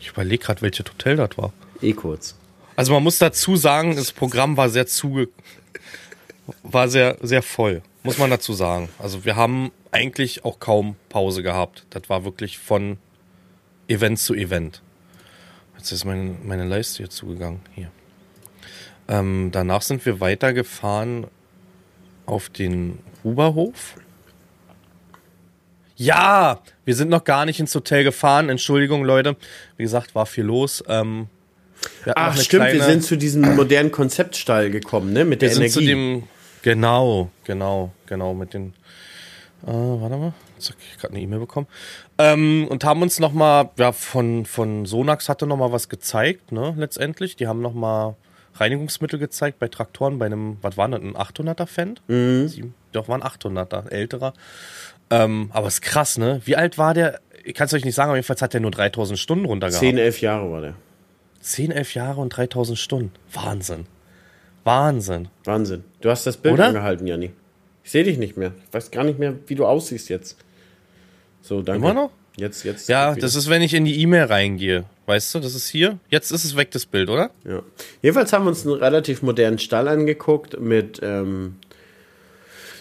ich 0.00 0.08
überlege 0.08 0.44
gerade, 0.44 0.62
welches 0.62 0.86
Hotel 0.86 1.16
das 1.16 1.36
war. 1.36 1.52
eh 1.82 1.92
kurz. 1.92 2.36
Also 2.76 2.92
man 2.92 3.02
muss 3.02 3.18
dazu 3.18 3.56
sagen, 3.56 3.96
das 3.96 4.12
Programm 4.12 4.56
war 4.56 4.68
sehr 4.70 4.86
zuge 4.86 5.28
war 6.62 6.88
sehr 6.88 7.18
sehr 7.20 7.42
voll, 7.42 7.82
muss 8.02 8.18
man 8.18 8.30
dazu 8.30 8.52
sagen. 8.54 8.88
Also 8.98 9.24
wir 9.24 9.36
haben 9.36 9.70
eigentlich 9.90 10.44
auch 10.44 10.60
kaum 10.60 10.96
Pause 11.08 11.42
gehabt. 11.42 11.84
Das 11.90 12.08
war 12.08 12.24
wirklich 12.24 12.58
von 12.58 12.98
Event 13.88 14.18
zu 14.18 14.34
Event. 14.34 14.82
Jetzt 15.76 15.92
ist 15.92 16.04
meine, 16.04 16.36
meine 16.42 16.64
Leiste 16.64 16.98
hier 16.98 17.10
zugegangen. 17.10 17.60
Hier. 17.74 17.90
Ähm, 19.08 19.50
danach 19.52 19.82
sind 19.82 20.04
wir 20.06 20.20
weitergefahren 20.20 21.26
auf 22.26 22.48
den 22.48 22.98
Huberhof. 23.24 23.96
Ja, 26.00 26.60
wir 26.84 26.94
sind 26.94 27.10
noch 27.10 27.24
gar 27.24 27.44
nicht 27.44 27.58
ins 27.58 27.74
Hotel 27.74 28.04
gefahren. 28.04 28.48
Entschuldigung, 28.48 29.04
Leute. 29.04 29.36
Wie 29.76 29.82
gesagt, 29.82 30.14
war 30.14 30.26
viel 30.26 30.44
los. 30.44 30.82
Ähm, 30.88 31.26
wir 32.04 32.16
Ach, 32.16 32.36
stimmt, 32.40 32.66
wir 32.66 32.70
kleine- 32.74 32.84
sind 32.92 33.04
zu 33.04 33.16
diesem 33.16 33.56
modernen 33.56 33.90
Konzeptstall 33.90 34.70
gekommen, 34.70 35.12
ne? 35.12 35.24
Mit 35.24 35.42
der 35.42 35.48
wir 35.50 35.54
sind 35.54 35.62
Energie. 35.64 35.74
zu 35.74 35.80
dem, 35.84 36.22
genau, 36.62 37.30
genau, 37.44 37.92
genau, 38.06 38.32
mit 38.32 38.54
den, 38.54 38.74
äh, 39.64 39.66
warte 39.70 40.16
mal, 40.16 40.32
jetzt 40.56 40.70
hab 40.70 40.76
ich 40.80 40.98
gerade 40.98 41.14
eine 41.14 41.22
E-Mail 41.22 41.40
bekommen, 41.40 41.66
ähm, 42.18 42.66
und 42.68 42.84
haben 42.84 43.02
uns 43.02 43.18
nochmal, 43.20 43.70
ja, 43.76 43.92
von, 43.92 44.44
von 44.46 44.86
Sonax 44.86 45.28
hatte 45.28 45.46
nochmal 45.46 45.70
was 45.70 45.88
gezeigt, 45.88 46.50
ne, 46.50 46.74
letztendlich, 46.76 47.36
die 47.36 47.46
haben 47.46 47.60
nochmal 47.62 48.16
Reinigungsmittel 48.56 49.20
gezeigt 49.20 49.60
bei 49.60 49.68
Traktoren, 49.68 50.18
bei 50.18 50.26
einem, 50.26 50.56
was 50.62 50.76
war 50.76 50.88
das, 50.88 51.00
ein 51.00 51.14
800er 51.16 51.66
Fendt? 51.66 52.02
Sieben, 52.08 52.74
doch, 52.90 53.06
war 53.08 53.16
ein 53.16 53.22
800er, 53.22 53.88
älterer, 53.88 54.32
ähm, 55.10 55.50
aber 55.52 55.68
ist 55.68 55.82
krass, 55.82 56.18
ne, 56.18 56.40
wie 56.44 56.56
alt 56.56 56.78
war 56.78 56.94
der? 56.94 57.20
Ich 57.44 57.54
kann 57.54 57.66
es 57.66 57.74
euch 57.74 57.84
nicht 57.84 57.94
sagen, 57.94 58.10
aber 58.10 58.16
jedenfalls 58.16 58.42
hat 58.42 58.52
der 58.52 58.60
nur 58.60 58.70
3000 58.70 59.18
Stunden 59.18 59.46
runtergehabt. 59.46 59.80
10, 59.80 59.96
11 59.96 60.20
Jahre 60.20 60.50
war 60.50 60.60
der. 60.60 60.74
10, 61.40 61.70
11 61.70 61.94
Jahre 61.94 62.20
und 62.20 62.30
3000 62.30 62.78
Stunden. 62.78 63.12
Wahnsinn. 63.32 63.86
Wahnsinn. 64.64 65.28
Wahnsinn. 65.44 65.84
Du 66.00 66.10
hast 66.10 66.26
das 66.26 66.36
Bild 66.36 66.54
Oder? 66.54 66.66
angehalten, 66.66 67.06
Janni. 67.06 67.30
Ich 67.84 67.90
sehe 67.90 68.04
dich 68.04 68.18
nicht 68.18 68.36
mehr. 68.36 68.52
Ich 68.66 68.74
weiß 68.74 68.90
gar 68.90 69.04
nicht 69.04 69.18
mehr, 69.18 69.34
wie 69.46 69.54
du 69.54 69.64
aussiehst 69.64 70.10
jetzt. 70.10 70.36
So, 71.40 71.62
danke. 71.62 71.78
Immer 71.78 71.94
noch? 71.94 72.10
Jetzt, 72.36 72.64
jetzt. 72.64 72.88
Ja, 72.88 73.14
das 73.14 73.34
ist, 73.34 73.48
wenn 73.48 73.62
ich 73.62 73.74
in 73.74 73.84
die 73.84 74.00
E-Mail 74.00 74.24
reingehe. 74.24 74.84
Weißt 75.06 75.34
du, 75.34 75.40
das 75.40 75.54
ist 75.54 75.68
hier. 75.68 75.98
Jetzt 76.10 76.30
ist 76.30 76.44
es 76.44 76.54
weg, 76.54 76.70
das 76.70 76.84
Bild, 76.84 77.08
oder? 77.08 77.30
Ja. 77.44 77.62
Jedenfalls 78.02 78.32
haben 78.32 78.44
wir 78.44 78.50
uns 78.50 78.66
einen 78.66 78.76
relativ 78.76 79.22
modernen 79.22 79.58
Stall 79.58 79.88
angeguckt 79.88 80.60
mit 80.60 81.00
ähm, 81.02 81.56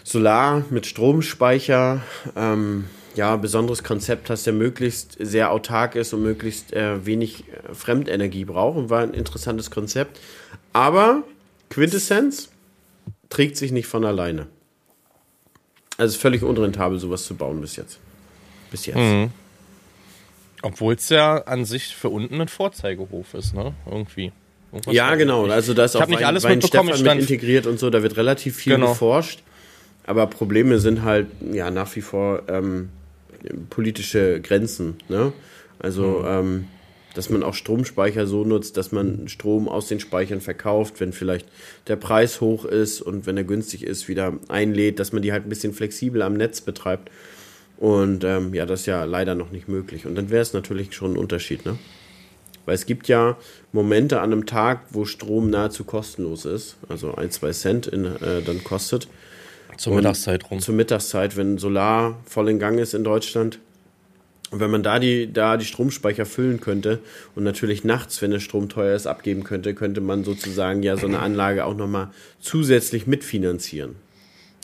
Solar, 0.08 0.64
mit 0.70 0.86
Stromspeicher. 0.86 2.02
Ähm, 2.38 2.86
ja, 3.16 3.36
besonderes 3.36 3.84
Konzept, 3.84 4.30
dass 4.30 4.44
der 4.44 4.54
möglichst 4.54 5.18
sehr 5.20 5.52
autark 5.52 5.96
ist 5.96 6.14
und 6.14 6.24
möglichst 6.24 6.72
äh, 6.72 7.06
wenig 7.06 7.44
äh, 7.50 7.74
Fremdenergie 7.74 8.46
braucht. 8.46 8.78
Und 8.78 8.90
war 8.90 9.02
ein 9.02 9.14
interessantes 9.14 9.70
Konzept. 9.70 10.18
Aber 10.72 11.24
Quintessenz 11.70 12.50
trägt 13.30 13.58
sich 13.58 13.74
nicht 13.74 13.88
von 13.88 14.06
alleine. 14.06 14.48
Also 15.98 16.12
es 16.12 16.16
ist 16.16 16.22
völlig 16.22 16.42
unrentabel, 16.42 17.00
sowas 17.00 17.26
zu 17.26 17.36
bauen 17.36 17.60
bis 17.60 17.76
jetzt. 17.76 18.00
Bis 18.72 18.86
jetzt. 18.86 18.98
Obwohl 20.62 20.94
es 20.94 21.10
ja 21.10 21.38
an 21.40 21.66
sich 21.66 21.96
für 21.96 22.08
unten 22.10 22.40
ein 22.40 22.48
Vorzeigehof 22.48 23.34
ist, 23.34 23.54
ne? 23.54 23.74
Irgendwie. 23.86 24.32
Irgendwas 24.72 24.94
Ja, 24.96 25.16
genau. 25.16 25.48
Also 25.48 25.74
da 25.74 25.84
ist 25.86 25.92
Ich 25.92 25.98
auch 25.98 26.02
hab 26.04 26.10
nicht 26.10 26.20
Wein- 26.20 26.26
alles 26.28 26.44
Wein 26.44 26.60
mitbekommen, 26.60 26.94
Stefan 26.94 27.18
mit 27.18 27.30
integriert 27.30 27.68
und 27.68 27.78
so. 27.80 27.90
Da 27.90 28.04
wird 28.04 28.16
relativ 28.16 28.56
viel 28.56 28.76
Genau. 28.76 28.90
geforscht. 28.92 29.44
Aber 30.08 30.26
Probleme 30.28 30.80
sind 30.80 31.04
halt 31.04 31.28
ja 31.54 31.70
nach 31.70 31.96
wie 31.96 32.02
vor 32.02 32.44
ähm, 32.48 32.90
politische 33.70 34.42
Grenzen. 34.42 34.96
Ne? 35.10 35.34
Also, 35.80 36.22
Mhm. 36.24 36.26
ähm, 36.28 36.68
dass 37.14 37.30
man 37.30 37.42
auch 37.42 37.56
Stromspeicher 37.56 38.28
so 38.28 38.44
nutzt, 38.44 38.78
dass 38.78 38.92
man 38.92 39.28
Strom 39.28 39.68
aus 39.68 39.88
den 39.88 40.00
Speichern 40.00 40.40
verkauft, 40.40 41.00
wenn 41.00 41.14
vielleicht 41.14 41.48
der 41.88 41.96
Preis 41.96 42.42
hoch 42.42 42.64
ist 42.64 43.02
und 43.02 43.26
wenn 43.26 43.38
er 43.38 43.44
günstig 43.44 43.84
ist, 43.84 44.08
wieder 44.08 44.34
einlädt, 44.50 45.00
dass 45.00 45.14
man 45.14 45.24
die 45.24 45.32
halt 45.32 45.46
ein 45.46 45.50
bisschen 45.50 45.74
flexibel 45.74 46.22
am 46.22 46.34
Netz 46.36 46.62
betreibt. 46.62 47.10
Und 47.78 48.24
ähm, 48.24 48.54
ja, 48.54 48.66
das 48.66 48.82
ist 48.82 48.86
ja 48.86 49.04
leider 49.04 49.34
noch 49.36 49.52
nicht 49.52 49.68
möglich. 49.68 50.06
Und 50.06 50.16
dann 50.16 50.30
wäre 50.30 50.42
es 50.42 50.54
natürlich 50.54 50.94
schon 50.94 51.14
ein 51.14 51.18
Unterschied, 51.18 51.66
ne? 51.66 51.78
Weil 52.66 52.76
es 52.76 52.86
gibt 52.86 53.08
ja 53.08 53.38
Momente 53.72 54.20
an 54.20 54.32
einem 54.34 54.46
Tag, 54.46 54.82
wo 54.92 55.06
Strom 55.06 55.50
nahezu 55.50 55.86
kostenlos 55.86 56.46
ist, 56.46 56.76
also 56.90 57.16
ein, 57.16 57.32
zwei 57.32 57.52
Cent 57.52 57.88
in, 57.88 58.06
äh, 58.06 58.42
dann 58.46 58.64
kostet. 58.64 59.08
Zur 59.78 59.94
Und 59.94 60.00
Mittagszeit 60.00 60.50
rum. 60.50 60.60
Zur 60.60 60.76
Mittagszeit, 60.76 61.38
wenn 61.38 61.58
Solar 61.58 62.18
voll 62.26 62.50
in 62.50 62.60
Gang 62.60 62.80
ist 62.80 62.94
in 62.94 63.04
Deutschland. 63.04 63.60
Und 64.50 64.60
wenn 64.60 64.72
man 64.72 64.82
da 64.82 64.98
die, 65.00 65.32
da 65.32 65.58
die 65.58 65.66
Stromspeicher 65.66 66.26
füllen 66.26 66.62
könnte 66.62 67.00
und 67.36 67.44
natürlich 67.44 67.84
nachts, 67.84 68.22
wenn 68.22 68.32
der 68.32 68.40
Strom 68.40 68.70
teuer 68.70 68.96
ist, 68.96 69.06
abgeben 69.06 69.44
könnte, 69.44 69.74
könnte 69.74 70.00
man 70.00 70.24
sozusagen 70.24 70.84
ja 70.84 70.96
so 70.96 71.06
eine 71.06 71.20
Anlage 71.20 71.66
auch 71.66 71.76
nochmal 71.76 72.10
zusätzlich 72.40 73.08
mitfinanzieren. 73.08 73.96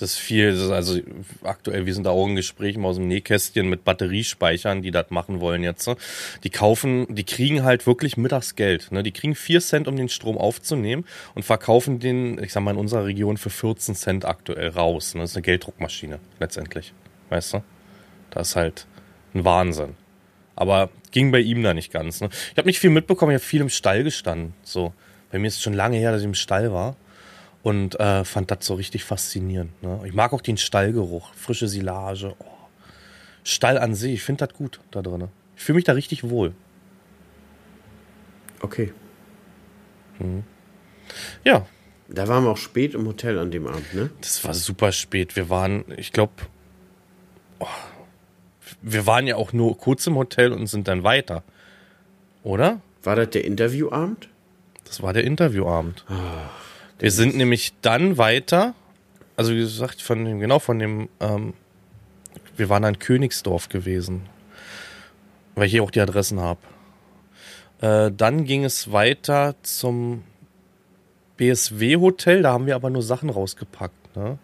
Das 0.03 0.15
ist 0.15 0.19
viel, 0.19 0.51
das 0.51 0.69
also 0.69 0.99
aktuell, 1.43 1.85
wir 1.85 1.93
sind 1.93 2.05
da 2.05 2.09
auch 2.09 2.27
in 2.27 2.35
Gesprächen 2.35 2.83
aus 2.83 2.97
dem 2.97 3.07
Nähkästchen 3.07 3.69
mit 3.69 3.85
Batteriespeichern, 3.85 4.81
die 4.81 4.91
das 4.91 5.11
machen 5.11 5.39
wollen 5.39 5.63
jetzt. 5.63 5.87
ne? 5.87 5.95
Die 6.43 6.49
kaufen, 6.49 7.07
die 7.15 7.23
kriegen 7.23 7.63
halt 7.63 7.87
wirklich 7.87 8.17
mittags 8.17 8.55
Geld. 8.55 8.91
Ne? 8.91 9.01
Die 9.01 9.13
kriegen 9.13 9.33
vier 9.33 9.61
Cent, 9.61 9.87
um 9.87 9.95
den 9.95 10.09
Strom 10.09 10.37
aufzunehmen 10.37 11.05
und 11.35 11.43
verkaufen 11.43 12.01
den, 12.01 12.37
ich 12.43 12.51
sag 12.51 12.63
mal, 12.63 12.71
in 12.71 12.77
unserer 12.77 13.05
Region 13.05 13.37
für 13.37 13.49
14 13.49 13.95
Cent 13.95 14.25
aktuell 14.25 14.67
raus. 14.67 15.15
Ne? 15.15 15.21
Das 15.21 15.29
ist 15.29 15.37
eine 15.37 15.43
Gelddruckmaschine, 15.43 16.19
letztendlich. 16.37 16.93
Weißt 17.29 17.53
du? 17.53 17.63
Das 18.29 18.49
ist 18.49 18.55
halt 18.57 18.87
ein 19.33 19.45
Wahnsinn. 19.45 19.95
Aber 20.57 20.89
ging 21.11 21.31
bei 21.31 21.39
ihm 21.39 21.63
da 21.63 21.73
nicht 21.73 21.93
ganz. 21.93 22.19
Ne? 22.19 22.27
Ich 22.51 22.57
habe 22.57 22.67
nicht 22.67 22.79
viel 22.79 22.89
mitbekommen, 22.89 23.31
ich 23.31 23.35
habe 23.35 23.45
viel 23.45 23.61
im 23.61 23.69
Stall 23.69 24.03
gestanden. 24.03 24.53
So. 24.63 24.91
Bei 25.31 25.39
mir 25.39 25.47
ist 25.47 25.55
es 25.55 25.61
schon 25.61 25.71
lange 25.71 25.95
her, 25.95 26.11
dass 26.11 26.19
ich 26.19 26.27
im 26.27 26.33
Stall 26.33 26.73
war 26.73 26.97
und 27.63 27.99
äh, 27.99 28.23
fand 28.25 28.51
das 28.51 28.65
so 28.65 28.75
richtig 28.75 29.03
faszinierend. 29.05 29.81
Ne? 29.81 30.01
Ich 30.05 30.13
mag 30.13 30.33
auch 30.33 30.41
den 30.41 30.57
Stallgeruch, 30.57 31.33
frische 31.33 31.67
Silage. 31.67 32.35
Oh. 32.37 32.45
Stall 33.43 33.77
an 33.77 33.95
sich, 33.95 34.13
ich 34.13 34.23
finde 34.23 34.45
das 34.45 34.55
gut 34.55 34.79
da 34.91 35.01
drin. 35.01 35.29
Ich 35.55 35.63
fühle 35.63 35.77
mich 35.77 35.85
da 35.85 35.93
richtig 35.93 36.29
wohl. 36.29 36.53
Okay. 38.61 38.93
Ja, 41.43 41.65
Da 42.09 42.27
waren 42.27 42.43
wir 42.43 42.51
auch 42.51 42.57
spät 42.57 42.93
im 42.93 43.07
Hotel 43.07 43.39
an 43.39 43.49
dem 43.51 43.65
Abend, 43.67 43.93
ne? 43.93 44.09
das 44.21 44.43
war 44.45 44.53
super 44.53 44.91
spät. 44.91 45.35
Wir 45.35 45.49
waren, 45.49 45.83
ich 45.97 46.11
glaube, 46.11 46.33
oh, 47.59 47.67
wir 48.81 49.05
waren 49.07 49.25
ja 49.27 49.35
auch 49.35 49.53
nur 49.53 49.77
kurz 49.77 50.05
im 50.07 50.15
Hotel 50.15 50.51
und 50.51 50.67
sind 50.67 50.87
dann 50.87 51.03
weiter. 51.03 51.43
Oder? 52.43 52.81
War 53.03 53.15
das 53.15 53.29
der 53.31 53.45
Interviewabend? 53.45 54.29
Das 54.85 55.01
war 55.01 55.13
der 55.13 55.23
Interviewabend. 55.23 56.05
Wir 56.99 57.11
sind 57.11 57.35
nämlich 57.35 57.73
dann 57.81 58.17
weiter, 58.17 58.75
also 59.35 59.53
wie 59.53 59.59
gesagt, 59.59 60.01
von 60.01 60.25
dem, 60.25 60.39
genau 60.39 60.59
von 60.59 60.79
dem, 60.79 61.09
ähm, 61.19 61.53
wir 62.55 62.69
waren 62.69 62.83
in 62.83 62.99
Königsdorf 62.99 63.69
gewesen, 63.69 64.23
weil 65.55 65.65
ich 65.65 65.71
hier 65.71 65.83
auch 65.83 65.91
die 65.91 66.01
Adressen 66.01 66.39
habe. 66.39 66.59
Äh, 67.81 68.11
dann 68.15 68.45
ging 68.45 68.63
es 68.63 68.91
weiter 68.91 69.55
zum 69.63 70.23
BSW-Hotel, 71.37 72.43
da 72.43 72.53
haben 72.53 72.67
wir 72.67 72.75
aber 72.75 72.89
nur 72.89 73.01
Sachen 73.01 73.29
rausgepackt, 73.29 74.15
ne? 74.15 74.37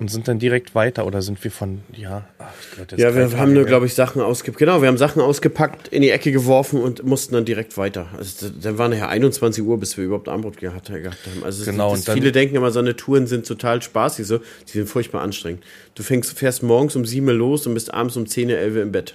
Und 0.00 0.10
sind 0.10 0.26
dann 0.26 0.40
direkt 0.40 0.74
weiter 0.74 1.06
oder 1.06 1.22
sind 1.22 1.42
wir 1.44 1.52
von, 1.52 1.82
ja, 1.96 2.26
ach, 2.40 2.52
Gott, 2.76 2.98
Ja, 2.98 3.14
wir 3.14 3.38
haben 3.38 3.52
nur, 3.52 3.64
glaube 3.64 3.86
ich, 3.86 3.94
Sachen 3.94 4.20
ausgepackt. 4.20 4.58
Genau, 4.58 4.82
wir 4.82 4.88
haben 4.88 4.98
Sachen 4.98 5.22
ausgepackt, 5.22 5.86
in 5.88 6.02
die 6.02 6.10
Ecke 6.10 6.32
geworfen 6.32 6.80
und 6.80 7.04
mussten 7.04 7.34
dann 7.34 7.44
direkt 7.44 7.76
weiter. 7.78 8.08
Also 8.18 8.48
dann 8.50 8.76
war 8.76 8.88
nachher 8.88 9.08
21 9.08 9.62
Uhr, 9.62 9.78
bis 9.78 9.96
wir 9.96 10.04
überhaupt 10.04 10.28
Armbrot 10.28 10.56
gehabt, 10.56 10.88
gehabt 10.88 11.18
haben. 11.26 11.44
Also 11.44 11.64
Genau, 11.64 11.92
das, 11.94 12.04
dann- 12.04 12.16
viele 12.16 12.32
denken 12.32 12.56
immer, 12.56 12.72
so 12.72 12.80
eine 12.80 12.96
Touren 12.96 13.28
sind 13.28 13.46
total 13.46 13.80
spaßig, 13.82 14.26
so. 14.26 14.38
Die 14.38 14.72
sind 14.72 14.88
furchtbar 14.88 15.22
anstrengend. 15.22 15.62
Du 15.94 16.02
fängst, 16.02 16.36
fährst 16.36 16.64
morgens 16.64 16.96
um 16.96 17.04
7 17.04 17.26
Uhr 17.28 17.34
los 17.34 17.64
und 17.68 17.74
bist 17.74 17.94
abends 17.94 18.16
um 18.16 18.26
10, 18.26 18.50
11 18.50 18.74
Uhr 18.74 18.82
im 18.82 18.90
Bett. 18.90 19.14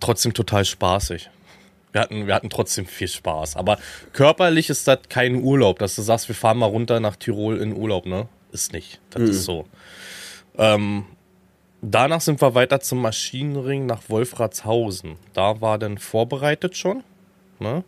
trotzdem 0.00 0.34
total 0.34 0.64
spaßig. 0.64 1.30
Wir 1.92 2.00
hatten, 2.02 2.26
wir 2.26 2.34
hatten 2.34 2.50
trotzdem 2.50 2.84
viel 2.86 3.08
Spaß. 3.08 3.56
Aber 3.56 3.78
körperlich 4.12 4.68
ist 4.70 4.86
das 4.86 4.98
kein 5.08 5.36
Urlaub, 5.36 5.78
dass 5.78 5.94
du 5.94 6.02
sagst, 6.02 6.28
wir 6.28 6.34
fahren 6.34 6.58
mal 6.58 6.66
runter 6.66 7.00
nach 7.00 7.16
Tirol 7.16 7.56
in 7.58 7.74
Urlaub, 7.74 8.04
ne? 8.06 8.28
Ist 8.56 8.72
nicht. 8.72 9.02
Das 9.10 9.20
ist 9.20 9.44
so. 9.44 9.66
Ähm, 10.56 11.04
danach 11.82 12.22
sind 12.22 12.40
wir 12.40 12.54
weiter 12.54 12.80
zum 12.80 13.02
Maschinenring 13.02 13.84
nach 13.84 14.08
Wolfratshausen. 14.08 15.16
Da 15.34 15.60
war 15.60 15.78
dann 15.78 15.98
vorbereitet 15.98 16.74
schon. 16.74 17.04
Ne? 17.58 17.84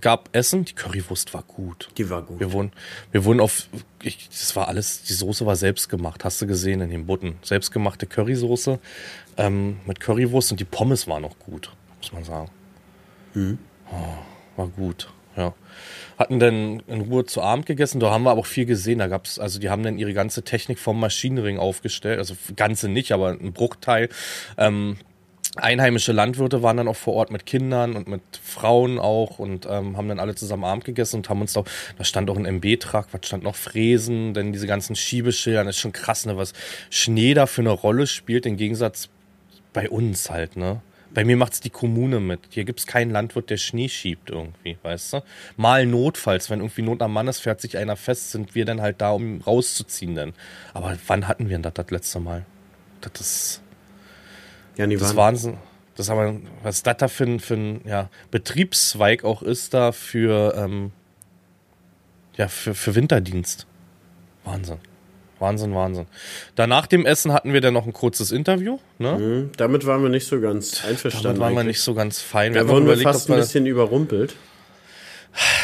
Gab 0.00 0.30
Essen, 0.34 0.64
die 0.64 0.72
Currywurst 0.72 1.34
war 1.34 1.42
gut. 1.42 1.90
Die 1.98 2.08
war 2.08 2.22
gut. 2.22 2.40
Wir 2.40 2.54
wurden, 2.54 2.72
wir 3.12 3.26
wurden 3.26 3.40
auf, 3.40 3.68
ich, 4.02 4.30
das 4.30 4.56
war 4.56 4.68
alles, 4.68 5.02
die 5.02 5.12
Soße 5.12 5.44
war 5.44 5.56
selbst 5.56 5.90
gemacht, 5.90 6.24
hast 6.24 6.40
du 6.40 6.46
gesehen 6.46 6.80
in 6.80 6.88
den 6.88 7.04
Butten. 7.04 7.34
Selbstgemachte 7.42 8.06
Currysoße 8.06 8.78
ähm, 9.36 9.78
mit 9.84 10.00
Currywurst 10.00 10.52
und 10.52 10.60
die 10.60 10.64
Pommes 10.64 11.06
waren 11.06 11.20
noch 11.20 11.38
gut, 11.38 11.70
muss 11.98 12.12
man 12.12 12.24
sagen. 12.24 12.50
Oh, 13.92 14.56
war 14.56 14.68
gut, 14.68 15.12
ja. 15.36 15.54
Hatten 16.18 16.38
dann 16.38 16.82
in 16.86 17.00
Ruhe 17.02 17.24
zu 17.24 17.40
Abend 17.40 17.64
gegessen, 17.64 17.98
da 17.98 18.10
haben 18.10 18.24
wir 18.24 18.30
aber 18.30 18.40
auch 18.40 18.46
viel 18.46 18.66
gesehen. 18.66 18.98
Da 18.98 19.06
gab's, 19.06 19.38
also 19.38 19.58
die 19.58 19.70
haben 19.70 19.82
dann 19.82 19.98
ihre 19.98 20.12
ganze 20.12 20.42
Technik 20.42 20.78
vom 20.78 21.00
Maschinenring 21.00 21.58
aufgestellt, 21.58 22.18
also 22.18 22.34
ganze 22.56 22.88
nicht, 22.88 23.12
aber 23.12 23.30
ein 23.30 23.52
Bruchteil. 23.52 24.10
Ähm, 24.58 24.98
einheimische 25.56 26.12
Landwirte 26.12 26.62
waren 26.62 26.76
dann 26.76 26.88
auch 26.88 26.96
vor 26.96 27.14
Ort 27.14 27.30
mit 27.30 27.46
Kindern 27.46 27.96
und 27.96 28.06
mit 28.06 28.22
Frauen 28.42 28.98
auch 28.98 29.38
und 29.38 29.66
ähm, 29.68 29.96
haben 29.96 30.08
dann 30.08 30.20
alle 30.20 30.34
zusammen 30.34 30.64
Abend 30.64 30.84
gegessen 30.84 31.16
und 31.16 31.28
haben 31.28 31.40
uns 31.40 31.52
da, 31.52 31.64
da 31.98 32.04
stand 32.04 32.30
auch 32.30 32.36
ein 32.36 32.44
MB-Trag, 32.44 33.08
was 33.12 33.26
stand 33.26 33.42
noch 33.42 33.56
Fräsen, 33.56 34.34
denn 34.34 34.52
diese 34.52 34.66
ganzen 34.66 34.94
Schiebeschildern, 34.94 35.66
das 35.66 35.76
ist 35.76 35.80
schon 35.80 35.92
krass, 35.92 36.26
ne, 36.26 36.36
was 36.36 36.52
Schnee 36.90 37.34
da 37.34 37.46
für 37.46 37.62
eine 37.62 37.70
Rolle 37.70 38.06
spielt, 38.06 38.46
im 38.46 38.56
Gegensatz 38.56 39.08
bei 39.72 39.88
uns 39.88 40.30
halt, 40.30 40.56
ne. 40.56 40.82
Bei 41.12 41.24
mir 41.24 41.36
macht's 41.36 41.60
die 41.60 41.70
Kommune 41.70 42.20
mit. 42.20 42.40
Hier 42.50 42.64
gibt's 42.64 42.86
keinen 42.86 43.10
Landwirt, 43.10 43.50
der 43.50 43.56
Schnee 43.56 43.88
schiebt 43.88 44.30
irgendwie, 44.30 44.78
weißt 44.82 45.14
du? 45.14 45.22
Mal 45.56 45.86
notfalls, 45.86 46.50
wenn 46.50 46.60
irgendwie 46.60 46.82
Not 46.82 47.02
am 47.02 47.12
Mann 47.12 47.26
ist, 47.26 47.40
fährt 47.40 47.60
sich 47.60 47.76
einer 47.76 47.96
fest, 47.96 48.30
sind 48.30 48.54
wir 48.54 48.64
dann 48.64 48.80
halt 48.80 49.00
da, 49.00 49.10
um 49.10 49.40
rauszuziehen 49.40 50.14
dann. 50.14 50.34
Aber 50.72 50.96
wann 51.06 51.26
hatten 51.26 51.48
wir 51.48 51.56
denn 51.56 51.62
das 51.62 51.74
das 51.74 51.90
letzte 51.90 52.20
Mal? 52.20 52.46
Das 53.00 53.20
ist... 53.20 53.62
Ja, 54.76 54.86
die 54.86 54.96
Das 54.96 55.16
Wahnsinn. 55.16 55.58
Das 55.96 56.08
aber, 56.08 56.36
was 56.62 56.82
das 56.82 56.96
da 56.96 57.08
für 57.08 57.24
ein, 57.24 57.40
für 57.40 57.54
ein 57.54 57.80
ja, 57.84 58.08
Betriebszweig 58.30 59.24
auch 59.24 59.42
ist 59.42 59.74
da 59.74 59.92
für, 59.92 60.54
ähm, 60.56 60.92
ja, 62.36 62.48
für, 62.48 62.74
für 62.74 62.94
Winterdienst. 62.94 63.66
Wahnsinn. 64.44 64.78
Wahnsinn, 65.40 65.74
Wahnsinn. 65.74 66.06
Danach 66.54 66.86
dem 66.86 67.06
Essen 67.06 67.32
hatten 67.32 67.52
wir 67.52 67.60
dann 67.60 67.74
noch 67.74 67.86
ein 67.86 67.92
kurzes 67.92 68.30
Interview. 68.30 68.78
Ne? 68.98 69.16
Hm, 69.16 69.50
damit 69.56 69.86
waren 69.86 70.02
wir 70.02 70.10
nicht 70.10 70.26
so 70.26 70.40
ganz 70.40 70.84
einverstanden. 70.84 71.24
Damit 71.24 71.40
waren 71.40 71.52
wir 71.54 71.60
eigentlich. 71.60 71.76
nicht 71.76 71.82
so 71.82 71.94
ganz 71.94 72.20
fein. 72.20 72.52
Da 72.52 72.60
hatten 72.60 72.68
wurden 72.68 72.84
noch 72.84 72.90
wir 72.90 73.00
überlegt, 73.00 73.10
fast 73.10 73.30
ein 73.30 73.36
bisschen 73.36 73.66
überrumpelt. 73.66 74.36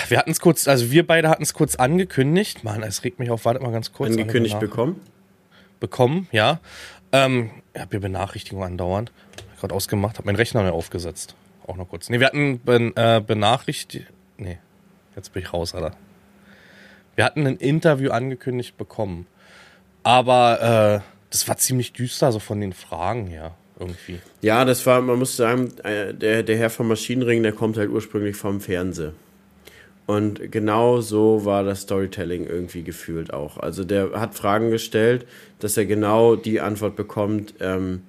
wir 0.08 0.18
hatten 0.18 0.30
es 0.30 0.40
kurz, 0.40 0.66
also 0.66 0.90
wir 0.90 1.06
beide 1.06 1.28
hatten 1.28 1.42
es 1.42 1.52
kurz 1.52 1.76
angekündigt. 1.76 2.64
Mann, 2.64 2.82
es 2.82 3.04
regt 3.04 3.18
mich 3.18 3.30
auf, 3.30 3.44
wartet 3.44 3.62
mal 3.62 3.72
ganz 3.72 3.92
kurz. 3.92 4.10
Angekündigt 4.10 4.58
bekommen. 4.58 5.00
bekommen, 5.78 6.28
ja. 6.32 6.60
Ähm, 7.12 7.50
ich 7.74 7.80
habe 7.80 7.90
hier 7.90 8.00
Benachrichtigungen 8.00 8.66
andauernd. 8.66 9.12
Gerade 9.60 9.74
ausgemacht, 9.74 10.18
habe 10.18 10.26
meinen 10.26 10.36
Rechner 10.36 10.62
neu 10.62 10.70
aufgesetzt. 10.70 11.34
Auch 11.66 11.76
noch 11.76 11.88
kurz. 11.88 12.08
Nee, 12.08 12.20
wir 12.20 12.26
hatten 12.26 12.58
ben, 12.60 12.96
äh, 12.96 13.22
Benachrichtigungen. 13.24 14.12
Nee, 14.38 14.58
jetzt 15.14 15.32
bin 15.32 15.42
ich 15.42 15.52
raus, 15.52 15.74
Alter. 15.74 15.96
Wir 17.14 17.24
hatten 17.24 17.46
ein 17.46 17.56
Interview 17.56 18.10
angekündigt 18.10 18.76
bekommen. 18.76 19.26
Aber 20.06 21.02
äh, 21.02 21.26
das 21.30 21.48
war 21.48 21.56
ziemlich 21.56 21.92
düster, 21.92 22.30
so 22.30 22.38
von 22.38 22.60
den 22.60 22.72
Fragen 22.72 23.26
her, 23.26 23.56
irgendwie. 23.80 24.20
Ja, 24.40 24.64
das 24.64 24.86
war, 24.86 25.02
man 25.02 25.18
muss 25.18 25.36
sagen, 25.36 25.72
äh, 25.82 26.14
der, 26.14 26.44
der 26.44 26.56
Herr 26.56 26.70
vom 26.70 26.86
Maschinenring, 26.86 27.42
der 27.42 27.50
kommt 27.50 27.76
halt 27.76 27.90
ursprünglich 27.90 28.36
vom 28.36 28.60
Fernsehen. 28.60 29.14
Und 30.06 30.52
genau 30.52 31.00
so 31.00 31.44
war 31.44 31.64
das 31.64 31.80
Storytelling 31.80 32.46
irgendwie 32.46 32.84
gefühlt 32.84 33.32
auch. 33.32 33.58
Also 33.58 33.82
der 33.82 34.12
hat 34.12 34.36
Fragen 34.36 34.70
gestellt, 34.70 35.26
dass 35.58 35.76
er 35.76 35.86
genau 35.86 36.36
die 36.36 36.60
Antwort 36.60 36.94
bekommt, 36.94 37.54
ähm, 37.58 38.02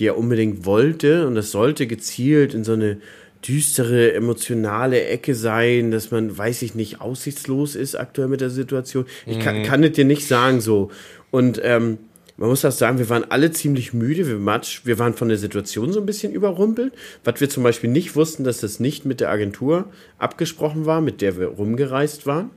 die 0.00 0.08
er 0.08 0.18
unbedingt 0.18 0.66
wollte. 0.66 1.28
Und 1.28 1.36
das 1.36 1.52
sollte 1.52 1.86
gezielt 1.86 2.54
in 2.54 2.64
so 2.64 2.72
eine 2.72 2.98
düstere, 3.46 4.12
emotionale 4.14 5.04
Ecke 5.04 5.34
sein, 5.34 5.90
dass 5.90 6.10
man, 6.10 6.36
weiß 6.36 6.62
ich 6.62 6.74
nicht, 6.74 7.00
aussichtslos 7.00 7.76
ist 7.76 7.94
aktuell 7.94 8.28
mit 8.28 8.40
der 8.40 8.50
Situation. 8.50 9.06
Ich 9.24 9.38
kann, 9.38 9.62
kann 9.62 9.84
es 9.84 9.92
dir 9.92 10.04
nicht 10.04 10.26
sagen 10.26 10.60
so. 10.60 10.90
Und 11.36 11.60
ähm, 11.62 11.98
man 12.38 12.48
muss 12.48 12.62
das 12.62 12.78
sagen, 12.78 12.98
wir 12.98 13.10
waren 13.10 13.30
alle 13.30 13.50
ziemlich 13.50 13.92
müde, 13.92 14.26
wir, 14.26 14.38
matsch, 14.38 14.80
wir 14.84 14.98
waren 14.98 15.12
von 15.12 15.28
der 15.28 15.36
Situation 15.36 15.92
so 15.92 16.00
ein 16.00 16.06
bisschen 16.06 16.32
überrumpelt. 16.32 16.94
Was 17.24 17.42
wir 17.42 17.50
zum 17.50 17.62
Beispiel 17.62 17.90
nicht 17.90 18.16
wussten, 18.16 18.42
dass 18.42 18.60
das 18.60 18.80
nicht 18.80 19.04
mit 19.04 19.20
der 19.20 19.28
Agentur 19.28 19.84
abgesprochen 20.16 20.86
war, 20.86 21.02
mit 21.02 21.20
der 21.20 21.36
wir 21.36 21.48
rumgereist 21.48 22.24
waren. 22.24 22.48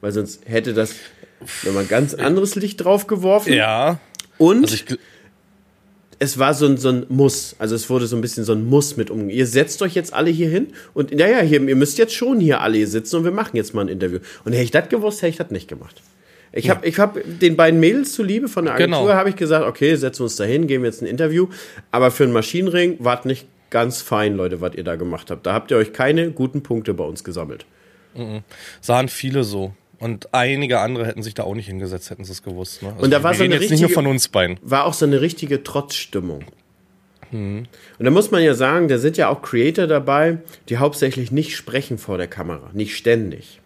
Weil 0.00 0.12
sonst 0.12 0.42
hätte 0.44 0.72
das 0.72 0.94
nochmal 1.64 1.82
ein 1.82 1.88
ganz 1.88 2.14
anderes 2.14 2.54
Licht 2.54 2.84
drauf 2.84 3.08
geworfen. 3.08 3.54
Ja. 3.54 3.98
Und 4.38 4.70
Also 4.70 4.96
es 6.20 6.38
war 6.38 6.54
so 6.54 6.66
ein, 6.66 6.76
so 6.76 6.90
ein 6.90 7.06
Muss. 7.08 7.56
Also 7.58 7.74
es 7.74 7.90
wurde 7.90 8.06
so 8.06 8.14
ein 8.14 8.20
bisschen 8.20 8.44
so 8.44 8.52
ein 8.52 8.64
Muss 8.66 8.96
mit 8.96 9.10
um. 9.10 9.30
Ihr 9.30 9.48
setzt 9.48 9.82
euch 9.82 9.96
jetzt 9.96 10.14
alle 10.14 10.30
hier 10.30 10.48
hin 10.48 10.68
und 10.94 11.12
naja, 11.12 11.40
hier, 11.40 11.60
ihr 11.60 11.76
müsst 11.76 11.98
jetzt 11.98 12.14
schon 12.14 12.38
hier 12.38 12.60
alle 12.60 12.76
hier 12.76 12.86
sitzen 12.86 13.16
und 13.16 13.24
wir 13.24 13.32
machen 13.32 13.56
jetzt 13.56 13.74
mal 13.74 13.80
ein 13.80 13.88
Interview. 13.88 14.20
Und 14.44 14.52
hätte 14.52 14.62
ich 14.62 14.70
das 14.70 14.88
gewusst, 14.88 15.22
hätte 15.22 15.30
ich 15.30 15.38
das 15.38 15.50
nicht 15.50 15.66
gemacht. 15.66 16.00
Ich 16.52 16.70
habe 16.70 16.86
ich 16.86 16.98
hab 16.98 17.18
den 17.24 17.56
beiden 17.56 17.78
Mädels 17.80 18.14
zuliebe 18.14 18.48
von 18.48 18.64
der 18.64 18.74
Agentur 18.74 19.02
Genau. 19.02 19.12
habe 19.14 19.28
ich 19.30 19.36
gesagt, 19.36 19.66
okay, 19.66 19.94
setzen 19.96 20.20
wir 20.20 20.24
uns 20.24 20.36
da 20.36 20.44
hin, 20.44 20.66
geben 20.66 20.84
jetzt 20.84 21.02
ein 21.02 21.06
Interview. 21.06 21.48
Aber 21.90 22.10
für 22.10 22.24
einen 22.24 22.32
Maschinenring 22.32 22.96
wart 23.00 23.26
nicht 23.26 23.46
ganz 23.70 24.00
fein, 24.00 24.34
Leute, 24.36 24.60
was 24.62 24.74
ihr 24.74 24.84
da 24.84 24.96
gemacht 24.96 25.30
habt. 25.30 25.44
Da 25.46 25.52
habt 25.52 25.70
ihr 25.70 25.76
euch 25.76 25.92
keine 25.92 26.30
guten 26.30 26.62
Punkte 26.62 26.94
bei 26.94 27.04
uns 27.04 27.22
gesammelt. 27.24 27.66
sahen 28.80 29.08
viele 29.08 29.44
so. 29.44 29.74
Und 30.00 30.32
einige 30.32 30.78
andere 30.80 31.06
hätten 31.06 31.22
sich 31.22 31.34
da 31.34 31.42
auch 31.42 31.54
nicht 31.54 31.66
hingesetzt, 31.66 32.08
hätten 32.10 32.24
sie 32.24 32.32
es 32.32 32.42
gewusst. 32.42 32.82
Ne? 32.82 32.90
Also 32.92 33.04
Und 33.04 33.10
da 33.10 33.18
wir 33.18 33.24
war 33.24 33.34
so 33.34 33.44
eine 33.44 33.60
richtige- 33.60 33.88
von 33.88 34.06
uns 34.06 34.28
beiden. 34.28 34.58
War 34.62 34.84
auch 34.86 34.94
so 34.94 35.04
eine 35.04 35.20
richtige 35.20 35.62
Trotzstimmung. 35.62 36.44
Und 37.30 37.66
da 37.98 38.10
muss 38.10 38.30
man 38.30 38.42
ja 38.42 38.54
sagen, 38.54 38.88
da 38.88 38.96
sind 38.96 39.18
ja 39.18 39.28
auch 39.28 39.42
Creator 39.42 39.86
dabei, 39.86 40.38
die 40.70 40.78
hauptsächlich 40.78 41.30
nicht 41.30 41.54
sprechen 41.56 41.98
vor 41.98 42.16
der 42.16 42.26
Kamera, 42.26 42.70
nicht 42.72 42.96
ständig. 42.96 43.60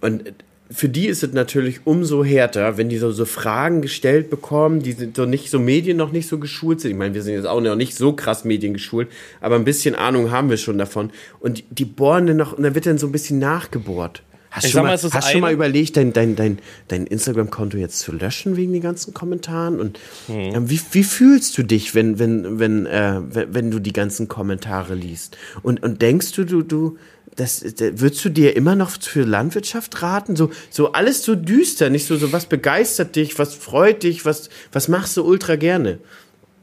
Und 0.00 0.32
für 0.70 0.88
die 0.88 1.06
ist 1.06 1.22
es 1.22 1.32
natürlich 1.32 1.80
umso 1.84 2.22
härter, 2.22 2.76
wenn 2.76 2.88
die 2.88 2.98
so, 2.98 3.10
so 3.10 3.24
Fragen 3.24 3.80
gestellt 3.80 4.28
bekommen, 4.28 4.82
die 4.82 4.92
sind 4.92 5.16
so 5.16 5.24
nicht 5.24 5.50
so 5.50 5.58
Medien 5.58 5.96
noch 5.96 6.12
nicht 6.12 6.28
so 6.28 6.38
geschult 6.38 6.80
sind. 6.80 6.90
Ich 6.90 6.96
meine, 6.96 7.14
wir 7.14 7.22
sind 7.22 7.34
jetzt 7.34 7.46
auch 7.46 7.60
noch 7.60 7.74
nicht 7.74 7.94
so 7.94 8.12
krass 8.12 8.44
mediengeschult, 8.44 9.08
aber 9.40 9.54
ein 9.54 9.64
bisschen 9.64 9.94
Ahnung 9.94 10.30
haben 10.30 10.50
wir 10.50 10.58
schon 10.58 10.76
davon. 10.76 11.10
Und 11.40 11.64
die 11.70 11.86
bohren 11.86 12.26
dann 12.26 12.36
noch, 12.36 12.52
und 12.52 12.64
dann 12.64 12.74
wird 12.74 12.86
dann 12.86 12.98
so 12.98 13.06
ein 13.06 13.12
bisschen 13.12 13.38
nachgebohrt. 13.38 14.22
Hast 14.58 14.66
du 14.66 14.70
schon, 14.70 14.82
mal, 14.82 14.98
hast 14.98 15.30
schon 15.30 15.40
mal 15.40 15.52
überlegt, 15.52 15.96
dein, 15.96 16.12
dein, 16.12 16.34
dein, 16.34 16.58
dein 16.88 17.06
Instagram-Konto 17.06 17.76
jetzt 17.76 18.00
zu 18.00 18.12
löschen 18.12 18.56
wegen 18.56 18.72
den 18.72 18.82
ganzen 18.82 19.14
Kommentaren? 19.14 19.78
Und 19.78 19.98
hm. 20.26 20.68
wie, 20.68 20.80
wie 20.92 21.04
fühlst 21.04 21.56
du 21.56 21.62
dich, 21.62 21.94
wenn, 21.94 22.18
wenn, 22.18 22.58
wenn, 22.58 22.86
äh, 22.86 23.20
wenn, 23.22 23.54
wenn 23.54 23.70
du 23.70 23.78
die 23.78 23.92
ganzen 23.92 24.26
Kommentare 24.26 24.94
liest? 24.94 25.38
Und, 25.62 25.82
und 25.82 26.02
denkst 26.02 26.32
du, 26.32 26.44
du, 26.44 26.62
du, 26.62 26.98
das, 27.36 27.60
das, 27.60 28.00
würdest 28.00 28.24
du 28.24 28.30
dir 28.30 28.56
immer 28.56 28.74
noch 28.74 28.90
für 28.90 29.22
Landwirtschaft 29.22 30.02
raten? 30.02 30.34
So, 30.34 30.50
so 30.70 30.92
alles 30.92 31.22
so 31.22 31.36
düster, 31.36 31.88
nicht 31.88 32.06
so, 32.06 32.16
so 32.16 32.32
was 32.32 32.46
begeistert 32.46 33.14
dich, 33.14 33.38
was 33.38 33.54
freut 33.54 34.02
dich, 34.02 34.24
was, 34.24 34.50
was 34.72 34.88
machst 34.88 35.16
du 35.16 35.24
ultra 35.24 35.54
gerne? 35.54 36.00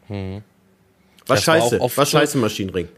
Hm. 0.07 0.41
Was 1.27 1.43
scheiße, 1.43 1.79
was 1.79 2.09
scheiße 2.11 2.37
Maschinenring. 2.37 2.89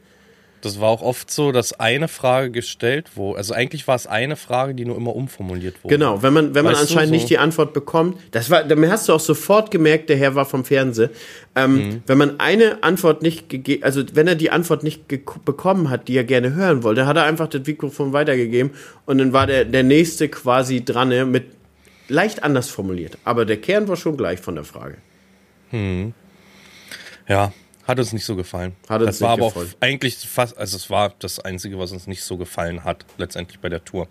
Das 0.61 0.81
war 0.81 0.89
auch 0.89 1.01
oft 1.01 1.29
so, 1.29 1.51
dass 1.51 1.79
eine 1.79 2.07
Frage 2.07 2.49
gestellt 2.49 3.15
wurde. 3.15 3.37
Also 3.37 3.53
eigentlich 3.53 3.87
war 3.87 3.95
es 3.95 4.07
eine 4.07 4.35
Frage, 4.35 4.73
die 4.73 4.85
nur 4.85 4.97
immer 4.97 5.15
umformuliert 5.15 5.83
wurde. 5.83 5.95
Genau, 5.95 6.23
wenn 6.23 6.33
man, 6.33 6.55
wenn 6.55 6.65
man 6.65 6.75
anscheinend 6.75 7.09
so? 7.09 7.13
nicht 7.13 7.29
die 7.29 7.37
Antwort 7.37 7.73
bekommt, 7.73 8.17
das 8.31 8.49
war, 8.49 8.63
dann 8.63 8.89
hast 8.89 9.07
du 9.07 9.13
auch 9.13 9.19
sofort 9.19 9.69
gemerkt, 9.69 10.09
der 10.09 10.17
Herr 10.17 10.33
war 10.33 10.45
vom 10.45 10.65
Fernsehen. 10.65 11.11
Ähm, 11.55 11.75
mhm. 11.75 12.03
Wenn 12.07 12.17
man 12.17 12.39
eine 12.39 12.83
Antwort 12.83 13.21
nicht 13.21 13.49
gegeben, 13.49 13.83
also 13.83 14.03
wenn 14.13 14.27
er 14.27 14.35
die 14.35 14.49
Antwort 14.49 14.83
nicht 14.83 15.07
bekommen 15.07 15.89
hat, 15.91 16.07
die 16.07 16.17
er 16.17 16.23
gerne 16.23 16.55
hören 16.55 16.81
wollte, 16.81 17.05
hat 17.05 17.17
er 17.17 17.23
einfach 17.25 17.47
das 17.47 17.65
Mikrofon 17.65 18.13
weitergegeben 18.13 18.71
und 19.05 19.19
dann 19.19 19.33
war 19.33 19.45
der, 19.45 19.63
der 19.63 19.83
nächste 19.83 20.27
quasi 20.27 20.83
dran 20.83 21.09
ne, 21.09 21.25
mit 21.25 21.45
leicht 22.07 22.43
anders 22.43 22.69
formuliert. 22.69 23.17
Aber 23.23 23.45
der 23.45 23.57
Kern 23.57 23.87
war 23.87 23.95
schon 23.95 24.17
gleich 24.17 24.39
von 24.39 24.55
der 24.55 24.63
Frage. 24.63 24.97
Mhm. 25.71 26.13
Ja, 27.27 27.51
hat 27.87 27.99
uns 27.99 28.11
nicht 28.11 28.25
so 28.25 28.35
gefallen. 28.35 28.75
Hat 28.89 29.01
uns 29.01 29.11
das 29.11 29.21
war 29.21 29.31
aber 29.31 29.47
gefallen. 29.47 29.69
auch 29.69 29.81
eigentlich 29.81 30.17
fast, 30.17 30.57
also 30.57 30.75
es 30.75 30.89
war 30.89 31.13
das 31.19 31.39
Einzige, 31.39 31.79
was 31.79 31.91
uns 31.91 32.05
nicht 32.05 32.23
so 32.23 32.37
gefallen 32.37 32.83
hat, 32.83 33.05
letztendlich 33.17 33.59
bei 33.59 33.69
der 33.69 33.83
Tour. 33.83 34.07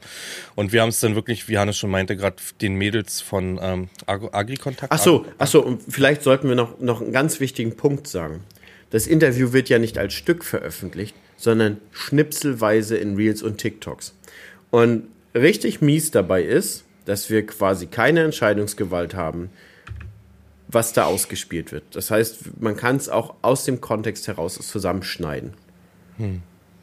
Und 0.55 0.73
wir 0.73 0.81
haben 0.81 0.89
es 0.89 1.01
dann 1.01 1.15
wirklich, 1.15 1.49
wie 1.49 1.59
Hannes 1.59 1.77
schon 1.77 1.91
meinte, 1.91 2.17
gerade 2.17 2.37
den 2.61 2.77
Mädels 2.77 3.21
von 3.21 3.59
ähm, 3.61 3.89
Agri-Kontakt. 4.07 4.93
Ach 4.93 4.99
so, 4.99 5.27
ach 5.39 5.47
so, 5.47 5.63
und 5.63 5.83
vielleicht 5.89 6.23
sollten 6.23 6.49
wir 6.49 6.57
noch, 6.57 6.81
noch 6.81 7.03
einen 7.03 7.13
ganz 7.13 7.39
wichtigen 7.39 7.77
Punkt 7.77 8.09
sagen. 8.09 8.45
Das 8.91 9.07
Interview 9.07 9.53
wird 9.53 9.69
ja 9.69 9.79
nicht 9.79 9.99
als 9.99 10.15
Stück 10.15 10.45
veröffentlicht, 10.45 11.15
sondern 11.37 11.79
schnipselweise 11.93 12.97
in 12.97 13.17
Reels 13.17 13.43
und 13.43 13.59
TikToks. 13.59 14.15
Und 14.71 15.09
richtig 15.35 15.83
mies 15.83 16.11
dabei 16.11 16.43
ist, 16.43 16.85
dass 17.05 17.31
wir 17.31 17.47
quasi 17.47 17.87
keine 17.87 18.25
Entscheidungsgewalt 18.25 19.15
haben, 19.15 19.51
was 20.69 20.93
da 20.93 21.05
ausgespielt 21.05 21.73
wird. 21.73 21.85
Das 21.95 22.11
heißt, 22.11 22.61
man 22.61 22.77
kann 22.77 22.97
es 22.97 23.09
auch 23.09 23.35
aus 23.43 23.65
dem 23.65 23.81
Kontext 23.81 24.27
heraus 24.29 24.55
zusammenschneiden. 24.55 25.55
Hm. 26.19 26.43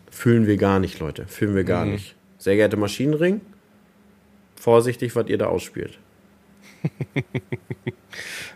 Fühlen 0.10 0.48
wir 0.48 0.58
gar 0.58 0.80
nicht, 0.80 1.00
Leute. 1.00 1.26
Fühlen 1.28 1.56
wir 1.56 1.64
gar 1.64 1.84
hm. 1.84 1.94
nicht. 1.94 2.16
Sehr 2.38 2.56
geehrte 2.56 2.78
Maschinenring, 2.78 3.42
vorsichtig, 4.56 5.16
was 5.16 5.28
ihr 5.28 5.38
da 5.38 5.48
ausspielt. 5.48 5.98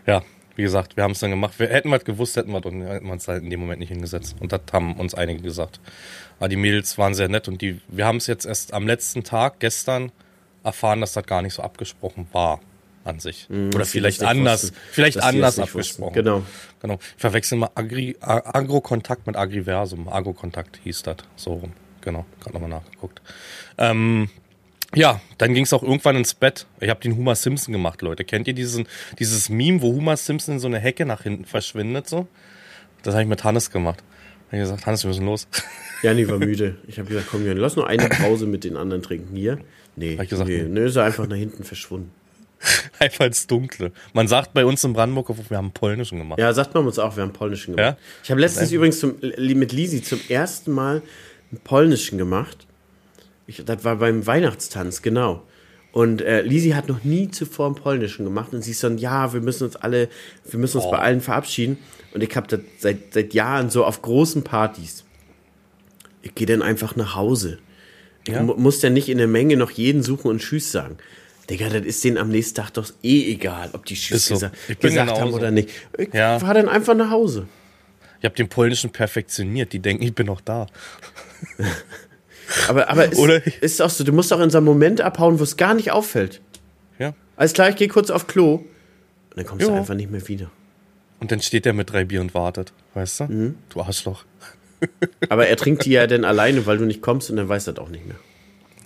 ja, 0.06 0.22
wie 0.56 0.62
gesagt, 0.62 0.96
wir 0.96 1.04
haben 1.04 1.12
es 1.12 1.20
dann 1.20 1.30
gemacht. 1.30 1.58
Wir 1.58 1.68
hätten 1.68 1.90
was 1.90 2.04
gewusst, 2.04 2.36
hätten 2.36 2.52
wir 2.52 3.02
uns 3.10 3.28
halt 3.28 3.42
in 3.42 3.50
dem 3.50 3.60
Moment 3.60 3.80
nicht 3.80 3.88
hingesetzt. 3.88 4.36
Und 4.40 4.52
das 4.52 4.60
haben 4.72 4.94
uns 4.96 5.14
einige 5.14 5.40
gesagt. 5.40 5.80
Aber 6.38 6.48
die 6.48 6.56
Mädels 6.56 6.98
waren 6.98 7.14
sehr 7.14 7.28
nett 7.28 7.48
und 7.48 7.62
die, 7.62 7.80
wir 7.88 8.06
haben 8.06 8.18
es 8.18 8.26
jetzt 8.26 8.44
erst 8.44 8.74
am 8.74 8.86
letzten 8.86 9.24
Tag, 9.24 9.58
gestern, 9.60 10.12
erfahren, 10.64 11.00
dass 11.00 11.14
das 11.14 11.24
gar 11.24 11.40
nicht 11.40 11.54
so 11.54 11.62
abgesprochen 11.62 12.26
war 12.32 12.60
an 13.04 13.20
sich. 13.20 13.46
Mm, 13.48 13.70
Oder 13.74 13.84
vielleicht 13.84 14.22
anders, 14.22 14.64
wussten, 14.64 14.76
vielleicht 14.90 15.22
anders 15.22 15.58
abgesprochen. 15.58 16.14
Wussten. 16.14 16.24
Genau. 16.24 16.42
Genau. 16.80 16.94
Ich 16.94 17.20
verwechsel 17.20 17.58
mal 17.58 17.70
Agri, 17.74 18.16
Agrokontakt 18.20 19.26
mit 19.26 19.36
Agriversum. 19.36 20.08
Agrokontakt 20.08 20.80
hieß 20.84 21.02
das. 21.02 21.16
So 21.36 21.54
rum. 21.54 21.72
Genau. 22.00 22.26
Gerade 22.40 22.54
nochmal 22.54 22.70
nachgeguckt. 22.70 23.20
Ähm, 23.78 24.28
ja, 24.94 25.20
dann 25.36 25.52
ging 25.52 25.64
es 25.64 25.72
auch 25.72 25.82
irgendwann 25.82 26.16
ins 26.16 26.34
Bett. 26.34 26.66
Ich 26.80 26.88
habe 26.88 27.00
den 27.00 27.16
Homer 27.16 27.34
Simpson 27.34 27.72
gemacht, 27.72 28.00
Leute. 28.02 28.24
Kennt 28.24 28.48
ihr 28.48 28.54
diesen, 28.54 28.86
dieses 29.18 29.48
Meme, 29.48 29.82
wo 29.82 29.92
Homer 29.94 30.16
Simpson 30.16 30.54
in 30.54 30.60
so 30.60 30.66
eine 30.66 30.78
Hecke 30.78 31.04
nach 31.04 31.22
hinten 31.22 31.44
verschwindet? 31.44 32.08
So? 32.08 32.26
Das 33.02 33.14
habe 33.14 33.22
ich 33.22 33.28
mit 33.28 33.44
Hannes 33.44 33.70
gemacht. 33.70 34.02
Ich 34.46 34.52
habe 34.52 34.62
gesagt, 34.62 34.86
Hannes, 34.86 35.04
wir 35.04 35.08
müssen 35.08 35.26
los. 35.26 35.46
Jani 36.02 36.26
war 36.28 36.38
müde. 36.38 36.78
Ich 36.86 36.98
habe 36.98 37.08
gesagt, 37.08 37.26
komm, 37.30 37.44
Jani, 37.44 37.60
lass 37.60 37.76
nur 37.76 37.86
eine 37.86 38.08
Pause 38.08 38.46
mit 38.46 38.64
den 38.64 38.76
anderen 38.76 39.02
trinken. 39.02 39.36
Hier? 39.36 39.58
Nee, 39.96 40.16
hab 40.16 40.24
ich 40.24 40.30
gesagt, 40.30 40.48
nee, 40.48 40.62
nee, 40.62 40.86
ist 40.86 40.96
er 40.96 41.04
einfach 41.04 41.26
nach 41.26 41.36
hinten 41.36 41.64
verschwunden. 41.64 42.12
Einfach 42.98 43.26
ins 43.26 43.46
Dunkle. 43.46 43.92
Man 44.12 44.28
sagt 44.28 44.52
bei 44.52 44.64
uns 44.64 44.82
in 44.84 44.92
Brandenburg, 44.92 45.28
wir 45.48 45.56
haben 45.56 45.72
polnischen 45.72 46.18
gemacht. 46.18 46.38
Ja, 46.38 46.52
sagt 46.52 46.74
man 46.74 46.86
uns 46.86 46.98
auch, 46.98 47.16
wir 47.16 47.22
haben 47.22 47.32
polnischen 47.32 47.76
gemacht. 47.76 47.98
Ja? 47.98 48.22
Ich 48.24 48.30
habe 48.30 48.40
letztens 48.40 48.72
übrigens 48.72 48.98
zum, 48.98 49.14
mit 49.20 49.72
Lisi 49.72 50.02
zum 50.02 50.20
ersten 50.28 50.72
Mal 50.72 51.02
einen 51.50 51.60
polnischen 51.62 52.18
gemacht. 52.18 52.66
Ich, 53.46 53.64
das 53.64 53.84
war 53.84 53.96
beim 53.96 54.26
Weihnachtstanz, 54.26 55.02
genau. 55.02 55.42
Und 55.92 56.20
äh, 56.20 56.42
Lisi 56.42 56.70
hat 56.70 56.88
noch 56.88 57.04
nie 57.04 57.30
zuvor 57.30 57.66
einen 57.66 57.74
polnischen 57.74 58.24
gemacht 58.24 58.52
und 58.52 58.62
sie 58.62 58.72
ist 58.72 58.84
dann, 58.84 58.98
ja, 58.98 59.32
wir 59.32 59.40
müssen 59.40 59.64
uns 59.64 59.76
alle, 59.76 60.08
wir 60.44 60.58
müssen 60.58 60.78
uns 60.78 60.86
oh. 60.86 60.90
bei 60.90 60.98
allen 60.98 61.20
verabschieden. 61.20 61.78
Und 62.12 62.22
ich 62.22 62.34
habe 62.36 62.46
das 62.46 62.60
seit, 62.78 63.14
seit 63.14 63.34
Jahren 63.34 63.70
so 63.70 63.84
auf 63.84 64.02
großen 64.02 64.42
Partys. 64.42 65.04
Ich 66.22 66.34
gehe 66.34 66.46
dann 66.46 66.62
einfach 66.62 66.96
nach 66.96 67.14
Hause. 67.14 67.58
Ich 68.26 68.34
ja? 68.34 68.42
muss 68.42 68.82
ja 68.82 68.90
nicht 68.90 69.08
in 69.08 69.18
der 69.18 69.28
Menge 69.28 69.56
noch 69.56 69.70
jeden 69.70 70.02
suchen 70.02 70.28
und 70.28 70.40
Tschüss 70.40 70.70
sagen. 70.70 70.98
Digga, 71.50 71.68
das 71.70 71.86
ist 71.86 72.04
denen 72.04 72.18
am 72.18 72.28
nächsten 72.28 72.56
Tag 72.56 72.70
doch 72.74 72.90
eh 73.02 73.32
egal, 73.32 73.70
ob 73.72 73.86
die 73.86 73.94
Tschüss 73.94 74.26
so. 74.26 74.34
gesagt, 74.34 74.80
gesagt 74.80 75.18
haben 75.18 75.32
oder 75.32 75.50
nicht. 75.50 75.70
Ich 75.96 76.12
ja. 76.12 76.38
fahr 76.38 76.54
dann 76.54 76.68
einfach 76.68 76.94
nach 76.94 77.10
Hause. 77.10 77.48
Ich 78.18 78.24
habe 78.24 78.34
den 78.34 78.48
polnischen 78.48 78.90
perfektioniert. 78.90 79.72
Die 79.72 79.78
denken, 79.78 80.02
ich 80.02 80.14
bin 80.14 80.26
noch 80.26 80.40
da. 80.40 80.66
aber 82.68 82.88
aber 82.90 83.12
ist, 83.12 83.18
oder 83.18 83.46
ist 83.62 83.80
auch 83.80 83.90
so, 83.90 84.04
du 84.04 84.12
musst 84.12 84.32
auch 84.32 84.40
in 84.40 84.50
so 84.50 84.58
einem 84.58 84.66
Moment 84.66 85.00
abhauen, 85.00 85.38
wo 85.38 85.44
es 85.44 85.56
gar 85.56 85.74
nicht 85.74 85.92
auffällt. 85.92 86.40
Ja. 86.98 87.14
Alles 87.36 87.52
klar, 87.52 87.70
ich 87.70 87.76
gehe 87.76 87.88
kurz 87.88 88.10
auf 88.10 88.26
Klo. 88.26 88.54
Und 88.56 88.66
dann 89.36 89.46
kommst 89.46 89.64
jo. 89.64 89.72
du 89.72 89.78
einfach 89.78 89.94
nicht 89.94 90.10
mehr 90.10 90.26
wieder. 90.28 90.50
Und 91.20 91.32
dann 91.32 91.40
steht 91.40 91.64
er 91.64 91.72
mit 91.72 91.90
drei 91.90 92.04
Bier 92.04 92.20
und 92.20 92.34
wartet. 92.34 92.72
Weißt 92.94 93.20
du? 93.20 93.24
Mhm. 93.24 93.54
Du 93.70 93.80
Arschloch. 93.80 94.24
aber 95.28 95.46
er 95.46 95.56
trinkt 95.56 95.84
die 95.84 95.92
ja 95.92 96.06
dann 96.08 96.24
alleine, 96.24 96.66
weil 96.66 96.78
du 96.78 96.84
nicht 96.84 97.00
kommst 97.00 97.30
und 97.30 97.36
dann 97.36 97.48
weiß 97.48 97.68
er 97.68 97.72
das 97.72 97.84
auch 97.84 97.88
nicht 97.88 98.06
mehr. 98.06 98.16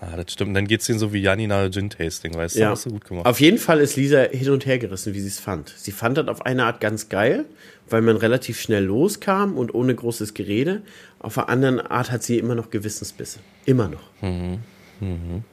Ah, 0.04 0.16
das 0.16 0.32
stimmt. 0.32 0.56
Dann 0.56 0.66
geht 0.66 0.80
es 0.80 0.88
denen 0.88 0.98
so 0.98 1.12
wie 1.12 1.20
Janina 1.20 1.68
Gin-Tasting, 1.70 2.34
weißt 2.34 2.56
du? 2.56 2.60
Ja. 2.60 2.70
Hast 2.70 2.86
du 2.86 2.90
gut 2.90 3.04
gemacht. 3.04 3.24
Auf 3.24 3.40
jeden 3.40 3.58
Fall 3.58 3.78
ist 3.78 3.94
Lisa 3.94 4.22
hin 4.22 4.50
und 4.50 4.66
her 4.66 4.80
gerissen, 4.80 5.14
wie 5.14 5.20
sie 5.20 5.28
es 5.28 5.38
fand. 5.38 5.72
Sie 5.76 5.92
fand 5.92 6.18
das 6.18 6.26
auf 6.26 6.44
eine 6.44 6.64
Art 6.64 6.80
ganz 6.80 7.08
geil, 7.08 7.44
weil 7.88 8.02
man 8.02 8.16
relativ 8.16 8.60
schnell 8.60 8.82
loskam 8.82 9.56
und 9.56 9.72
ohne 9.72 9.94
großes 9.94 10.34
Gerede. 10.34 10.82
Auf 11.20 11.38
einer 11.38 11.48
anderen 11.48 11.80
Art 11.80 12.10
hat 12.10 12.24
sie 12.24 12.38
immer 12.38 12.56
noch 12.56 12.70
Gewissensbisse. 12.70 13.38
Immer 13.64 13.88
noch. 13.88 14.02
Mhm. 14.22 14.58
Mhm. 14.98 15.44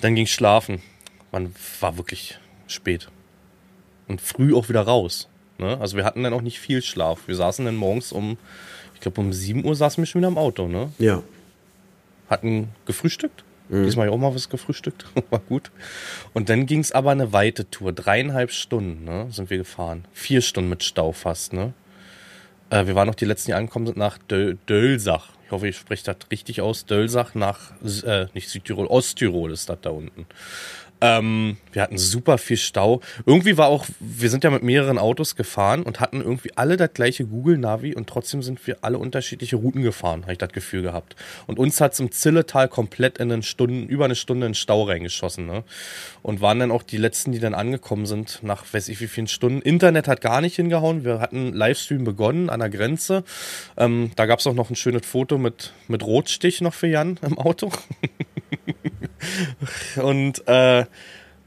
Dann 0.00 0.16
ging 0.16 0.26
schlafen. 0.26 0.82
Man 1.30 1.54
war 1.78 1.96
wirklich 1.96 2.40
spät. 2.66 3.08
Und 4.08 4.20
früh 4.20 4.52
auch 4.52 4.68
wieder 4.68 4.82
raus. 4.82 5.28
Ne? 5.58 5.78
Also 5.80 5.96
wir 5.96 6.04
hatten 6.04 6.24
dann 6.24 6.32
auch 6.32 6.42
nicht 6.42 6.58
viel 6.58 6.82
Schlaf. 6.82 7.28
Wir 7.28 7.36
saßen 7.36 7.64
dann 7.64 7.76
morgens 7.76 8.10
um 8.10 8.36
ich 9.00 9.02
glaube, 9.02 9.22
um 9.22 9.32
7 9.32 9.64
Uhr 9.64 9.74
saßen 9.74 10.02
wir 10.02 10.06
schon 10.06 10.20
wieder 10.20 10.28
im 10.28 10.36
Auto, 10.36 10.68
ne? 10.68 10.92
Ja. 10.98 11.22
Hatten 12.28 12.68
gefrühstückt. 12.84 13.44
Mhm. 13.70 13.84
Diesmal 13.84 14.10
auch 14.10 14.18
mal 14.18 14.34
was 14.34 14.50
gefrühstückt. 14.50 15.06
War 15.30 15.38
gut. 15.38 15.70
Und 16.34 16.50
dann 16.50 16.66
ging 16.66 16.80
es 16.80 16.92
aber 16.92 17.10
eine 17.10 17.32
weite 17.32 17.70
Tour. 17.70 17.94
Dreieinhalb 17.94 18.52
Stunden 18.52 19.04
ne, 19.04 19.28
sind 19.30 19.48
wir 19.48 19.56
gefahren. 19.56 20.04
Vier 20.12 20.42
Stunden 20.42 20.68
mit 20.68 20.84
Stau 20.84 21.12
fast. 21.12 21.54
Ne? 21.54 21.72
Äh, 22.68 22.86
wir 22.86 22.94
waren 22.94 23.06
noch 23.06 23.14
die 23.14 23.24
letzten, 23.24 23.52
die 23.52 23.54
angekommen 23.54 23.86
sind, 23.86 23.96
nach 23.96 24.18
Döl 24.18 24.58
Dölsach. 24.68 25.30
Ich 25.46 25.50
hoffe, 25.50 25.68
ich 25.68 25.78
spreche 25.78 26.04
das 26.04 26.16
richtig 26.30 26.60
aus. 26.60 26.84
Dölsach 26.84 27.34
nach, 27.34 27.72
äh, 28.04 28.26
nicht 28.34 28.50
Südtirol, 28.50 28.86
Osttirol 28.86 29.50
ist 29.50 29.70
das 29.70 29.78
da 29.80 29.88
unten. 29.88 30.26
Ähm, 31.00 31.56
wir 31.72 31.82
hatten 31.82 31.98
super 31.98 32.36
viel 32.38 32.56
Stau. 32.56 33.00
Irgendwie 33.24 33.56
war 33.56 33.68
auch, 33.68 33.86
wir 34.00 34.28
sind 34.28 34.44
ja 34.44 34.50
mit 34.50 34.62
mehreren 34.62 34.98
Autos 34.98 35.36
gefahren 35.36 35.82
und 35.82 36.00
hatten 36.00 36.20
irgendwie 36.20 36.50
alle 36.56 36.76
das 36.76 36.92
gleiche 36.92 37.24
Google-Navi 37.26 37.94
und 37.94 38.08
trotzdem 38.08 38.42
sind 38.42 38.66
wir 38.66 38.78
alle 38.82 38.98
unterschiedliche 38.98 39.56
Routen 39.56 39.82
gefahren, 39.82 40.22
habe 40.22 40.32
ich 40.32 40.38
das 40.38 40.52
Gefühl 40.52 40.82
gehabt. 40.82 41.16
Und 41.46 41.58
uns 41.58 41.80
hat 41.80 41.94
es 41.94 42.00
im 42.00 42.10
Zilletal 42.10 42.68
komplett 42.68 43.18
in 43.18 43.32
einen 43.32 43.42
Stunden, 43.42 43.86
über 43.88 44.04
eine 44.04 44.14
Stunde 44.14 44.46
in 44.46 44.54
Stau 44.54 44.82
reingeschossen. 44.82 45.46
Ne? 45.46 45.64
Und 46.22 46.40
waren 46.40 46.58
dann 46.58 46.70
auch 46.70 46.82
die 46.82 46.98
letzten, 46.98 47.32
die 47.32 47.40
dann 47.40 47.54
angekommen 47.54 48.06
sind, 48.06 48.40
nach 48.42 48.64
weiß 48.72 48.88
ich 48.88 49.00
wie 49.00 49.08
vielen 49.08 49.28
Stunden. 49.28 49.62
Internet 49.62 50.08
hat 50.08 50.20
gar 50.20 50.40
nicht 50.40 50.56
hingehauen. 50.56 51.04
Wir 51.04 51.20
hatten 51.20 51.52
Livestream 51.52 52.04
begonnen 52.04 52.50
an 52.50 52.60
der 52.60 52.68
Grenze. 52.68 53.24
Ähm, 53.76 54.10
da 54.16 54.26
gab 54.26 54.40
es 54.40 54.46
auch 54.46 54.54
noch 54.54 54.70
ein 54.70 54.76
schönes 54.76 55.06
Foto 55.06 55.38
mit, 55.38 55.72
mit 55.88 56.04
Rotstich 56.04 56.60
noch 56.60 56.74
für 56.74 56.88
Jan 56.88 57.18
im 57.22 57.38
Auto. 57.38 57.70
und 59.96 60.46
äh, 60.46 60.84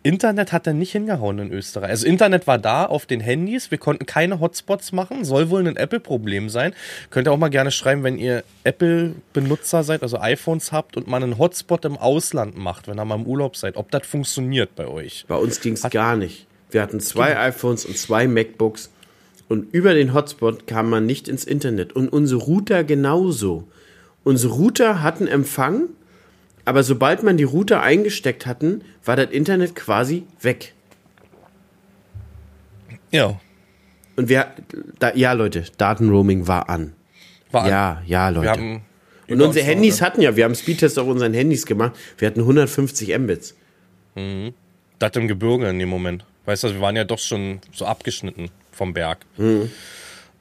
Internet 0.03 0.51
hat 0.51 0.67
dann 0.67 0.77
nicht 0.77 0.91
hingehauen 0.91 1.39
in 1.39 1.51
Österreich. 1.51 1.89
Also 1.89 2.05
Internet 2.05 2.45
war 2.45 2.57
da 2.57 2.85
auf 2.85 3.05
den 3.05 3.21
Handys, 3.21 3.71
wir 3.71 3.77
konnten 3.77 4.05
keine 4.05 4.41
Hotspots 4.41 4.91
machen, 4.91 5.23
soll 5.23 5.49
wohl 5.49 5.65
ein 5.65 5.77
Apple-Problem 5.77 6.49
sein. 6.49 6.73
Könnt 7.09 7.27
ihr 7.27 7.31
auch 7.31 7.37
mal 7.37 7.49
gerne 7.49 7.71
schreiben, 7.71 8.03
wenn 8.03 8.17
ihr 8.17 8.43
Apple-Benutzer 8.65 9.83
seid, 9.83 10.03
also 10.03 10.19
iPhones 10.19 10.73
habt 10.73 10.97
und 10.97 11.07
man 11.07 11.23
einen 11.23 11.37
Hotspot 11.37 11.85
im 11.85 11.97
Ausland 11.97 12.57
macht, 12.57 12.87
wenn 12.87 12.99
ihr 12.99 13.05
mal 13.05 13.15
im 13.15 13.25
Urlaub 13.25 13.55
seid, 13.55 13.77
ob 13.77 13.91
das 13.91 14.05
funktioniert 14.05 14.75
bei 14.75 14.87
euch. 14.87 15.23
Bei 15.27 15.37
uns 15.37 15.61
ging 15.61 15.73
es 15.73 15.89
gar 15.89 16.17
nicht. 16.17 16.47
Wir 16.69 16.81
hatten 16.81 16.99
zwei 16.99 17.29
genau. 17.29 17.41
iPhones 17.41 17.85
und 17.85 17.97
zwei 17.97 18.27
MacBooks 18.27 18.89
und 19.47 19.73
über 19.73 19.93
den 19.93 20.13
Hotspot 20.13 20.67
kam 20.67 20.89
man 20.89 21.05
nicht 21.05 21.27
ins 21.29 21.45
Internet 21.45 21.93
und 21.93 22.09
unsere 22.09 22.41
Router 22.41 22.83
genauso. 22.83 23.67
Unsere 24.23 24.53
Router 24.53 25.01
hatten 25.03 25.27
Empfang, 25.27 25.89
aber 26.65 26.83
sobald 26.83 27.23
man 27.23 27.37
die 27.37 27.43
Router 27.43 27.81
eingesteckt 27.81 28.45
hatten, 28.45 28.83
war 29.03 29.15
das 29.15 29.31
Internet 29.31 29.75
quasi 29.75 30.23
weg. 30.41 30.73
Ja. 33.11 33.39
Und 34.15 34.29
wir, 34.29 34.53
da, 34.99 35.13
ja 35.13 35.33
Leute, 35.33 35.65
Datenroaming 35.77 36.47
war 36.47 36.69
an. 36.69 36.93
War 37.51 37.63
an. 37.63 37.69
Ja, 37.69 38.01
ja 38.05 38.29
Leute. 38.29 38.81
und 39.27 39.41
unsere 39.41 39.65
Handys 39.65 40.01
hatten 40.01 40.21
ja, 40.21 40.35
wir 40.35 40.45
haben 40.45 40.55
Speedtest 40.55 40.97
auf 40.99 41.07
unseren 41.07 41.33
Handys 41.33 41.65
gemacht, 41.65 41.93
wir 42.17 42.27
hatten 42.27 42.41
150 42.41 43.17
Mbits. 43.17 43.55
Mhm. 44.15 44.53
Das 44.99 45.11
im 45.15 45.27
Gebirge 45.27 45.67
in 45.69 45.79
dem 45.79 45.89
Moment. 45.89 46.25
Weißt 46.45 46.63
du, 46.63 46.73
wir 46.73 46.81
waren 46.81 46.95
ja 46.95 47.03
doch 47.03 47.19
schon 47.19 47.59
so 47.71 47.85
abgeschnitten 47.85 48.49
vom 48.71 48.93
Berg. 48.93 49.25
Mhm. 49.37 49.71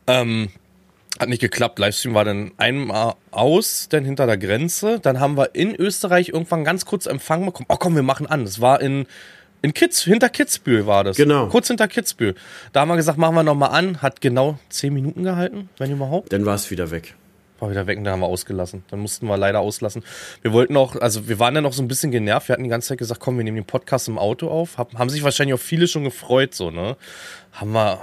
Ähm, 0.07 0.49
hat 1.23 1.29
nicht 1.29 1.41
geklappt. 1.41 1.79
Livestream 1.79 2.15
war 2.15 2.25
dann 2.25 2.53
einmal 2.59 3.15
aus, 3.31 3.89
dann 3.89 4.05
hinter 4.05 4.27
der 4.27 4.37
Grenze. 4.37 5.01
Dann 5.01 5.21
haben 5.21 5.37
wir 5.37 5.55
in 5.55 5.75
Österreich 5.75 6.29
irgendwann 6.29 6.65
ganz 6.65 6.85
kurz 6.85 7.07
Empfang 7.07 7.47
bekommen. 7.47 7.67
Oh 7.69 7.77
komm, 7.77 7.95
wir 7.95 8.03
machen 8.03 8.27
an. 8.27 8.45
Das 8.45 8.61
war 8.61 8.81
in, 8.81 9.07
in 9.63 9.73
Kitz, 9.73 10.03
hinter 10.03 10.29
Kitzbühel 10.29 10.87
war 10.87 11.05
das. 11.05 11.17
Genau. 11.17 11.47
Kurz 11.47 11.69
hinter 11.69 11.89
Kitzbühel. 11.89 12.35
Da 12.73 12.81
haben 12.81 12.89
wir 12.89 12.97
gesagt, 12.97 13.17
machen 13.17 13.35
wir 13.35 13.43
nochmal 13.43 13.71
an. 13.71 14.03
Hat 14.03 14.21
genau 14.21 14.59
zehn 14.69 14.93
Minuten 14.93 15.23
gehalten, 15.23 15.71
wenn 15.79 15.91
überhaupt. 15.91 16.33
Dann 16.33 16.45
war 16.45 16.57
es 16.57 16.71
wieder 16.71 16.91
weg. 16.91 17.15
War 17.61 17.71
wieder 17.71 17.87
weg 17.87 17.97
und 17.97 18.05
dann 18.05 18.15
haben 18.15 18.21
wir 18.21 18.27
ausgelassen. 18.27 18.85
Dann 18.91 18.99
mussten 18.99 19.27
wir 19.29 19.37
leider 19.37 19.61
auslassen. 19.61 20.03
Wir 20.43 20.53
wollten 20.53 20.77
auch, 20.77 20.97
also 20.97 21.29
wir 21.29 21.39
waren 21.39 21.55
dann 21.55 21.63
noch 21.63 21.73
so 21.73 21.83
ein 21.83 21.89
bisschen 21.89 22.11
genervt. 22.11 22.49
Wir 22.49 22.55
hatten 22.55 22.65
die 22.65 22.71
ganze 22.71 22.89
Zeit 22.89 22.99
gesagt, 22.99 23.21
komm, 23.21 23.37
wir 23.37 23.45
nehmen 23.45 23.57
den 23.57 23.65
Podcast 23.65 24.09
im 24.09 24.19
Auto 24.19 24.49
auf. 24.49 24.79
Hab, 24.79 24.95
haben 24.95 25.09
sich 25.11 25.23
wahrscheinlich 25.23 25.55
auch 25.55 25.61
viele 25.61 25.87
schon 25.87 26.03
gefreut, 26.03 26.55
so, 26.55 26.73
ne? 26.73 26.97
Haben 27.53 27.73
wir, 27.73 28.03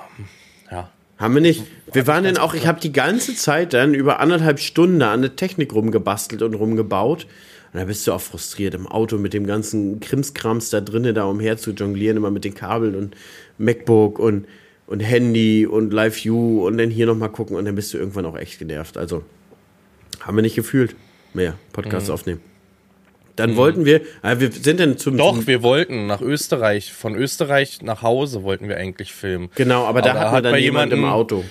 ja, 0.72 0.90
haben 1.20 1.34
wir 1.34 1.42
nicht. 1.42 1.64
Wir 1.92 2.08
waren 2.08 2.24
dann 2.24 2.38
auch, 2.38 2.54
ich 2.54 2.66
habe 2.66 2.80
die 2.80 2.94
ganze 2.94 3.36
Zeit 3.36 3.74
dann 3.74 3.94
über 3.94 4.20
anderthalb 4.20 4.60
Stunden 4.60 5.02
an 5.02 5.22
der 5.22 5.36
Technik 5.36 5.74
rumgebastelt 5.74 6.42
und 6.42 6.54
rumgebaut. 6.54 7.28
Und 7.74 7.80
da 7.80 7.86
bist 7.86 8.08
du 8.08 8.14
auch 8.14 8.22
frustriert 8.22 8.74
im 8.74 8.88
Auto 8.88 9.18
mit 9.18 9.34
dem 9.34 9.46
ganzen 9.46 10.00
Krimskrams 10.00 10.70
da 10.70 10.82
drinnen 10.82 11.14
da 11.14 11.26
umher 11.26 11.58
zu 11.58 11.72
jonglieren, 11.72 12.18
immer 12.18 12.32
mit 12.32 12.46
den 12.46 12.56
Kabeln 12.56 12.96
und 12.96 13.16
MacBook 13.58 14.18
und, 14.18 14.48
und 14.88 15.02
Handy 15.02 15.68
und 15.68 15.94
Live 15.94 16.24
View 16.24 16.66
und 16.66 16.78
dann 16.78 16.90
hier 16.90 17.06
nochmal 17.06 17.30
gucken 17.30 17.58
und 17.58 17.66
dann 17.66 17.76
bist 17.76 17.94
du 17.94 17.98
irgendwann 17.98 18.26
auch 18.26 18.38
echt 18.38 18.58
genervt. 18.58 18.98
Also 18.98 19.24
haben 20.22 20.38
wir 20.38 20.42
nicht 20.42 20.56
gefühlt 20.56 20.96
mehr 21.34 21.56
Podcasts 21.74 22.08
mhm. 22.08 22.14
aufnehmen. 22.14 22.49
Dann 23.40 23.52
mhm. 23.52 23.56
wollten 23.56 23.86
wir, 23.86 24.02
äh, 24.22 24.40
wir 24.40 24.52
sind 24.52 24.82
dann 24.82 24.98
zum. 24.98 25.18
Doch, 25.18 25.34
zum 25.34 25.48
wir 25.48 25.64
wollten 25.64 26.08
nach 26.08 26.20
Österreich. 26.20 26.92
Von 26.92 27.16
Österreich 27.16 27.82
nach 27.82 28.02
Hause 28.02 28.44
wollten 28.44 28.68
wir 28.68 28.76
eigentlich 28.76 29.14
filmen. 29.14 29.50
Genau, 29.56 29.86
aber 29.86 30.02
da 30.02 30.12
aber 30.12 30.20
hat 30.20 30.32
man 30.34 30.44
dann 30.44 30.56
jemand 30.58 30.92
im 30.92 31.06
Auto. 31.06 31.46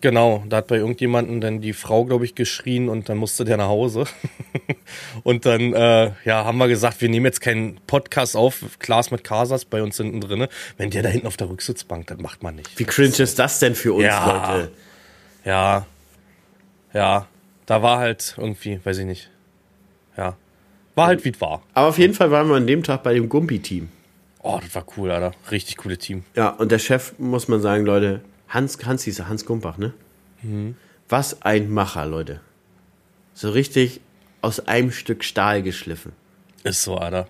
Genau, 0.00 0.44
da 0.48 0.58
hat 0.58 0.68
bei 0.68 0.76
irgendjemandem 0.76 1.40
dann 1.40 1.60
die 1.60 1.72
Frau, 1.72 2.04
glaube 2.04 2.24
ich, 2.24 2.34
geschrien 2.34 2.88
und 2.88 3.08
dann 3.08 3.18
musste 3.18 3.44
der 3.44 3.58
nach 3.58 3.68
Hause. 3.68 4.04
und 5.24 5.44
dann, 5.44 5.74
äh, 5.74 6.12
ja, 6.24 6.44
haben 6.44 6.58
wir 6.58 6.68
gesagt, 6.68 7.00
wir 7.00 7.08
nehmen 7.08 7.26
jetzt 7.26 7.40
keinen 7.40 7.80
Podcast 7.86 8.36
auf, 8.36 8.64
Klaas 8.78 9.10
mit 9.10 9.24
Casas 9.24 9.64
bei 9.64 9.82
uns 9.82 9.96
hinten 9.96 10.20
drin. 10.20 10.46
Wenn 10.78 10.90
der 10.90 11.02
da 11.02 11.08
hinten 11.10 11.26
auf 11.26 11.36
der 11.36 11.50
Rücksitzbank, 11.50 12.06
dann 12.06 12.22
macht 12.22 12.42
man 12.42 12.56
nicht. 12.56 12.78
Wie 12.78 12.84
cringe 12.84 13.18
ist 13.18 13.38
das 13.38 13.58
denn 13.58 13.74
für 13.74 13.92
uns, 13.94 14.04
ja, 14.04 14.48
Leute? 14.54 14.72
Ja, 15.44 15.86
ja, 16.94 17.26
da 17.66 17.82
war 17.82 17.98
halt 17.98 18.34
irgendwie, 18.38 18.80
weiß 18.84 18.98
ich 18.98 19.06
nicht. 19.06 19.30
Ja, 20.16 20.36
war 20.96 21.06
halt 21.06 21.24
wie 21.24 21.30
es 21.30 21.40
war. 21.40 21.62
Aber 21.74 21.88
auf 21.88 21.98
jeden 21.98 22.14
Fall 22.14 22.30
waren 22.32 22.48
wir 22.48 22.56
an 22.56 22.66
dem 22.66 22.82
Tag 22.82 23.04
bei 23.04 23.14
dem 23.14 23.28
Gumpi-Team. 23.28 23.88
Oh, 24.42 24.58
das 24.60 24.74
war 24.74 24.84
cool, 24.96 25.10
Alter. 25.10 25.32
Richtig 25.50 25.76
cooles 25.76 25.98
Team. 25.98 26.24
Ja, 26.34 26.50
und 26.50 26.72
der 26.72 26.78
Chef, 26.78 27.14
muss 27.18 27.48
man 27.48 27.60
sagen, 27.60 27.84
Leute, 27.84 28.22
Hans, 28.48 28.78
Hans 28.84 29.02
hieß 29.02 29.18
er, 29.20 29.28
Hans 29.28 29.44
Gumpach, 29.44 29.76
ne? 29.76 29.92
Mhm. 30.42 30.76
Was 31.08 31.42
ein 31.42 31.70
Macher, 31.70 32.06
Leute. 32.06 32.40
So 33.34 33.50
richtig 33.50 34.00
aus 34.42 34.66
einem 34.66 34.92
Stück 34.92 35.24
Stahl 35.24 35.62
geschliffen. 35.62 36.12
Ist 36.62 36.82
so, 36.82 36.96
Alter. 36.96 37.26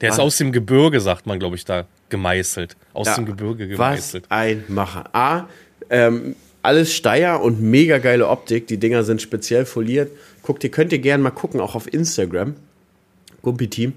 Der 0.00 0.10
was? 0.10 0.16
ist 0.16 0.20
aus 0.20 0.36
dem 0.38 0.52
Gebirge, 0.52 1.00
sagt 1.00 1.26
man, 1.26 1.38
glaube 1.38 1.56
ich, 1.56 1.64
da 1.64 1.86
gemeißelt. 2.08 2.76
Aus 2.92 3.06
ja, 3.06 3.14
dem 3.16 3.26
Gebirge 3.26 3.68
gemeißelt. 3.68 4.24
Was 4.28 4.36
ein 4.36 4.64
Macher. 4.68 5.14
A, 5.14 5.48
ähm, 5.90 6.34
alles 6.62 6.94
Steier 6.94 7.42
und 7.42 7.60
mega 7.60 7.98
geile 7.98 8.28
Optik. 8.28 8.66
Die 8.66 8.78
Dinger 8.78 9.04
sind 9.04 9.22
speziell 9.22 9.66
foliert. 9.66 10.10
Guckt, 10.46 10.62
ihr 10.62 10.70
könnt 10.70 10.92
ihr 10.92 11.00
gerne 11.00 11.24
mal 11.24 11.32
gucken, 11.32 11.60
auch 11.60 11.74
auf 11.74 11.92
Instagram. 11.92 12.54
Gumpi 13.42 13.68
Team. 13.68 13.94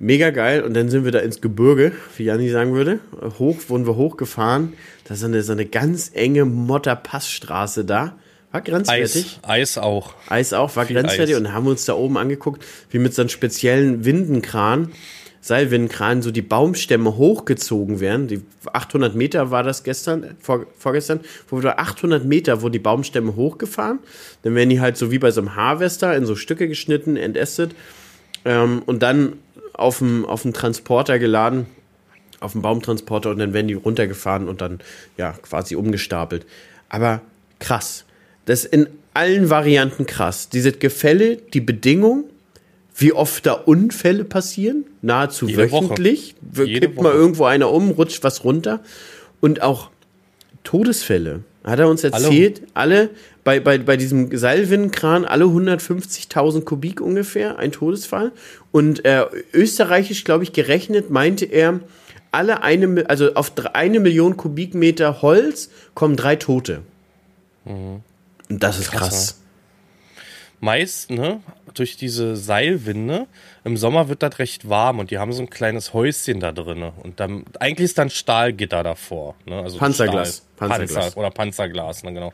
Mega 0.00 0.30
geil. 0.30 0.64
Und 0.64 0.74
dann 0.74 0.88
sind 0.88 1.04
wir 1.04 1.12
da 1.12 1.20
ins 1.20 1.40
Gebirge, 1.40 1.92
wie 2.16 2.24
Janni 2.24 2.50
sagen 2.50 2.74
würde. 2.74 2.98
Hoch, 3.38 3.56
wurden 3.68 3.86
wir 3.86 3.94
hochgefahren. 3.94 4.72
Da 5.04 5.14
ist 5.14 5.22
eine, 5.22 5.44
so 5.44 5.52
eine 5.52 5.64
ganz 5.64 6.10
enge 6.12 6.46
Motterpassstraße 6.46 7.84
da. 7.84 8.16
War 8.50 8.60
grenzwertig. 8.60 9.38
Eis, 9.42 9.76
Eis 9.76 9.78
auch. 9.78 10.14
Eis 10.28 10.52
auch, 10.52 10.74
war 10.74 10.86
Viel 10.86 10.96
grenzwertig. 10.96 11.36
Eis. 11.36 11.40
Und 11.40 11.52
haben 11.52 11.68
uns 11.68 11.84
da 11.84 11.94
oben 11.94 12.18
angeguckt, 12.18 12.64
wie 12.90 12.98
mit 12.98 13.14
so 13.14 13.22
einem 13.22 13.28
speziellen 13.28 14.04
Windenkran 14.04 14.90
Seilwindenkran 15.46 16.22
so 16.22 16.32
die 16.32 16.42
Baumstämme 16.42 17.16
hochgezogen 17.16 18.00
werden. 18.00 18.26
Die 18.26 18.42
800 18.72 19.14
Meter 19.14 19.52
war 19.52 19.62
das 19.62 19.84
gestern, 19.84 20.36
vor, 20.40 20.66
vorgestern, 20.76 21.20
wo 21.48 21.62
wir 21.62 21.78
800 21.78 22.24
Meter 22.24 22.62
wurden 22.62 22.72
die 22.72 22.78
Baumstämme 22.80 23.36
hochgefahren. 23.36 24.00
Dann 24.42 24.56
werden 24.56 24.70
die 24.70 24.80
halt 24.80 24.96
so 24.96 25.12
wie 25.12 25.20
bei 25.20 25.30
so 25.30 25.40
einem 25.40 25.54
Harvester 25.54 26.16
in 26.16 26.26
so 26.26 26.34
Stücke 26.34 26.66
geschnitten, 26.66 27.16
entästet 27.16 27.76
ähm, 28.44 28.82
und 28.86 29.04
dann 29.04 29.34
auf 29.72 29.98
dem, 29.98 30.24
auf 30.24 30.42
Transporter 30.52 31.20
geladen, 31.20 31.66
auf 32.40 32.52
dem 32.52 32.62
Baumtransporter 32.62 33.30
und 33.30 33.38
dann 33.38 33.52
werden 33.52 33.68
die 33.68 33.74
runtergefahren 33.74 34.48
und 34.48 34.60
dann 34.60 34.80
ja 35.16 35.32
quasi 35.42 35.76
umgestapelt. 35.76 36.44
Aber 36.88 37.20
krass. 37.60 38.04
Das 38.46 38.64
in 38.64 38.88
allen 39.14 39.48
Varianten 39.48 40.06
krass. 40.06 40.48
Dieses 40.48 40.78
Gefälle, 40.78 41.36
die 41.36 41.60
Bedingung, 41.60 42.24
wie 42.96 43.12
oft 43.12 43.44
da 43.44 43.52
Unfälle 43.52 44.24
passieren, 44.24 44.86
nahezu 45.02 45.46
Jede 45.46 45.70
wöchentlich. 45.70 46.34
Woche. 46.40 46.66
Kippt 46.66 47.00
mal 47.00 47.12
irgendwo 47.12 47.44
einer 47.44 47.70
um, 47.70 47.90
rutscht 47.90 48.24
was 48.24 48.42
runter. 48.42 48.80
Und 49.40 49.60
auch 49.60 49.90
Todesfälle. 50.64 51.44
Hat 51.62 51.78
er 51.78 51.88
uns 51.88 52.04
erzählt, 52.04 52.62
alle, 52.74 52.96
alle 52.96 53.10
bei, 53.44 53.60
bei, 53.60 53.78
bei 53.78 53.96
diesem 53.96 54.36
Seilwindenkran, 54.36 55.24
alle 55.24 55.44
150.000 55.44 56.62
Kubik 56.62 57.00
ungefähr, 57.00 57.58
ein 57.58 57.72
Todesfall. 57.72 58.32
Und 58.72 59.04
äh, 59.04 59.26
österreichisch, 59.52 60.24
glaube 60.24 60.44
ich, 60.44 60.52
gerechnet, 60.52 61.10
meinte 61.10 61.44
er, 61.44 61.80
alle 62.30 62.62
eine, 62.62 63.08
also 63.08 63.34
auf 63.34 63.52
eine 63.72 64.00
Million 64.00 64.36
Kubikmeter 64.36 65.22
Holz 65.22 65.70
kommen 65.94 66.16
drei 66.16 66.36
Tote. 66.36 66.82
Mhm. 67.64 68.00
Und 68.48 68.62
das 68.62 68.78
ist 68.78 68.90
krass. 68.90 69.08
krass 69.08 69.36
meist, 70.60 71.10
ne, 71.10 71.40
durch 71.78 71.96
diese 71.96 72.36
Seilwinde, 72.36 73.26
im 73.64 73.76
Sommer 73.76 74.08
wird 74.08 74.22
das 74.22 74.38
recht 74.38 74.68
warm 74.68 74.98
und 74.98 75.10
die 75.10 75.18
haben 75.18 75.32
so 75.32 75.42
ein 75.42 75.50
kleines 75.50 75.92
Häuschen 75.92 76.40
da 76.40 76.52
drin. 76.52 76.82
Und 77.02 77.20
dann, 77.20 77.44
eigentlich 77.60 77.86
ist 77.86 77.98
dann 77.98 78.10
Stahlgitter 78.10 78.82
davor. 78.82 79.34
Ne? 79.44 79.60
Also 79.60 79.78
Panzerglas. 79.78 80.36
Stahl, 80.56 80.68
Panzerglas. 80.68 80.94
Panzer 80.94 81.18
oder 81.18 81.30
Panzerglas, 81.30 82.02
ne, 82.02 82.12
genau. 82.12 82.32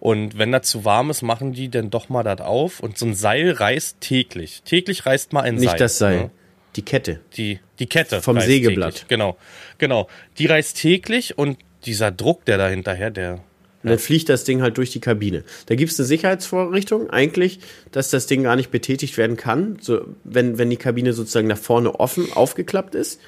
Und 0.00 0.38
wenn 0.38 0.52
das 0.52 0.68
zu 0.68 0.84
warm 0.84 1.10
ist, 1.10 1.22
machen 1.22 1.52
die 1.52 1.68
dann 1.68 1.90
doch 1.90 2.08
mal 2.08 2.22
das 2.22 2.40
auf 2.40 2.80
und 2.80 2.98
so 2.98 3.06
ein 3.06 3.14
Seil 3.14 3.50
reißt 3.50 4.00
täglich. 4.00 4.62
Täglich 4.64 5.06
reißt 5.06 5.32
mal 5.32 5.42
ein 5.42 5.54
Nicht 5.54 5.64
Seil. 5.64 5.72
Nicht 5.72 5.80
das 5.80 5.98
Seil. 5.98 6.18
Ne? 6.18 6.30
Die 6.76 6.82
Kette. 6.82 7.20
Die, 7.36 7.60
die 7.78 7.86
Kette. 7.86 8.22
Vom 8.22 8.40
Sägeblatt. 8.40 8.94
Täglich. 8.94 9.08
Genau. 9.08 9.36
Genau. 9.78 10.08
Die 10.38 10.46
reißt 10.46 10.76
täglich 10.76 11.38
und 11.38 11.58
dieser 11.84 12.10
Druck, 12.10 12.44
der 12.44 12.58
da 12.58 12.68
hinterher, 12.68 13.10
der 13.10 13.40
und 13.82 13.90
dann 13.90 13.98
fliegt 13.98 14.28
das 14.28 14.44
Ding 14.44 14.62
halt 14.62 14.78
durch 14.78 14.90
die 14.90 15.00
Kabine. 15.00 15.44
Da 15.66 15.74
gibt 15.74 15.90
es 15.90 15.98
eine 15.98 16.06
Sicherheitsvorrichtung 16.06 17.10
eigentlich, 17.10 17.60
dass 17.90 18.10
das 18.10 18.26
Ding 18.26 18.44
gar 18.44 18.56
nicht 18.56 18.70
betätigt 18.70 19.16
werden 19.18 19.36
kann, 19.36 19.76
so, 19.80 20.02
wenn, 20.24 20.58
wenn 20.58 20.70
die 20.70 20.76
Kabine 20.76 21.12
sozusagen 21.12 21.48
nach 21.48 21.58
vorne 21.58 21.98
offen 21.98 22.32
aufgeklappt 22.32 22.94
ist. 22.94 23.20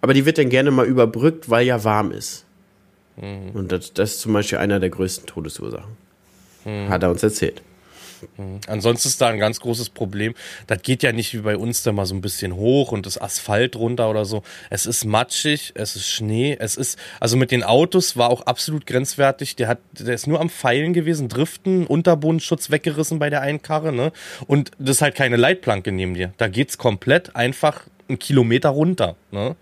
Aber 0.00 0.14
die 0.14 0.24
wird 0.24 0.38
dann 0.38 0.48
gerne 0.48 0.70
mal 0.70 0.86
überbrückt, 0.86 1.50
weil 1.50 1.66
ja 1.66 1.84
warm 1.84 2.12
ist. 2.12 2.44
Mhm. 3.16 3.50
Und 3.54 3.72
das, 3.72 3.92
das 3.92 4.14
ist 4.14 4.20
zum 4.20 4.32
Beispiel 4.32 4.58
einer 4.58 4.80
der 4.80 4.90
größten 4.90 5.26
Todesursachen. 5.26 5.96
Mhm. 6.64 6.88
Hat 6.88 7.02
er 7.02 7.10
uns 7.10 7.22
erzählt. 7.22 7.62
Mhm. 8.36 8.60
Ansonsten 8.66 9.08
ist 9.08 9.20
da 9.20 9.28
ein 9.28 9.38
ganz 9.38 9.60
großes 9.60 9.90
Problem. 9.90 10.34
Das 10.66 10.82
geht 10.82 11.02
ja 11.02 11.12
nicht 11.12 11.34
wie 11.34 11.38
bei 11.38 11.56
uns 11.56 11.82
da 11.82 11.92
mal 11.92 12.06
so 12.06 12.14
ein 12.14 12.20
bisschen 12.20 12.54
hoch 12.54 12.92
und 12.92 13.06
das 13.06 13.20
Asphalt 13.20 13.76
runter 13.76 14.10
oder 14.10 14.24
so. 14.24 14.42
Es 14.70 14.86
ist 14.86 15.04
matschig, 15.04 15.72
es 15.74 15.96
ist 15.96 16.08
Schnee, 16.08 16.56
es 16.58 16.76
ist, 16.76 16.98
also 17.20 17.36
mit 17.36 17.50
den 17.50 17.62
Autos 17.62 18.16
war 18.16 18.30
auch 18.30 18.42
absolut 18.42 18.86
grenzwertig. 18.86 19.56
Der 19.56 19.68
hat, 19.68 19.78
der 19.92 20.14
ist 20.14 20.26
nur 20.26 20.40
am 20.40 20.50
Pfeilen 20.50 20.92
gewesen, 20.92 21.28
Driften, 21.28 21.86
Unterbodenschutz 21.86 22.70
weggerissen 22.70 23.18
bei 23.18 23.30
der 23.30 23.40
einen 23.40 23.62
Karre, 23.62 23.92
ne? 23.92 24.12
Und 24.46 24.70
das 24.78 24.96
ist 24.96 25.02
halt 25.02 25.14
keine 25.14 25.36
Leitplanke 25.36 25.92
neben 25.92 26.14
dir. 26.14 26.32
Da 26.36 26.48
geht's 26.48 26.78
komplett 26.78 27.36
einfach 27.36 27.84
einen 28.08 28.18
Kilometer 28.18 28.70
runter. 28.70 29.16
Ne? 29.30 29.56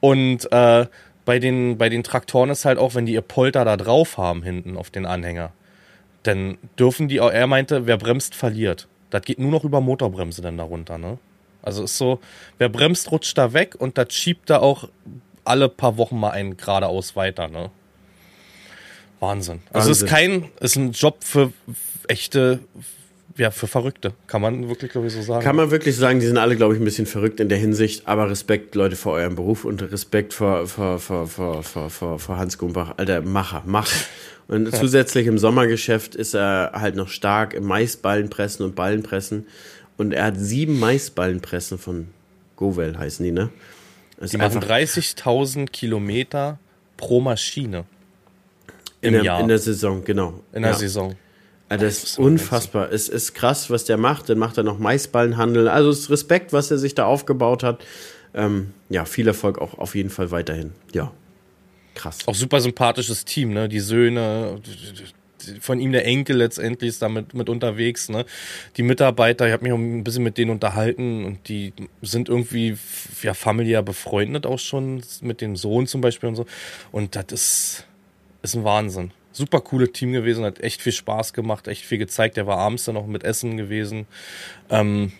Und 0.00 0.50
äh, 0.52 0.86
bei, 1.24 1.38
den, 1.38 1.78
bei 1.78 1.88
den 1.88 2.02
Traktoren 2.02 2.50
ist 2.50 2.64
halt 2.64 2.78
auch, 2.78 2.94
wenn 2.94 3.06
die 3.06 3.14
ihr 3.14 3.22
Polter 3.22 3.64
da 3.64 3.76
drauf 3.76 4.16
haben 4.18 4.42
hinten 4.42 4.76
auf 4.76 4.90
den 4.90 5.06
Anhänger, 5.06 5.52
dann 6.22 6.58
dürfen 6.78 7.08
die, 7.08 7.20
auch, 7.20 7.30
er 7.30 7.46
meinte, 7.46 7.86
wer 7.86 7.96
bremst, 7.96 8.34
verliert. 8.34 8.88
Das 9.10 9.22
geht 9.22 9.38
nur 9.38 9.50
noch 9.50 9.64
über 9.64 9.80
Motorbremse 9.80 10.42
dann 10.42 10.58
da 10.58 10.64
runter. 10.64 10.98
Ne? 10.98 11.18
Also 11.62 11.84
ist 11.84 11.96
so, 11.96 12.20
wer 12.58 12.68
bremst, 12.68 13.10
rutscht 13.10 13.36
da 13.38 13.52
weg 13.52 13.74
und 13.78 13.98
das 13.98 14.12
schiebt 14.12 14.50
da 14.50 14.58
auch 14.58 14.88
alle 15.44 15.68
paar 15.68 15.96
Wochen 15.96 16.18
mal 16.18 16.30
einen 16.30 16.56
geradeaus 16.56 17.16
weiter. 17.16 17.48
Ne? 17.48 17.70
Wahnsinn. 19.20 19.62
Also 19.72 19.90
es 19.90 20.02
ist 20.02 20.08
kein, 20.08 20.50
ist 20.60 20.76
ein 20.76 20.92
Job 20.92 21.24
für 21.24 21.52
echte, 22.06 22.60
ja, 23.38 23.50
für 23.52 23.68
Verrückte. 23.68 24.12
Kann 24.26 24.42
man 24.42 24.68
wirklich, 24.68 24.90
glaube 24.90 25.06
ich, 25.06 25.12
so 25.12 25.22
sagen. 25.22 25.44
Kann 25.44 25.56
man 25.56 25.70
wirklich 25.70 25.96
sagen, 25.96 26.20
die 26.20 26.26
sind 26.26 26.38
alle, 26.38 26.56
glaube 26.56 26.74
ich, 26.74 26.80
ein 26.80 26.84
bisschen 26.84 27.06
verrückt 27.06 27.40
in 27.40 27.48
der 27.48 27.58
Hinsicht, 27.58 28.06
aber 28.06 28.28
Respekt, 28.28 28.74
Leute, 28.74 28.96
vor 28.96 29.12
eurem 29.12 29.36
Beruf 29.36 29.64
und 29.64 29.80
Respekt 29.90 30.34
vor, 30.34 30.66
vor, 30.66 30.98
vor, 30.98 31.28
vor, 31.28 31.62
vor, 31.62 31.88
vor, 31.88 32.18
vor 32.18 32.36
Hans 32.36 32.58
Gumbach. 32.58 32.94
Alter, 32.96 33.22
Macher, 33.22 33.62
Macher. 33.64 34.04
Und 34.48 34.72
ja. 34.72 34.72
zusätzlich 34.80 35.26
im 35.28 35.38
Sommergeschäft 35.38 36.16
ist 36.16 36.34
er 36.34 36.72
halt 36.74 36.96
noch 36.96 37.08
stark 37.08 37.54
im 37.54 37.64
Maisballenpressen 37.64 38.64
und 38.64 38.74
Ballenpressen. 38.74 39.46
Und 39.96 40.12
er 40.12 40.24
hat 40.24 40.34
sieben 40.36 40.78
Maisballenpressen 40.78 41.78
von 41.78 42.08
Govell, 42.56 42.98
heißen 42.98 43.24
die, 43.24 43.32
ne? 43.32 43.50
Das 44.18 44.32
die 44.32 44.36
machen 44.36 44.60
30.000 44.60 45.70
Kilometer 45.70 46.58
pro 46.96 47.20
Maschine. 47.20 47.84
Im 49.00 49.08
in 49.08 49.12
der, 49.14 49.22
Jahr. 49.22 49.40
In 49.40 49.48
der 49.48 49.58
Saison, 49.58 50.02
genau. 50.04 50.40
In 50.52 50.62
der 50.62 50.72
ja. 50.72 50.76
Saison. 50.76 51.14
Also 51.68 51.84
das 51.84 52.04
ist 52.04 52.18
unfassbar. 52.18 52.90
Es 52.92 53.08
ist 53.08 53.34
krass, 53.34 53.68
was 53.70 53.84
der 53.84 53.98
macht. 53.98 54.28
Dann 54.28 54.38
macht 54.38 54.56
er 54.56 54.64
noch 54.64 54.78
Maisballenhandel. 54.78 55.68
Also 55.68 55.90
es 55.90 56.00
ist 56.00 56.10
Respekt, 56.10 56.52
was 56.52 56.70
er 56.70 56.78
sich 56.78 56.94
da 56.94 57.04
aufgebaut 57.04 57.62
hat. 57.62 57.84
Ähm, 58.34 58.72
ja, 58.88 59.04
viel 59.04 59.26
Erfolg 59.26 59.58
auch 59.58 59.78
auf 59.78 59.94
jeden 59.94 60.10
Fall 60.10 60.30
weiterhin. 60.30 60.72
Ja, 60.92 61.12
krass. 61.94 62.18
Auch 62.26 62.34
super 62.34 62.60
sympathisches 62.60 63.24
Team, 63.24 63.52
ne? 63.52 63.68
Die 63.68 63.80
Söhne, 63.80 64.60
von 65.60 65.78
ihm 65.80 65.92
der 65.92 66.04
Enkel 66.04 66.36
letztendlich 66.36 66.88
ist 66.88 67.02
da 67.02 67.08
mit, 67.08 67.34
mit 67.34 67.48
unterwegs, 67.48 68.08
ne? 68.08 68.24
Die 68.76 68.82
Mitarbeiter, 68.82 69.46
ich 69.46 69.52
habe 69.52 69.64
mich 69.64 69.72
auch 69.72 69.78
ein 69.78 70.04
bisschen 70.04 70.24
mit 70.24 70.38
denen 70.38 70.50
unterhalten 70.50 71.24
und 71.24 71.48
die 71.48 71.72
sind 72.02 72.28
irgendwie 72.28 72.76
ja 73.22 73.34
familiär 73.34 73.82
befreundet 73.82 74.46
auch 74.46 74.58
schon 74.58 75.02
mit 75.20 75.40
dem 75.40 75.56
Sohn 75.56 75.86
zum 75.86 76.00
Beispiel 76.00 76.30
und 76.30 76.36
so. 76.36 76.46
Und 76.92 77.14
das 77.14 77.26
ist, 77.30 77.86
ist 78.42 78.56
ein 78.56 78.64
Wahnsinn 78.64 79.12
super 79.38 79.60
cooles 79.60 79.92
Team 79.92 80.12
gewesen, 80.12 80.44
hat 80.44 80.60
echt 80.60 80.82
viel 80.82 80.92
Spaß 80.92 81.32
gemacht, 81.32 81.68
echt 81.68 81.84
viel 81.84 81.98
gezeigt. 81.98 82.36
Der 82.36 82.46
war 82.46 82.58
abends 82.58 82.84
dann 82.84 82.94
noch 82.94 83.06
mit 83.06 83.24
Essen 83.24 83.56
gewesen. 83.56 84.06
Ähm, 84.68 85.12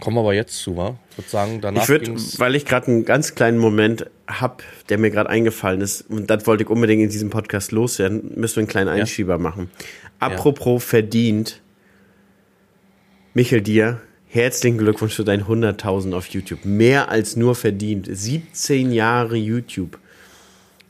kommen 0.00 0.16
wir 0.16 0.20
aber 0.20 0.34
jetzt 0.34 0.58
zu, 0.58 0.76
wa? 0.76 0.98
Ich 1.10 1.18
würde 1.18 1.30
sagen, 1.30 1.60
danach. 1.62 1.82
Ich 1.84 1.88
würde, 1.88 2.14
weil 2.38 2.54
ich 2.54 2.66
gerade 2.66 2.88
einen 2.88 3.04
ganz 3.06 3.34
kleinen 3.34 3.58
Moment 3.58 4.06
habe, 4.26 4.64
der 4.88 4.98
mir 4.98 5.10
gerade 5.10 5.30
eingefallen 5.30 5.80
ist, 5.80 6.02
und 6.02 6.28
das 6.28 6.46
wollte 6.46 6.64
ich 6.64 6.68
unbedingt 6.68 7.02
in 7.02 7.08
diesem 7.08 7.30
Podcast 7.30 7.72
loswerden, 7.72 8.32
müssen 8.34 8.56
wir 8.56 8.60
einen 8.62 8.68
kleinen 8.68 8.88
Einschieber 8.88 9.34
ja. 9.34 9.38
machen. 9.38 9.70
Apropos 10.18 10.82
ja. 10.82 10.88
verdient, 10.88 11.62
Michel 13.32 13.60
dir, 13.60 14.00
herzlichen 14.28 14.78
Glückwunsch 14.78 15.14
für 15.14 15.24
deinen 15.24 15.44
100.000 15.44 16.14
auf 16.14 16.26
YouTube. 16.28 16.64
Mehr 16.64 17.10
als 17.10 17.36
nur 17.36 17.54
verdient. 17.54 18.08
17 18.10 18.92
Jahre 18.92 19.36
YouTube. 19.36 19.98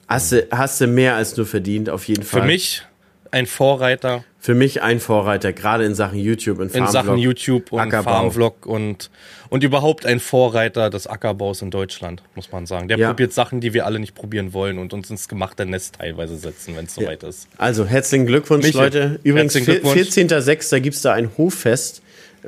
Hast 0.09 0.33
du, 0.33 0.47
hast 0.51 0.81
du 0.81 0.87
mehr 0.87 1.17
als 1.17 1.37
nur 1.37 1.47
verdient, 1.47 1.91
auf 1.91 2.07
jeden 2.07 2.23
Fall. 2.23 2.43
Für 2.43 2.47
mich 2.47 2.83
ein 3.31 3.47
Vorreiter. 3.47 4.25
Für 4.39 4.55
mich 4.55 4.81
ein 4.81 5.01
Vorreiter, 5.01 5.53
gerade 5.53 5.85
in 5.85 5.97
Sachen 5.97 6.19
YouTube 6.19 6.61
und 6.61 6.71
Farmvlog. 6.71 6.87
In 6.87 6.93
Sachen 6.93 7.19
YouTube 7.19 7.73
und 7.73 7.81
Ackerbau. 7.81 8.13
Farmvlog 8.13 8.67
und, 8.67 9.11
und 9.49 9.65
überhaupt 9.65 10.07
ein 10.07 10.21
Vorreiter 10.21 10.89
des 10.89 11.09
Ackerbaus 11.09 11.63
in 11.63 11.73
Deutschland, 11.73 12.23
muss 12.37 12.53
man 12.53 12.67
sagen. 12.67 12.87
Der 12.87 12.97
ja. 12.97 13.09
probiert 13.09 13.33
Sachen, 13.33 13.61
die 13.61 13.75
wir 13.75 13.87
alle 13.87 13.99
nicht 13.99 14.15
probieren 14.15 14.53
wollen 14.53 14.79
und 14.79 14.93
uns 14.93 15.11
ins 15.11 15.29
gemachte 15.29 15.67
Nest 15.67 15.97
teilweise 15.97 16.37
setzen, 16.37 16.77
wenn 16.77 16.85
es 16.85 16.95
soweit 16.95 17.25
ja. 17.25 17.29
ist. 17.29 17.49
Also 17.59 17.85
herzlichen 17.87 18.27
Glückwunsch, 18.27 18.67
Michael, 18.67 18.85
Leute. 18.85 19.21
Übrigens, 19.25 19.57
14.06. 19.57 20.79
gibt 20.81 20.95
es 20.95 21.03
da 21.03 21.13
ein 21.13 21.31
Hoffest 21.37 22.03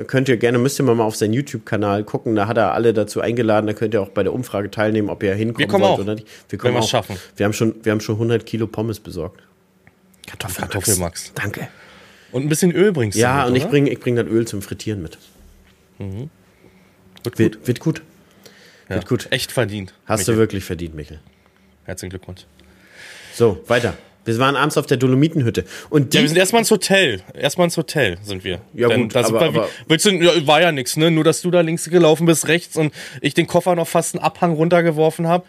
könnt 0.05 0.29
ihr 0.29 0.37
gerne, 0.37 0.57
müsst 0.57 0.79
ihr 0.79 0.83
mal 0.83 0.99
auf 0.99 1.15
seinen 1.15 1.33
YouTube-Kanal 1.33 2.03
gucken. 2.03 2.35
Da 2.35 2.47
hat 2.47 2.57
er 2.57 2.73
alle 2.73 2.93
dazu 2.93 3.21
eingeladen. 3.21 3.67
Da 3.67 3.73
könnt 3.73 3.93
ihr 3.93 4.01
auch 4.01 4.09
bei 4.09 4.23
der 4.23 4.33
Umfrage 4.33 4.71
teilnehmen, 4.71 5.09
ob 5.09 5.23
ihr 5.23 5.33
hinkommen 5.33 5.59
wir 5.59 5.67
kommen 5.67 5.83
wollt 5.83 5.93
auch, 5.93 5.99
oder 5.99 6.15
nicht. 6.15 6.27
Wir 6.49 6.59
kommen 6.59 6.75
wenn 6.75 6.81
auch. 6.83 6.87
schaffen. 6.87 7.17
Wir 7.35 7.45
haben, 7.45 7.53
schon, 7.53 7.75
wir 7.83 7.91
haben 7.91 8.01
schon 8.01 8.15
100 8.15 8.45
Kilo 8.45 8.67
Pommes 8.67 8.99
besorgt. 8.99 9.41
Kartoffelmax. 10.27 10.71
Kartoffelmax. 10.73 11.31
Danke. 11.35 11.67
Und 12.31 12.43
ein 12.43 12.49
bisschen 12.49 12.71
Öl 12.71 12.91
bringst 12.91 13.17
du 13.17 13.21
Ja, 13.21 13.45
und 13.45 13.51
oder? 13.51 13.57
ich 13.57 13.67
bringe 13.67 13.89
ich 13.89 13.99
bring 13.99 14.15
das 14.15 14.27
Öl 14.27 14.47
zum 14.47 14.61
Frittieren 14.61 15.01
mit. 15.01 15.17
Mhm. 15.97 16.29
Wird, 17.23 17.39
wird, 17.39 17.55
gut. 17.57 17.67
Wird 17.67 17.79
gut. 17.79 18.01
Ja, 18.87 18.95
wird 18.95 19.07
gut. 19.07 19.27
Echt 19.31 19.51
verdient. 19.51 19.93
Hast 20.05 20.19
Michael. 20.19 20.35
du 20.35 20.39
wirklich 20.39 20.63
verdient, 20.63 20.95
Michael. 20.95 21.19
Herzlichen 21.85 22.11
Glückwunsch. 22.11 22.45
So, 23.33 23.63
weiter. 23.67 23.95
Wir 24.25 24.37
waren 24.37 24.55
abends 24.55 24.77
auf 24.77 24.85
der 24.85 24.97
Dolomitenhütte. 24.97 25.65
Und 25.89 26.13
die 26.13 26.17
ja, 26.17 26.23
wir 26.23 26.29
sind 26.29 26.37
erstmal 26.37 26.61
ins 26.61 26.71
Hotel. 26.71 27.21
Erstmal 27.33 27.65
ins 27.65 27.77
Hotel 27.77 28.17
sind 28.21 28.43
wir. 28.43 28.61
Ja, 28.73 28.87
Denn 28.89 29.03
gut, 29.03 29.15
aber, 29.15 29.41
aber 29.41 29.69
willst 29.87 30.05
du, 30.05 30.11
ja, 30.11 30.45
war 30.45 30.61
ja 30.61 30.71
nichts, 30.71 30.97
ne? 30.97 31.09
Nur, 31.09 31.23
dass 31.23 31.41
du 31.41 31.51
da 31.51 31.61
links 31.61 31.89
gelaufen 31.89 32.25
bist, 32.25 32.47
rechts 32.47 32.75
und 32.75 32.93
ich 33.21 33.33
den 33.33 33.47
Koffer 33.47 33.75
noch 33.75 33.87
fast 33.87 34.15
einen 34.15 34.23
Abhang 34.23 34.53
runtergeworfen 34.53 35.27
habe. 35.27 35.45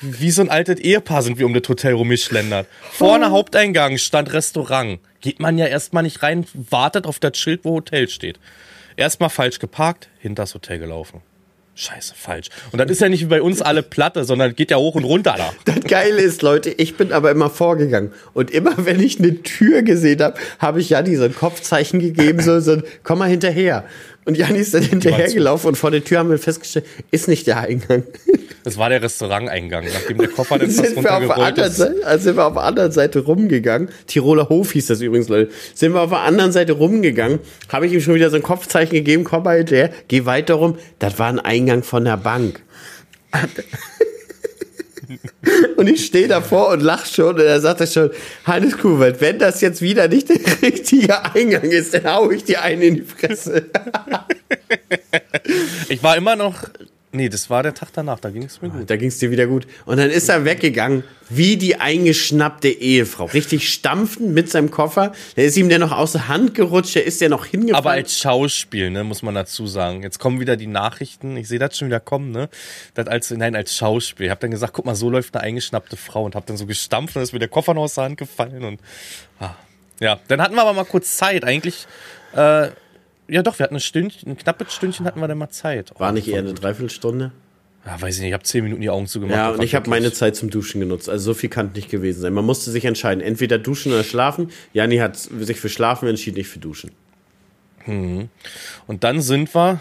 Wie 0.00 0.30
so 0.30 0.42
ein 0.42 0.50
altes 0.50 0.78
Ehepaar 0.78 1.22
sind 1.22 1.38
wir 1.38 1.46
um 1.46 1.54
das 1.54 1.68
Hotel 1.68 1.94
rumgeschlendert. 1.94 2.66
Vorne 2.92 3.30
Haupteingang 3.30 3.98
stand 3.98 4.32
Restaurant. 4.32 5.00
Geht 5.20 5.40
man 5.40 5.58
ja 5.58 5.66
erstmal 5.66 6.04
nicht 6.04 6.22
rein, 6.22 6.46
wartet 6.54 7.06
auf 7.06 7.18
das 7.18 7.36
Schild, 7.36 7.64
wo 7.64 7.74
Hotel 7.74 8.08
steht. 8.08 8.38
Erstmal 8.96 9.30
falsch 9.30 9.58
geparkt, 9.58 10.08
hinter 10.18 10.42
das 10.42 10.54
Hotel 10.54 10.78
gelaufen. 10.78 11.22
Scheiße, 11.80 12.14
falsch. 12.16 12.48
Und 12.72 12.80
dann 12.80 12.88
ist 12.88 13.00
ja 13.00 13.08
nicht 13.08 13.20
wie 13.20 13.26
bei 13.26 13.40
uns 13.40 13.62
alle 13.62 13.84
Platte, 13.84 14.24
sondern 14.24 14.56
geht 14.56 14.72
ja 14.72 14.78
hoch 14.78 14.96
und 14.96 15.04
runter 15.04 15.36
da. 15.38 15.52
Das 15.64 15.84
Geile 15.84 16.20
ist, 16.20 16.42
Leute, 16.42 16.70
ich 16.70 16.96
bin 16.96 17.12
aber 17.12 17.30
immer 17.30 17.50
vorgegangen. 17.50 18.10
Und 18.34 18.50
immer 18.50 18.72
wenn 18.78 19.00
ich 19.00 19.20
eine 19.20 19.44
Tür 19.44 19.82
gesehen 19.82 20.20
habe, 20.20 20.40
habe 20.58 20.80
ich 20.80 20.90
ja 20.90 21.02
diese 21.02 21.30
Kopfzeichen 21.30 22.00
gegeben, 22.00 22.40
so, 22.40 22.58
so, 22.58 22.82
komm 23.04 23.20
mal 23.20 23.28
hinterher. 23.28 23.84
Und 24.28 24.36
Janni 24.36 24.58
ist 24.58 24.74
dann 24.74 24.82
hinterhergelaufen 24.82 25.68
und 25.68 25.76
vor 25.76 25.90
der 25.90 26.04
Tür 26.04 26.18
haben 26.18 26.28
wir 26.28 26.38
festgestellt, 26.38 26.84
ist 27.10 27.28
nicht 27.28 27.46
der 27.46 27.60
Eingang. 27.60 28.02
Das 28.62 28.76
war 28.76 28.90
der 28.90 29.00
Restauranteingang, 29.00 29.86
nachdem 29.90 30.18
der 30.18 30.28
Koffer 30.28 30.58
dann 30.58 30.70
fast 30.70 30.94
runtergerollt 30.98 31.56
ist. 31.56 31.76
Seite, 31.76 32.04
also 32.04 32.24
sind 32.24 32.36
wir 32.36 32.44
auf 32.44 32.52
der 32.52 32.64
anderen 32.64 32.92
Seite 32.92 33.20
rumgegangen. 33.20 33.88
Tiroler 34.06 34.50
Hof 34.50 34.72
hieß 34.72 34.88
das 34.88 35.00
übrigens, 35.00 35.30
Leute. 35.30 35.50
Sind 35.72 35.94
wir 35.94 36.02
auf 36.02 36.10
der 36.10 36.18
anderen 36.20 36.52
Seite 36.52 36.72
rumgegangen, 36.74 37.38
habe 37.70 37.86
ich 37.86 37.94
ihm 37.94 38.02
schon 38.02 38.16
wieder 38.16 38.28
so 38.28 38.36
ein 38.36 38.42
Kopfzeichen 38.42 38.92
gegeben, 38.92 39.24
komm 39.24 39.44
mal 39.44 39.56
hinterher, 39.56 39.90
geh 40.08 40.26
weiter 40.26 40.54
rum. 40.54 40.76
Das 40.98 41.18
war 41.18 41.28
ein 41.28 41.40
Eingang 41.40 41.82
von 41.82 42.04
der 42.04 42.18
Bank. 42.18 42.60
und 45.76 45.88
ich 45.88 46.04
stehe 46.06 46.28
davor 46.28 46.68
und 46.68 46.80
lache 46.80 47.06
schon 47.12 47.34
und 47.36 47.40
er 47.40 47.60
sagt 47.60 47.88
schon, 47.88 48.10
Hannes 48.44 48.78
Kuhwald, 48.78 49.20
wenn 49.20 49.38
das 49.38 49.60
jetzt 49.60 49.82
wieder 49.82 50.08
nicht 50.08 50.28
der 50.28 50.40
richtige 50.62 51.24
Eingang 51.34 51.64
ist, 51.64 51.94
dann 51.94 52.04
hau 52.04 52.30
ich 52.30 52.44
dir 52.44 52.62
einen 52.62 52.82
in 52.82 52.94
die 52.96 53.02
Fresse. 53.02 53.66
ich 55.88 56.02
war 56.02 56.16
immer 56.16 56.36
noch 56.36 56.68
Nee, 57.10 57.30
das 57.30 57.48
war 57.48 57.62
der 57.62 57.72
Tag 57.72 57.88
danach, 57.94 58.20
da 58.20 58.28
ging 58.28 58.44
es 58.44 58.60
mir 58.60 58.68
gut. 58.68 58.90
Da 58.90 58.96
ging 58.96 59.08
es 59.08 59.18
dir 59.18 59.30
wieder 59.30 59.46
gut. 59.46 59.66
Und 59.86 59.96
dann 59.96 60.10
ist 60.10 60.28
er 60.28 60.44
weggegangen, 60.44 61.04
wie 61.30 61.56
die 61.56 61.76
eingeschnappte 61.76 62.68
Ehefrau. 62.68 63.24
Richtig 63.24 63.72
stampfend 63.72 64.34
mit 64.34 64.50
seinem 64.50 64.70
Koffer. 64.70 65.12
Da 65.34 65.42
ist 65.42 65.56
ihm 65.56 65.70
der 65.70 65.78
noch 65.78 65.92
aus 65.92 66.12
der 66.12 66.28
Hand 66.28 66.54
gerutscht, 66.54 66.96
der 66.96 67.06
ist 67.06 67.22
ja 67.22 67.30
noch 67.30 67.46
hingefallen. 67.46 67.76
Aber 67.76 67.92
als 67.92 68.18
Schauspiel, 68.18 68.90
ne, 68.90 69.04
muss 69.04 69.22
man 69.22 69.34
dazu 69.34 69.66
sagen. 69.66 70.02
Jetzt 70.02 70.18
kommen 70.18 70.38
wieder 70.38 70.56
die 70.56 70.66
Nachrichten, 70.66 71.34
ich 71.38 71.48
sehe 71.48 71.58
das 71.58 71.78
schon 71.78 71.88
wieder 71.88 72.00
kommen, 72.00 72.30
ne? 72.30 72.50
Das 72.92 73.06
als, 73.06 73.30
nein, 73.30 73.56
als 73.56 73.74
Schauspiel. 73.74 74.26
Ich 74.26 74.30
habe 74.30 74.42
dann 74.42 74.50
gesagt, 74.50 74.74
guck 74.74 74.84
mal, 74.84 74.94
so 74.94 75.08
läuft 75.08 75.34
eine 75.34 75.44
eingeschnappte 75.44 75.96
Frau 75.96 76.24
und 76.24 76.34
habe 76.34 76.44
dann 76.46 76.58
so 76.58 76.66
gestampft 76.66 77.16
und 77.16 77.22
ist 77.22 77.32
mir 77.32 77.38
der 77.38 77.48
Koffer 77.48 77.72
noch 77.72 77.82
aus 77.82 77.94
der 77.94 78.04
Hand 78.04 78.18
gefallen 78.18 78.64
und 78.64 78.80
ah. 79.40 79.54
ja, 79.98 80.20
dann 80.28 80.42
hatten 80.42 80.54
wir 80.54 80.62
aber 80.62 80.74
mal 80.74 80.84
kurz 80.84 81.16
Zeit. 81.16 81.44
Eigentlich 81.44 81.86
äh, 82.34 82.68
ja, 83.28 83.42
doch, 83.42 83.58
wir 83.58 83.64
hatten 83.64 83.76
ein 83.76 83.80
Stündchen, 83.80 84.32
ein 84.32 84.36
knappes 84.36 84.74
Stündchen 84.74 85.06
hatten 85.06 85.20
wir 85.20 85.28
dann 85.28 85.38
mal 85.38 85.50
Zeit. 85.50 85.92
War 85.98 86.12
nicht 86.12 86.28
eher 86.28 86.38
eine 86.38 86.54
Dreiviertelstunde? 86.54 87.32
Ja, 87.84 88.00
weiß 88.00 88.16
ich 88.16 88.20
nicht, 88.20 88.28
ich 88.28 88.34
habe 88.34 88.44
zehn 88.44 88.64
Minuten 88.64 88.82
die 88.82 88.90
Augen 88.90 89.06
zugemacht. 89.06 89.36
Ja, 89.36 89.50
und 89.50 89.62
ich 89.62 89.74
habe 89.74 89.88
meine 89.88 90.12
Zeit 90.12 90.36
zum 90.36 90.50
Duschen 90.50 90.80
genutzt. 90.80 91.08
Also 91.08 91.32
so 91.32 91.34
viel 91.34 91.48
kann 91.48 91.70
nicht 91.74 91.90
gewesen 91.90 92.20
sein. 92.20 92.32
Man 92.32 92.44
musste 92.44 92.70
sich 92.70 92.84
entscheiden, 92.84 93.22
entweder 93.22 93.58
duschen 93.58 93.92
oder 93.92 94.04
schlafen. 94.04 94.50
Jani 94.72 94.98
hat 94.98 95.16
sich 95.16 95.60
für 95.60 95.68
Schlafen 95.68 96.08
entschieden, 96.08 96.36
nicht 96.36 96.48
für 96.48 96.58
Duschen. 96.58 96.90
Mhm. 97.86 98.28
Und 98.86 99.04
dann 99.04 99.20
sind 99.20 99.54
wir 99.54 99.80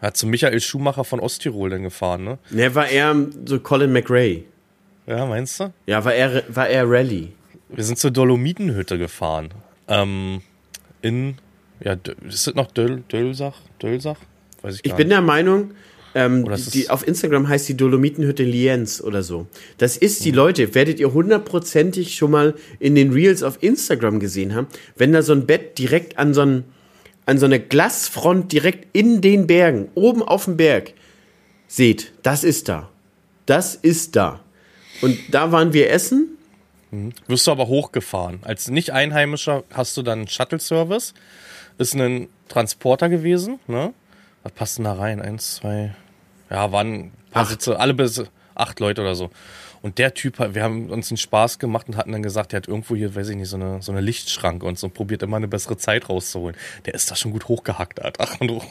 ja, 0.00 0.12
zu 0.12 0.26
Michael 0.26 0.60
Schumacher 0.60 1.04
von 1.04 1.20
Osttirol 1.20 1.70
dann 1.70 1.82
gefahren, 1.82 2.24
ne? 2.24 2.38
Ne, 2.50 2.74
war 2.74 2.88
er 2.88 3.14
so 3.44 3.60
Colin 3.60 3.92
McRae. 3.92 4.44
Ja, 5.06 5.26
meinst 5.26 5.60
du? 5.60 5.72
Ja, 5.86 6.04
war 6.04 6.14
er, 6.14 6.42
war 6.48 6.68
er 6.68 6.88
Rallye. 6.88 7.32
Wir 7.68 7.84
sind 7.84 7.98
zur 7.98 8.10
Dolomitenhütte 8.10 8.98
gefahren. 8.98 9.50
Ähm, 9.88 10.42
in 11.02 11.36
ja, 11.84 11.96
ist 12.28 12.46
das 12.46 12.54
noch 12.54 12.70
Döl, 12.70 13.02
Dölsach? 13.10 13.60
Dölsach? 13.80 14.18
Weiß 14.62 14.76
ich 14.76 14.82
gar 14.82 14.92
ich 14.92 14.96
bin 14.96 15.08
der 15.08 15.20
Meinung, 15.20 15.72
ähm, 16.14 16.46
die, 16.72 16.90
auf 16.90 17.06
Instagram 17.06 17.48
heißt 17.48 17.68
die 17.68 17.76
Dolomitenhütte 17.76 18.42
Lienz 18.42 19.00
oder 19.00 19.22
so. 19.22 19.46
Das 19.78 19.96
ist 19.96 20.24
die 20.24 20.30
mhm. 20.30 20.36
Leute, 20.36 20.74
werdet 20.74 21.00
ihr 21.00 21.12
hundertprozentig 21.12 22.14
schon 22.14 22.30
mal 22.30 22.54
in 22.78 22.94
den 22.94 23.12
Reels 23.12 23.42
auf 23.42 23.62
Instagram 23.62 24.20
gesehen 24.20 24.54
haben, 24.54 24.66
wenn 24.96 25.12
da 25.12 25.22
so 25.22 25.32
ein 25.32 25.46
Bett 25.46 25.78
direkt 25.78 26.18
an 26.18 26.34
so, 26.34 26.42
ein, 26.42 26.64
an 27.26 27.38
so 27.38 27.46
eine 27.46 27.60
Glasfront 27.60 28.52
direkt 28.52 28.88
in 28.92 29.20
den 29.20 29.46
Bergen, 29.46 29.88
oben 29.94 30.22
auf 30.22 30.44
dem 30.44 30.56
Berg, 30.56 30.92
seht, 31.66 32.12
das 32.22 32.44
ist 32.44 32.68
da. 32.68 32.90
Das 33.46 33.74
ist 33.74 34.14
da. 34.14 34.40
Und 35.00 35.18
da 35.30 35.50
waren 35.50 35.72
wir 35.72 35.90
essen. 35.90 36.36
Wirst 37.26 37.46
du 37.46 37.50
aber 37.50 37.68
hochgefahren. 37.68 38.40
Als 38.42 38.68
Nicht-Einheimischer 38.68 39.64
hast 39.72 39.96
du 39.96 40.02
dann 40.02 40.28
Shuttle-Service. 40.28 41.14
Ist 41.78 41.94
ein 41.94 42.28
Transporter 42.48 43.08
gewesen, 43.08 43.58
ne? 43.66 43.92
Was 44.42 44.52
passt 44.52 44.78
denn 44.78 44.84
da 44.84 44.94
rein? 44.94 45.20
Eins, 45.22 45.56
zwei, 45.56 45.94
ja, 46.50 46.72
waren 46.72 46.94
ein 46.94 47.12
paar 47.30 47.42
Acht. 47.44 47.50
Sitze, 47.50 47.78
alle 47.78 47.94
bis 47.94 48.22
acht 48.54 48.80
Leute 48.80 49.00
oder 49.00 49.14
so. 49.14 49.30
Und 49.82 49.98
der 49.98 50.14
Typ, 50.14 50.38
wir 50.54 50.62
haben 50.62 50.90
uns 50.90 51.10
einen 51.10 51.16
Spaß 51.16 51.58
gemacht 51.58 51.88
und 51.88 51.96
hatten 51.96 52.12
dann 52.12 52.22
gesagt, 52.22 52.52
der 52.52 52.58
hat 52.58 52.68
irgendwo 52.68 52.94
hier, 52.94 53.16
weiß 53.16 53.30
ich 53.30 53.36
nicht, 53.36 53.48
so 53.48 53.56
eine, 53.56 53.82
so 53.82 53.90
eine 53.90 54.00
Lichtschranke 54.00 54.64
und 54.64 54.78
so 54.78 54.86
und 54.86 54.94
probiert 54.94 55.24
immer 55.24 55.38
eine 55.38 55.48
bessere 55.48 55.76
Zeit 55.76 56.08
rauszuholen. 56.08 56.56
Der 56.86 56.94
ist 56.94 57.10
da 57.10 57.16
schon 57.16 57.32
gut 57.32 57.48
hochgehackt, 57.48 58.00
Alter. 58.00 58.28
Und 58.40 58.62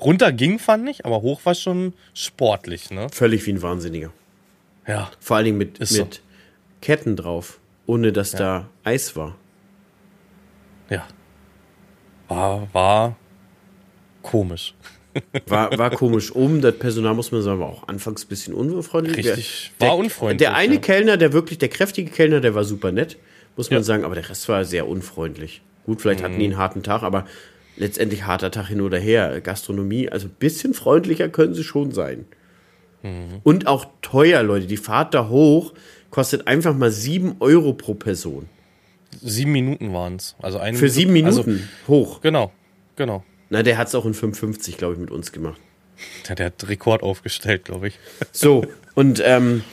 runter 0.00 0.30
ging, 0.32 0.60
fand 0.60 0.88
ich, 0.88 1.04
aber 1.04 1.22
hoch 1.22 1.40
war 1.44 1.56
schon 1.56 1.92
sportlich, 2.14 2.90
ne? 2.90 3.08
Völlig 3.10 3.44
wie 3.46 3.52
ein 3.52 3.62
Wahnsinniger. 3.62 4.12
Ja. 4.86 5.10
Vor 5.18 5.36
allen 5.38 5.46
Dingen 5.46 5.58
mit, 5.58 5.78
Ist 5.78 5.94
so. 5.94 6.04
mit 6.04 6.22
Ketten 6.80 7.16
drauf, 7.16 7.58
ohne 7.86 8.12
dass 8.12 8.30
da 8.30 8.68
Eis 8.84 9.16
war. 9.16 9.36
Ja. 10.88 11.04
War, 12.30 12.68
war 12.72 13.16
komisch. 14.22 14.74
War, 15.46 15.76
war 15.76 15.90
komisch. 15.90 16.34
Oben, 16.34 16.60
das 16.60 16.78
Personal, 16.78 17.14
muss 17.14 17.32
man 17.32 17.42
sagen, 17.42 17.58
war 17.60 17.68
auch 17.68 17.88
anfangs 17.88 18.24
ein 18.24 18.28
bisschen 18.28 18.54
unfreundlich. 18.54 19.26
Richtig, 19.26 19.72
der, 19.80 19.88
war 19.88 19.96
unfreundlich, 19.96 20.38
Der 20.38 20.54
eine 20.54 20.74
ja. 20.74 20.80
Kellner, 20.80 21.16
der 21.16 21.32
wirklich, 21.32 21.58
der 21.58 21.68
kräftige 21.68 22.10
Kellner, 22.10 22.40
der 22.40 22.54
war 22.54 22.62
super 22.64 22.92
nett, 22.92 23.18
muss 23.56 23.70
man 23.70 23.80
Ja. 23.80 23.82
sagen, 23.82 24.04
aber 24.04 24.14
der 24.14 24.28
Rest 24.30 24.48
war 24.48 24.64
sehr 24.64 24.86
unfreundlich. 24.88 25.62
Gut, 25.84 26.00
vielleicht 26.00 26.20
Mhm. 26.20 26.24
hatten 26.24 26.38
die 26.38 26.44
einen 26.44 26.56
harten 26.58 26.82
Tag, 26.84 27.02
aber 27.02 27.26
letztendlich 27.76 28.24
harter 28.26 28.52
Tag 28.52 28.68
hin 28.68 28.80
oder 28.80 28.98
her. 28.98 29.40
Gastronomie, 29.40 30.08
also 30.08 30.28
ein 30.28 30.34
bisschen 30.38 30.74
freundlicher 30.74 31.28
können 31.28 31.54
sie 31.54 31.64
schon 31.64 31.90
sein. 31.90 32.26
Mhm. 33.02 33.40
Und 33.42 33.66
auch 33.66 33.86
teuer, 34.02 34.42
Leute. 34.44 34.66
Die 34.66 34.76
Fahrt 34.76 35.14
da 35.14 35.28
hoch 35.28 35.72
kostet 36.10 36.46
einfach 36.46 36.76
mal 36.76 36.90
7 36.92 37.36
Euro 37.40 37.72
pro 37.72 37.94
Person. 37.94 38.48
Sieben 39.22 39.52
Minuten 39.52 39.92
waren 39.92 40.16
es. 40.16 40.36
Also 40.40 40.58
eine 40.58 40.76
Für 40.76 40.88
sieben 40.88 41.12
Minuten 41.12 41.36
Also, 41.36 41.52
hoch. 41.88 42.20
genau, 42.20 42.52
genau. 42.96 43.24
Na, 43.48 43.62
der 43.62 43.76
hat 43.78 43.88
es 43.88 43.94
auch 43.94 44.06
in 44.06 44.14
5,50, 44.14 44.76
glaube 44.76 44.94
ich, 44.94 45.00
mit 45.00 45.10
uns 45.10 45.32
gemacht. 45.32 45.60
Der, 46.28 46.36
der 46.36 46.46
hat 46.46 46.68
Rekord 46.68 47.02
aufgestellt, 47.02 47.64
glaube 47.64 47.88
ich. 47.88 47.98
So, 48.32 48.64
und 48.94 49.20
ähm, 49.24 49.64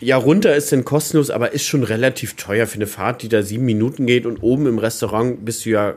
ja, 0.00 0.16
runter 0.16 0.54
ist 0.56 0.72
dann 0.72 0.84
kostenlos, 0.84 1.30
aber 1.30 1.52
ist 1.52 1.66
schon 1.66 1.82
relativ 1.82 2.34
teuer 2.34 2.66
für 2.66 2.76
eine 2.76 2.86
Fahrt, 2.86 3.22
die 3.22 3.28
da 3.28 3.42
sieben 3.42 3.64
Minuten 3.64 4.06
geht 4.06 4.26
und 4.26 4.38
oben 4.42 4.66
im 4.66 4.78
Restaurant 4.78 5.44
bist 5.44 5.64
du 5.66 5.70
ja 5.70 5.96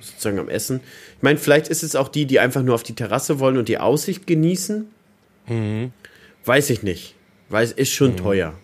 sozusagen 0.00 0.38
am 0.38 0.48
Essen. 0.48 0.80
Ich 1.16 1.22
meine, 1.22 1.38
vielleicht 1.38 1.68
ist 1.68 1.82
es 1.82 1.94
auch 1.96 2.08
die, 2.08 2.26
die 2.26 2.40
einfach 2.40 2.62
nur 2.62 2.74
auf 2.74 2.82
die 2.82 2.94
Terrasse 2.94 3.38
wollen 3.38 3.56
und 3.58 3.68
die 3.68 3.78
Aussicht 3.78 4.26
genießen. 4.26 4.86
Weiß 6.44 6.70
ich 6.70 6.82
nicht. 6.82 7.14
Weiß, 7.48 7.72
ist 7.72 7.90
schon 7.92 8.16
teuer. 8.16 8.54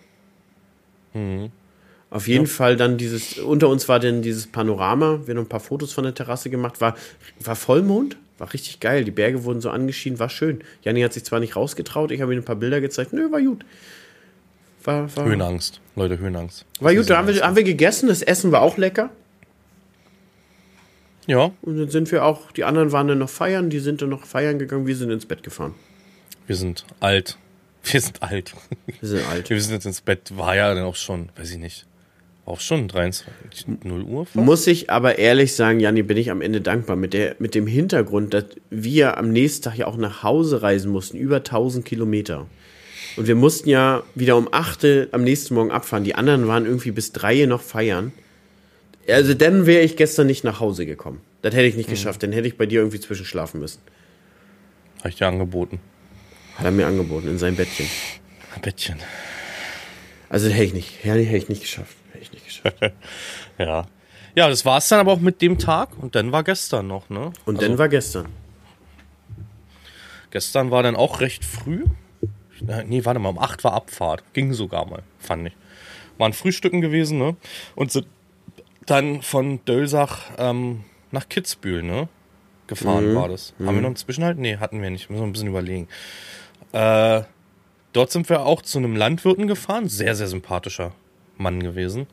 Auf 2.09 2.27
jeden 2.27 2.47
Fall 2.47 2.77
dann 2.77 2.97
dieses, 2.97 3.37
unter 3.37 3.67
uns 3.67 3.89
war 3.89 3.99
dann 3.99 4.21
dieses 4.21 4.47
Panorama, 4.47 5.19
wir 5.25 5.35
haben 5.35 5.43
ein 5.43 5.49
paar 5.49 5.59
Fotos 5.59 5.91
von 5.91 6.05
der 6.05 6.13
Terrasse 6.13 6.49
gemacht, 6.49 6.79
war, 6.79 6.95
war 7.41 7.55
Vollmond, 7.55 8.15
war 8.37 8.53
richtig 8.53 8.79
geil, 8.79 9.03
die 9.03 9.11
Berge 9.11 9.43
wurden 9.43 9.59
so 9.59 9.69
angeschienen, 9.69 10.17
war 10.17 10.29
schön. 10.29 10.61
Janni 10.83 11.01
hat 11.01 11.11
sich 11.11 11.25
zwar 11.25 11.41
nicht 11.41 11.55
rausgetraut, 11.57 12.11
ich 12.11 12.21
habe 12.21 12.33
ihm 12.33 12.39
ein 12.39 12.45
paar 12.45 12.55
Bilder 12.55 12.79
gezeigt, 12.79 13.11
nö, 13.11 13.29
war 13.31 13.41
gut. 13.41 13.65
War, 14.85 15.13
war, 15.17 15.25
Höhenangst. 15.25 15.81
Leute, 15.97 16.17
Höhenangst. 16.17 16.65
war 16.79 16.95
gut, 16.95 17.09
da 17.09 17.17
haben 17.17 17.27
wir, 17.27 17.41
haben 17.41 17.57
wir 17.57 17.63
gegessen, 17.63 18.07
das 18.07 18.21
Essen 18.21 18.53
war 18.53 18.61
auch 18.61 18.77
lecker. 18.77 19.09
Ja, 21.25 21.51
Und 21.61 21.77
dann 21.77 21.89
sind 21.89 22.09
wir 22.13 22.23
auch, 22.23 22.53
die 22.53 22.63
anderen 22.63 22.93
waren 22.93 23.09
dann 23.09 23.17
noch 23.17 23.29
feiern, 23.29 23.69
die 23.69 23.79
sind 23.79 24.01
dann 24.01 24.07
noch 24.09 24.25
feiern 24.25 24.59
gegangen, 24.59 24.87
wir 24.87 24.95
sind 24.95 25.11
ins 25.11 25.25
Bett 25.25 25.43
gefahren. 25.43 25.75
wir 26.47 26.55
sind 26.55 26.85
alt. 27.01 27.37
Wir 27.89 28.01
sind 28.01 28.21
alt. 28.21 28.53
Wir 28.85 29.07
sind 29.07 29.25
alt. 29.29 29.49
Wir 29.49 29.61
sind 29.61 29.71
jetzt 29.73 29.85
ins 29.85 30.01
Bett. 30.01 30.35
War 30.35 30.57
ja 30.57 30.73
dann 30.73 30.83
auch 30.83 30.97
schon, 30.97 31.29
weiß 31.37 31.51
ich 31.51 31.57
nicht. 31.57 31.85
Auch 32.47 32.61
schon 32.61 32.87
23, 32.87 33.83
0 33.83 34.03
Uhr 34.03 34.25
fast. 34.25 34.37
Muss 34.37 34.67
ich 34.67 34.89
aber 34.89 35.19
ehrlich 35.19 35.53
sagen, 35.53 35.81
Janni, 35.81 36.01
bin 36.01 36.15
ich 36.15 36.31
am 36.31 36.39
Ende 36.39 36.61
dankbar 36.61 36.95
mit, 36.95 37.11
der, 37.11 37.35
mit 37.39 37.55
dem 37.55 37.67
Hintergrund, 37.67 38.33
dass 38.33 38.45
wir 38.69 39.17
am 39.17 39.33
nächsten 39.33 39.65
Tag 39.65 39.77
ja 39.77 39.85
auch 39.85 39.97
nach 39.97 40.23
Hause 40.23 40.61
reisen 40.61 40.89
mussten, 40.89 41.17
über 41.17 41.37
1000 41.37 41.83
Kilometer. 41.83 42.47
Und 43.17 43.27
wir 43.27 43.35
mussten 43.35 43.67
ja 43.67 44.01
wieder 44.15 44.37
um 44.37 44.47
8 44.49 45.11
am 45.11 45.25
nächsten 45.25 45.55
Morgen 45.55 45.71
abfahren. 45.71 46.05
Die 46.05 46.15
anderen 46.15 46.47
waren 46.47 46.65
irgendwie 46.65 46.91
bis 46.91 47.11
3 47.11 47.47
noch 47.47 47.61
feiern. 47.61 48.13
Also 49.09 49.33
dann 49.33 49.65
wäre 49.65 49.83
ich 49.83 49.97
gestern 49.97 50.27
nicht 50.27 50.45
nach 50.45 50.61
Hause 50.61 50.85
gekommen. 50.85 51.19
Das 51.41 51.53
hätte 51.53 51.65
ich 51.65 51.75
nicht 51.75 51.89
geschafft. 51.89 52.23
Dann 52.23 52.31
hätte 52.31 52.47
ich 52.47 52.55
bei 52.55 52.65
dir 52.65 52.79
irgendwie 52.79 53.01
zwischenschlafen 53.01 53.59
müssen. 53.59 53.81
Habe 54.99 55.09
ich 55.09 55.15
dir 55.17 55.27
angeboten. 55.27 55.81
Hat 56.55 56.63
er 56.63 56.71
mir 56.71 56.87
angeboten 56.87 57.27
in 57.27 57.39
seinem 57.39 57.57
Bettchen. 57.57 57.87
Ein 58.55 58.61
Bettchen. 58.61 58.95
Also 60.29 60.47
hätte 60.47 60.63
ich 60.63 60.73
nicht, 60.73 61.03
hätte 61.03 61.19
ich 61.19 61.49
nicht 61.49 61.61
geschafft. 61.61 61.96
Ja. 63.57 63.85
Ja, 64.35 64.49
das 64.49 64.65
war's 64.65 64.87
dann 64.89 64.99
aber 64.99 65.13
auch 65.13 65.19
mit 65.19 65.41
dem 65.41 65.57
Tag 65.57 65.89
und 65.99 66.13
dann 66.13 66.31
war 66.31 66.43
gestern 66.43 66.87
noch, 66.87 67.09
ne? 67.09 67.31
Und 67.45 67.55
Also, 67.55 67.67
dann 67.67 67.77
war 67.79 67.89
gestern. 67.89 68.27
Gestern 70.29 70.69
war 70.69 70.83
dann 70.83 70.95
auch 70.95 71.21
recht 71.21 71.43
früh. 71.43 71.85
Nee, 72.85 73.03
warte 73.05 73.19
mal, 73.19 73.29
um 73.29 73.39
8 73.39 73.63
war 73.63 73.73
Abfahrt. 73.73 74.23
Ging 74.33 74.53
sogar 74.53 74.85
mal, 74.85 75.01
fand 75.17 75.47
ich. 75.47 75.55
Waren 76.19 76.33
Frühstücken 76.33 76.81
gewesen, 76.81 77.17
ne? 77.17 77.35
Und 77.75 77.91
sind 77.91 78.07
dann 78.85 79.21
von 79.21 79.63
Dölsach 79.65 80.19
ähm, 80.37 80.83
nach 81.11 81.29
Kitzbühel, 81.29 81.81
ne? 81.83 82.07
Gefahren 82.67 83.15
war 83.15 83.29
das. 83.29 83.53
Haben 83.59 83.75
wir 83.75 83.81
noch 83.81 83.87
einen 83.87 83.95
Zwischenhalt? 83.95 84.37
Nee, 84.37 84.57
hatten 84.57 84.81
wir 84.81 84.89
nicht. 84.89 85.09
Müssen 85.09 85.21
wir 85.21 85.27
ein 85.27 85.31
bisschen 85.31 85.47
überlegen. 85.47 85.87
Äh, 86.73 87.21
dort 87.93 88.11
sind 88.11 88.29
wir 88.29 88.45
auch 88.45 88.61
zu 88.61 88.77
einem 88.77 88.95
Landwirten 88.95 89.47
gefahren. 89.47 89.87
Sehr, 89.87 90.15
sehr 90.15 90.27
sympathischer 90.27 90.91
Mann 91.39 91.61
gewesen. 91.61 92.07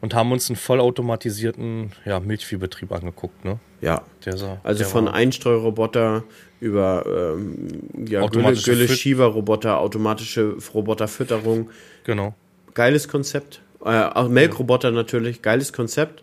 Und 0.00 0.14
haben 0.14 0.30
uns 0.32 0.48
einen 0.48 0.56
vollautomatisierten 0.56 1.92
ja, 2.04 2.20
Milchviehbetrieb 2.20 2.92
angeguckt, 2.92 3.44
ne? 3.44 3.58
Ja. 3.80 4.02
Der 4.24 4.36
sah, 4.36 4.60
Also 4.62 4.78
der 4.78 4.88
von 4.88 5.08
Einstreuroboter 5.08 6.24
über 6.60 7.04
ähm, 7.06 7.80
ja, 7.94 8.20
Gülle, 8.20 8.22
Automatische 8.22 8.72
Gülle 8.72 9.76
automatische 9.76 10.56
Roboterfütterung. 10.74 11.70
Genau. 12.04 12.34
Geiles 12.74 13.08
Konzept. 13.08 13.60
Äh, 13.84 14.02
auch 14.02 14.28
Melkroboter 14.28 14.90
natürlich, 14.90 15.42
geiles 15.42 15.72
Konzept. 15.72 16.22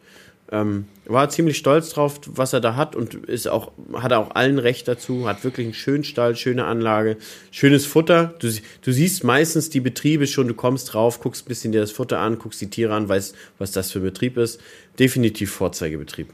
Ähm, 0.52 0.86
war 1.06 1.30
ziemlich 1.30 1.58
stolz 1.58 1.90
drauf, 1.90 2.20
was 2.28 2.54
er 2.54 2.62
da 2.62 2.76
hat 2.76 2.96
und 2.96 3.16
ist 3.16 3.48
auch, 3.48 3.72
hat 3.94 4.14
auch 4.14 4.36
allen 4.36 4.60
Recht 4.60 4.88
dazu, 4.88 5.28
hat 5.28 5.44
wirklich 5.44 5.66
einen 5.66 5.74
schönen 5.74 6.04
Stall, 6.04 6.36
schöne 6.36 6.66
Anlage, 6.66 7.18
schönes 7.50 7.86
Futter. 7.86 8.36
Du, 8.40 8.52
du 8.82 8.92
siehst 8.92 9.24
meistens 9.24 9.70
die 9.72 9.80
Betriebe 9.80 10.28
schon, 10.28 10.48
du 10.48 10.54
kommst 10.54 10.94
drauf, 10.94 11.20
guckst 11.20 11.46
ein 11.46 11.48
bisschen 11.48 11.72
dir 11.72 11.82
das 11.82 11.92
Futter 11.92 12.20
an, 12.20 12.38
guckst 12.38 12.62
die 12.62 12.70
Tiere 12.70 12.94
an, 12.94 13.10
weißt, 13.10 13.36
was 13.58 13.72
das 13.72 13.92
für 13.92 14.00
ein 14.00 14.06
Betrieb 14.06 14.38
ist. 14.38 14.62
Definitiv 15.00 15.52
Vorzeigebetrieb. 15.52 16.30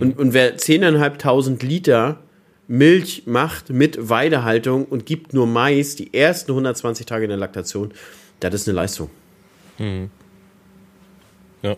Und, 0.00 0.18
und 0.18 0.34
wer 0.34 0.56
10.500 0.56 1.64
Liter 1.64 2.18
Milch 2.66 3.22
macht 3.26 3.70
mit 3.70 4.10
Weidehaltung 4.10 4.84
und 4.84 5.06
gibt 5.06 5.32
nur 5.32 5.46
Mais 5.46 5.96
die 5.96 6.12
ersten 6.12 6.50
120 6.52 7.06
Tage 7.06 7.24
in 7.24 7.30
der 7.30 7.38
Laktation, 7.38 7.92
das 8.40 8.54
ist 8.54 8.68
eine 8.68 8.76
Leistung. 8.76 9.08
Ja. 11.62 11.76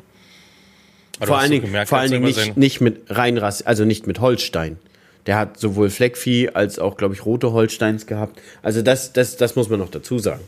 Aber 1.21 1.27
du 1.27 1.33
vor 1.33 1.39
allen 1.39 1.51
Dingen, 1.51 1.64
gemerkt, 1.64 1.89
vor 1.89 1.99
allen 1.99 2.11
Dingen 2.11 2.25
nicht, 2.25 2.57
nicht 2.57 2.81
mit 2.81 3.03
Reinrass, 3.09 3.62
also 3.62 3.85
nicht 3.85 4.07
mit 4.07 4.21
Holstein. 4.21 4.79
Der 5.27 5.37
hat 5.37 5.59
sowohl 5.59 5.91
Fleckvieh 5.91 6.49
als 6.49 6.79
auch, 6.79 6.97
glaube 6.97 7.14
ich, 7.14 7.25
rote 7.25 7.53
Holsteins 7.53 8.07
gehabt. 8.07 8.41
Also 8.62 8.81
das, 8.83 9.12
das, 9.12 9.37
das 9.37 9.55
muss 9.55 9.68
man 9.68 9.79
noch 9.79 9.91
dazu 9.91 10.18
sagen. 10.18 10.43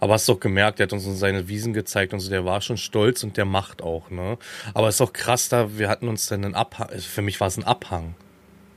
Aber 0.00 0.14
hast 0.14 0.28
doch 0.28 0.38
gemerkt, 0.38 0.78
der 0.78 0.84
hat 0.84 0.92
uns 0.92 1.04
seine 1.18 1.48
Wiesen 1.48 1.72
gezeigt 1.72 2.12
und 2.12 2.20
so, 2.20 2.30
der 2.30 2.44
war 2.44 2.60
schon 2.60 2.76
stolz 2.76 3.24
und 3.24 3.36
der 3.36 3.44
macht 3.44 3.82
auch, 3.82 4.10
ne? 4.10 4.38
Aber 4.72 4.88
ist 4.88 5.00
doch 5.00 5.12
krass, 5.12 5.48
da 5.48 5.76
wir 5.76 5.88
hatten 5.88 6.08
uns 6.08 6.28
dann 6.28 6.44
einen 6.44 6.54
Abhang, 6.54 6.88
also 6.88 7.08
für 7.08 7.22
mich 7.22 7.40
war 7.40 7.48
es 7.48 7.56
ein 7.56 7.64
Abhang 7.64 8.14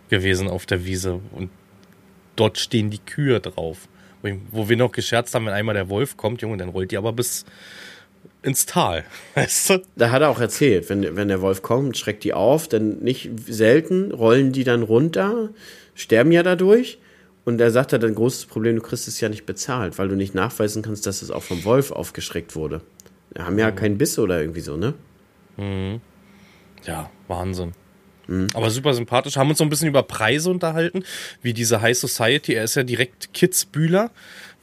gewesen 0.09 0.47
auf 0.47 0.65
der 0.65 0.85
Wiese 0.85 1.19
und 1.31 1.51
dort 2.35 2.57
stehen 2.57 2.89
die 2.89 2.99
Kühe 2.99 3.39
drauf. 3.39 3.87
Wo 4.51 4.69
wir 4.69 4.77
noch 4.77 4.91
gescherzt 4.91 5.33
haben, 5.33 5.47
wenn 5.47 5.53
einmal 5.53 5.73
der 5.73 5.89
Wolf 5.89 6.15
kommt, 6.15 6.41
Junge, 6.41 6.57
dann 6.57 6.69
rollt 6.69 6.91
die 6.91 6.97
aber 6.97 7.11
bis 7.11 7.45
ins 8.43 8.65
Tal. 8.65 9.05
Weißt 9.35 9.69
du? 9.69 9.81
Da 9.95 10.11
hat 10.11 10.21
er 10.21 10.29
auch 10.29 10.39
erzählt, 10.39 10.89
wenn, 10.89 11.15
wenn 11.15 11.27
der 11.27 11.41
Wolf 11.41 11.61
kommt, 11.61 11.97
schreckt 11.97 12.23
die 12.23 12.33
auf, 12.33 12.67
denn 12.67 12.99
nicht 12.99 13.29
selten 13.47 14.11
rollen 14.11 14.51
die 14.51 14.63
dann 14.63 14.83
runter, 14.83 15.49
sterben 15.95 16.31
ja 16.31 16.43
dadurch. 16.43 16.99
Und 17.43 17.59
er 17.59 17.71
sagt 17.71 17.91
hat 17.91 18.03
ein 18.03 18.13
großes 18.13 18.45
Problem, 18.45 18.75
du 18.75 18.81
kriegst 18.81 19.07
es 19.07 19.19
ja 19.19 19.27
nicht 19.27 19.47
bezahlt, 19.47 19.97
weil 19.97 20.07
du 20.07 20.15
nicht 20.15 20.35
nachweisen 20.35 20.83
kannst, 20.83 21.07
dass 21.07 21.23
es 21.23 21.31
auch 21.31 21.41
vom 21.41 21.63
Wolf 21.63 21.91
aufgeschreckt 21.91 22.55
wurde. 22.55 22.81
Wir 23.33 23.45
haben 23.45 23.57
ja 23.57 23.71
keinen 23.71 23.97
Biss 23.97 24.19
oder 24.19 24.39
irgendwie 24.39 24.59
so, 24.59 24.77
ne? 24.77 24.93
Ja, 26.83 27.09
Wahnsinn. 27.27 27.73
Aber 28.53 28.69
super 28.69 28.93
sympathisch. 28.93 29.35
Haben 29.35 29.49
uns 29.49 29.57
so 29.57 29.63
ein 29.63 29.69
bisschen 29.69 29.87
über 29.87 30.03
Preise 30.03 30.49
unterhalten, 30.49 31.03
wie 31.41 31.53
diese 31.53 31.81
High 31.81 31.97
Society. 31.97 32.53
Er 32.53 32.63
ist 32.63 32.75
ja 32.75 32.83
direkt 32.83 33.33
Kitzbühler. 33.33 34.11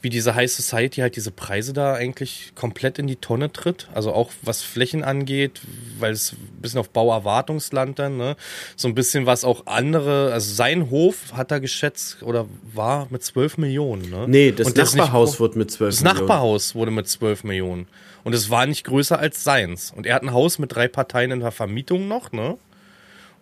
Wie 0.01 0.09
diese 0.09 0.33
High 0.35 0.49
Society 0.49 1.01
halt 1.01 1.15
diese 1.17 1.31
Preise 1.31 1.73
da 1.73 1.93
eigentlich 1.93 2.53
komplett 2.55 2.99
in 2.99 3.07
die 3.07 3.17
Tonne 3.17 3.51
tritt. 3.51 3.89
Also 3.93 4.13
auch 4.13 4.31
was 4.41 4.61
Flächen 4.61 5.03
angeht, 5.03 5.59
weil 5.99 6.13
es 6.13 6.31
ein 6.33 6.61
bisschen 6.61 6.79
auf 6.79 6.89
Bauerwartungsland 6.89 7.99
dann, 7.99 8.15
ne? 8.17 8.35
So 8.77 8.87
ein 8.87 8.95
bisschen 8.95 9.25
was 9.25 9.43
auch 9.43 9.65
andere, 9.67 10.31
also 10.31 10.53
sein 10.53 10.89
Hof 10.89 11.33
hat 11.33 11.51
er 11.51 11.59
geschätzt 11.59 12.23
oder 12.23 12.45
war 12.73 13.07
mit 13.09 13.23
12 13.23 13.57
Millionen, 13.57 14.09
ne? 14.09 14.25
Nee, 14.27 14.51
das 14.53 14.73
das 14.73 14.95
Nachbarhaus 14.95 15.31
nicht- 15.31 15.39
wurde 15.41 15.57
mit 15.59 15.69
12 15.71 15.95
Das 15.95 16.01
Millionen. 16.03 16.19
Nachbarhaus 16.21 16.75
wurde 16.75 16.91
mit 16.91 17.07
12 17.09 17.43
Millionen. 17.43 17.87
Und 18.23 18.33
es 18.33 18.49
war 18.49 18.65
nicht 18.65 18.83
größer 18.85 19.19
als 19.19 19.43
seins. 19.43 19.91
Und 19.95 20.05
er 20.05 20.15
hat 20.15 20.23
ein 20.23 20.33
Haus 20.33 20.59
mit 20.59 20.73
drei 20.73 20.87
Parteien 20.87 21.31
in 21.31 21.39
der 21.41 21.51
Vermietung 21.51 22.07
noch, 22.07 22.31
ne? 22.31 22.57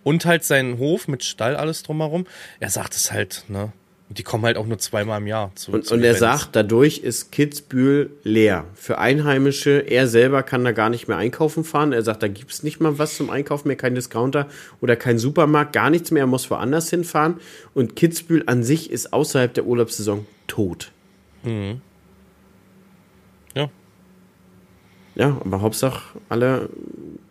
Und 0.03 0.25
halt 0.25 0.43
seinen 0.43 0.77
Hof 0.77 1.07
mit 1.07 1.23
Stall, 1.23 1.55
alles 1.55 1.83
drumherum. 1.83 2.25
Er 2.59 2.69
sagt 2.69 2.95
es 2.95 3.11
halt, 3.11 3.43
ne? 3.47 3.73
Die 4.09 4.23
kommen 4.23 4.45
halt 4.45 4.55
auch 4.55 4.65
nur 4.65 4.79
zweimal 4.79 5.19
im 5.19 5.27
Jahr 5.27 5.51
zu. 5.55 5.71
Und, 5.71 5.91
und 5.91 6.01
er 6.01 6.15
sagt, 6.15 6.55
dadurch 6.55 6.99
ist 6.99 7.31
Kitzbühel 7.33 8.09
leer. 8.23 8.63
Für 8.73 8.99
Einheimische, 8.99 9.79
er 9.79 10.07
selber 10.07 10.43
kann 10.43 10.63
da 10.63 10.71
gar 10.71 10.89
nicht 10.89 11.09
mehr 11.09 11.17
einkaufen 11.17 11.65
fahren. 11.65 11.91
Er 11.91 12.03
sagt, 12.03 12.23
da 12.23 12.29
gibt's 12.29 12.63
nicht 12.63 12.79
mal 12.79 12.97
was 12.97 13.17
zum 13.17 13.29
Einkaufen 13.29 13.67
mehr, 13.67 13.75
kein 13.75 13.95
Discounter 13.95 14.47
oder 14.79 14.95
kein 14.95 15.17
Supermarkt, 15.17 15.73
gar 15.73 15.89
nichts 15.89 16.11
mehr. 16.11 16.23
Er 16.23 16.27
muss 16.27 16.49
woanders 16.49 16.89
hinfahren. 16.89 17.41
Und 17.73 17.97
Kitzbühel 17.97 18.43
an 18.45 18.63
sich 18.63 18.91
ist 18.91 19.11
außerhalb 19.11 19.53
der 19.53 19.65
Urlaubssaison 19.65 20.25
tot. 20.47 20.91
Ja. 23.55 23.69
Ja, 25.15 25.41
aber 25.43 25.61
Hauptsache 25.61 26.17
alle 26.29 26.69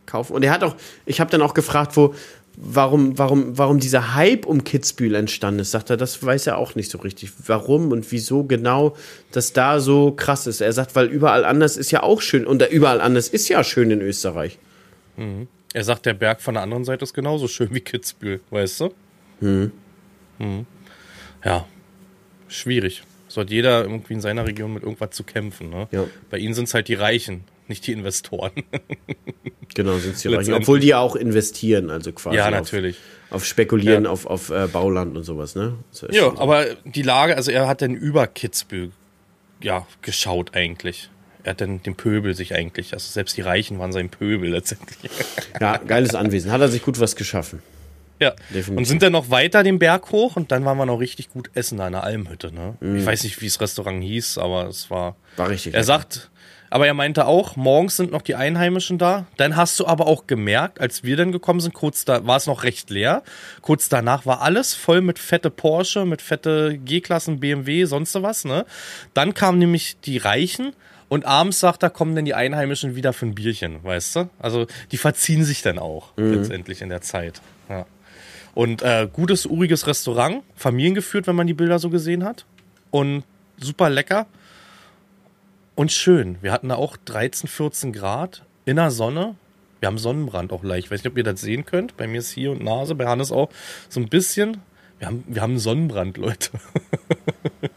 kaufen. 0.04 0.34
Und 0.34 0.42
er 0.42 0.50
hat 0.50 0.62
auch, 0.62 0.76
ich 1.06 1.20
habe 1.20 1.30
dann 1.30 1.40
auch 1.40 1.54
gefragt, 1.54 1.96
wo, 1.96 2.14
warum, 2.56 3.18
warum, 3.18 3.58
warum 3.58 3.78
dieser 3.78 4.14
Hype 4.14 4.46
um 4.46 4.64
Kitzbühel 4.64 5.14
entstanden 5.14 5.60
ist. 5.60 5.70
Sagt 5.70 5.90
er, 5.90 5.96
das 5.96 6.22
weiß 6.22 6.46
er 6.46 6.58
auch 6.58 6.74
nicht 6.74 6.90
so 6.90 6.98
richtig. 6.98 7.30
Warum 7.46 7.92
und 7.92 8.10
wieso 8.10 8.44
genau 8.44 8.96
das 9.30 9.52
da 9.52 9.78
so 9.80 10.12
krass 10.12 10.46
ist. 10.46 10.60
Er 10.60 10.72
sagt, 10.72 10.96
weil 10.96 11.06
überall 11.06 11.44
anders 11.44 11.76
ist 11.76 11.90
ja 11.90 12.02
auch 12.02 12.20
schön. 12.20 12.46
Und 12.46 12.62
überall 12.70 13.00
anders 13.00 13.28
ist 13.28 13.48
ja 13.48 13.62
schön 13.62 13.90
in 13.90 14.00
Österreich. 14.00 14.58
Er 15.72 15.84
sagt, 15.84 16.06
der 16.06 16.14
Berg 16.14 16.40
von 16.40 16.54
der 16.54 16.62
anderen 16.62 16.84
Seite 16.84 17.04
ist 17.04 17.14
genauso 17.14 17.48
schön 17.48 17.68
wie 17.72 17.80
Kitzbühel, 17.80 18.40
weißt 18.50 18.80
du? 18.80 18.94
Mhm. 19.40 19.72
Ja, 21.44 21.66
schwierig. 22.48 23.02
So 23.28 23.42
hat 23.42 23.50
jeder 23.50 23.82
irgendwie 23.82 24.14
in 24.14 24.20
seiner 24.20 24.46
Region 24.46 24.72
mit 24.72 24.82
irgendwas 24.82 25.10
zu 25.10 25.24
kämpfen. 25.24 25.68
Ne? 25.68 25.88
Ja. 25.90 26.04
Bei 26.30 26.38
ihnen 26.38 26.54
sind 26.54 26.64
es 26.68 26.74
halt 26.74 26.88
die 26.88 26.94
Reichen, 26.94 27.44
nicht 27.68 27.86
die 27.86 27.92
Investoren. 27.92 28.52
Genau, 29.74 29.98
sind 29.98 30.16
sie. 30.16 30.28
Letztendlich. 30.28 30.56
Obwohl 30.62 30.80
die 30.80 30.86
ja 30.88 31.00
auch 31.00 31.16
investieren, 31.16 31.90
also 31.90 32.10
quasi. 32.12 32.36
ja, 32.36 32.46
auf- 32.46 32.50
natürlich. 32.52 32.96
Auf, 33.28 33.44
Spekulieren, 33.44 34.04
Ja. 34.04 34.10
auf, 34.10 34.24
auf 34.24 34.48
äh, 34.50 34.68
Bauland 34.68 35.16
und 35.16 35.24
sowas, 35.24 35.54
ne? 35.54 35.74
Ja, 36.12 36.30
so. 36.30 36.38
aber 36.38 36.66
die 36.84 37.02
Lage, 37.02 37.36
also 37.36 37.50
er 37.50 37.66
hat 37.66 37.82
dann 37.82 37.94
über 37.94 38.26
Kitzbühel 38.26 38.92
ja, 39.60 39.86
geschaut 40.00 40.54
eigentlich. 40.54 41.10
Er 41.42 41.50
hat 41.50 41.60
dann 41.60 41.82
den 41.82 41.94
Pöbel 41.94 42.34
sich 42.34 42.54
eigentlich, 42.54 42.94
also 42.94 43.06
selbst 43.10 43.36
die 43.36 43.42
Reichen 43.42 43.78
waren 43.78 43.92
sein 43.92 44.08
Pöbel 44.08 44.50
letztendlich. 44.50 45.10
ja, 45.60 45.76
geiles 45.78 46.14
Anwesen. 46.14 46.52
Hat 46.52 46.60
er 46.62 46.68
sich 46.68 46.82
gut 46.82 46.98
was 46.98 47.14
geschaffen. 47.16 47.60
Ja, 48.18 48.30
Definitiv. 48.48 48.78
und 48.78 48.84
sind 48.86 49.02
dann 49.02 49.12
noch 49.12 49.28
weiter 49.28 49.62
den 49.62 49.78
Berg 49.78 50.10
hoch 50.10 50.36
und 50.36 50.50
dann 50.52 50.64
waren 50.64 50.78
wir 50.78 50.86
noch 50.86 51.00
richtig 51.00 51.28
gut 51.28 51.50
essen 51.52 51.76
da 51.76 51.86
in 51.86 51.92
der 51.92 52.04
Almhütte. 52.04 52.50
Ne? 52.50 52.76
Mhm. 52.80 52.96
Ich 52.96 53.04
weiß 53.04 53.24
nicht, 53.24 53.42
wie 53.42 53.46
das 53.46 53.60
Restaurant 53.60 54.02
hieß, 54.02 54.38
aber 54.38 54.68
es 54.68 54.90
war. 54.90 55.16
War 55.36 55.50
richtig 55.50 55.74
Er 55.74 55.80
lecker. 55.80 55.84
sagt, 55.84 56.30
aber 56.76 56.86
er 56.86 56.92
meinte 56.92 57.26
auch, 57.26 57.56
morgens 57.56 57.96
sind 57.96 58.12
noch 58.12 58.20
die 58.20 58.34
Einheimischen 58.34 58.98
da. 58.98 59.24
Dann 59.38 59.56
hast 59.56 59.80
du 59.80 59.86
aber 59.86 60.06
auch 60.06 60.26
gemerkt, 60.26 60.78
als 60.78 61.04
wir 61.04 61.16
dann 61.16 61.32
gekommen 61.32 61.60
sind, 61.60 61.72
kurz 61.72 62.04
da 62.04 62.26
war 62.26 62.36
es 62.36 62.46
noch 62.46 62.64
recht 62.64 62.90
leer. 62.90 63.22
Kurz 63.62 63.88
danach 63.88 64.26
war 64.26 64.42
alles 64.42 64.74
voll 64.74 65.00
mit 65.00 65.18
fette 65.18 65.48
Porsche, 65.48 66.04
mit 66.04 66.20
fette 66.20 66.76
G-Klassen, 66.76 67.40
BMW, 67.40 67.86
sonst 67.86 68.14
was. 68.22 68.44
Ne? 68.44 68.66
Dann 69.14 69.32
kamen 69.32 69.58
nämlich 69.58 69.96
die 70.04 70.18
Reichen. 70.18 70.74
Und 71.08 71.24
abends, 71.24 71.60
sagt 71.60 71.82
er, 71.82 71.88
kommen 71.88 72.14
dann 72.14 72.26
die 72.26 72.34
Einheimischen 72.34 72.94
wieder 72.94 73.14
für 73.14 73.24
ein 73.24 73.34
Bierchen, 73.34 73.82
weißt 73.82 74.16
du? 74.16 74.28
Also 74.38 74.66
die 74.92 74.98
verziehen 74.98 75.44
sich 75.44 75.62
dann 75.62 75.78
auch 75.78 76.12
letztendlich 76.18 76.82
in 76.82 76.90
der 76.90 77.00
Zeit. 77.00 77.40
Ja. 77.70 77.86
Und 78.52 78.82
äh, 78.82 79.08
gutes, 79.10 79.46
uriges 79.46 79.86
Restaurant, 79.86 80.42
familiengeführt, 80.56 81.26
wenn 81.26 81.36
man 81.36 81.46
die 81.46 81.54
Bilder 81.54 81.78
so 81.78 81.88
gesehen 81.88 82.22
hat. 82.22 82.44
Und 82.90 83.24
super 83.56 83.88
lecker 83.88 84.26
und 85.76 85.92
schön. 85.92 86.38
Wir 86.42 86.50
hatten 86.50 86.70
da 86.70 86.74
auch 86.74 86.96
13, 86.96 87.48
14 87.48 87.92
Grad 87.92 88.44
in 88.64 88.76
der 88.76 88.90
Sonne. 88.90 89.36
Wir 89.78 89.86
haben 89.86 89.98
Sonnenbrand 89.98 90.52
auch 90.52 90.64
leicht. 90.64 90.86
Ich 90.86 90.90
weiß 90.90 91.04
nicht, 91.04 91.12
ob 91.12 91.16
ihr 91.16 91.24
das 91.24 91.40
sehen 91.40 91.64
könnt. 91.64 91.96
Bei 91.96 92.08
mir 92.08 92.18
ist 92.18 92.30
hier 92.30 92.50
und 92.50 92.64
Nase, 92.64 92.94
bei 92.94 93.06
Hannes 93.06 93.30
auch 93.30 93.50
so 93.88 94.00
ein 94.00 94.08
bisschen. 94.08 94.62
Wir 94.98 95.06
haben, 95.06 95.22
wir 95.28 95.42
haben 95.42 95.58
Sonnenbrand, 95.58 96.16
Leute. 96.16 96.50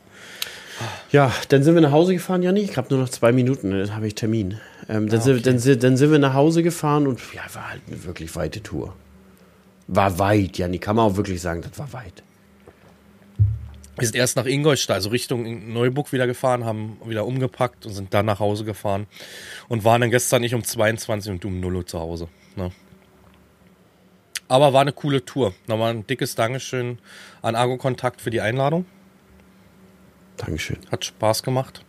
Ja, 1.11 1.33
dann 1.49 1.63
sind 1.63 1.73
wir 1.73 1.81
nach 1.81 1.91
Hause 1.91 2.13
gefahren, 2.13 2.43
Janni. 2.43 2.61
Ich 2.61 2.77
habe 2.77 2.87
nur 2.91 2.99
noch 2.99 3.09
zwei 3.09 3.31
Minuten, 3.31 3.71
dann 3.71 3.95
habe 3.95 4.07
ich 4.07 4.15
Termin. 4.15 4.59
Ähm, 4.87 5.09
dann, 5.09 5.21
sind, 5.21 5.45
dann, 5.45 5.57
sind, 5.57 5.83
dann 5.83 5.97
sind 5.97 6.11
wir 6.11 6.19
nach 6.19 6.35
Hause 6.35 6.61
gefahren 6.61 7.07
und 7.07 7.19
ja, 7.33 7.41
war 7.53 7.71
halt 7.71 7.81
eine 7.87 8.03
wirklich 8.05 8.35
weite 8.35 8.61
Tour. 8.61 8.93
War 9.87 10.19
weit, 10.19 10.57
Janni. 10.59 10.77
Kann 10.77 10.95
man 10.95 11.05
auch 11.05 11.17
wirklich 11.17 11.41
sagen, 11.41 11.61
das 11.61 11.77
war 11.79 11.91
weit. 11.93 12.21
Wir 13.99 14.07
sind 14.07 14.15
erst 14.15 14.35
nach 14.35 14.45
Ingolstadt, 14.45 14.95
also 14.95 15.09
Richtung 15.09 15.71
Neuburg 15.73 16.11
wieder 16.13 16.27
gefahren, 16.27 16.65
haben 16.65 16.97
wieder 17.05 17.25
umgepackt 17.25 17.85
und 17.85 17.93
sind 17.93 18.13
dann 18.13 18.25
nach 18.25 18.39
Hause 18.39 18.63
gefahren. 18.65 19.07
Und 19.67 19.83
waren 19.83 20.01
dann 20.01 20.09
gestern 20.11 20.41
nicht 20.41 20.55
um 20.55 20.63
22 20.63 21.31
und 21.31 21.45
um 21.45 21.59
0 21.59 21.75
Uhr 21.75 21.85
zu 21.85 21.99
Hause. 21.99 22.27
Ne? 22.55 22.71
Aber 24.47 24.73
war 24.73 24.81
eine 24.81 24.93
coole 24.93 25.23
Tour. 25.23 25.53
Nochmal 25.67 25.93
ein 25.93 26.07
dickes 26.07 26.35
Dankeschön 26.35 26.97
an 27.41 27.55
Argo 27.55 27.77
Kontakt 27.77 28.21
für 28.21 28.29
die 28.31 28.41
Einladung. 28.41 28.85
Dankeschön. 30.37 30.77
Hat 30.91 31.05
Spaß 31.05 31.43
gemacht. 31.43 31.83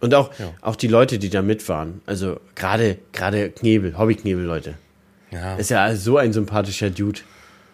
Und 0.00 0.14
auch, 0.14 0.30
Ja. 0.38 0.52
auch 0.62 0.76
die 0.76 0.86
Leute, 0.88 1.18
die 1.18 1.28
da 1.28 1.42
mit 1.42 1.68
waren. 1.68 2.00
Also 2.06 2.40
gerade 2.54 2.98
gerade 3.12 3.50
Knebel, 3.50 3.98
Hobbyknebel, 3.98 4.44
Leute. 4.44 4.74
Ja. 5.30 5.56
Ist 5.56 5.70
ja 5.70 5.94
so 5.94 6.16
ein 6.16 6.32
sympathischer 6.32 6.90
Dude. 6.90 7.20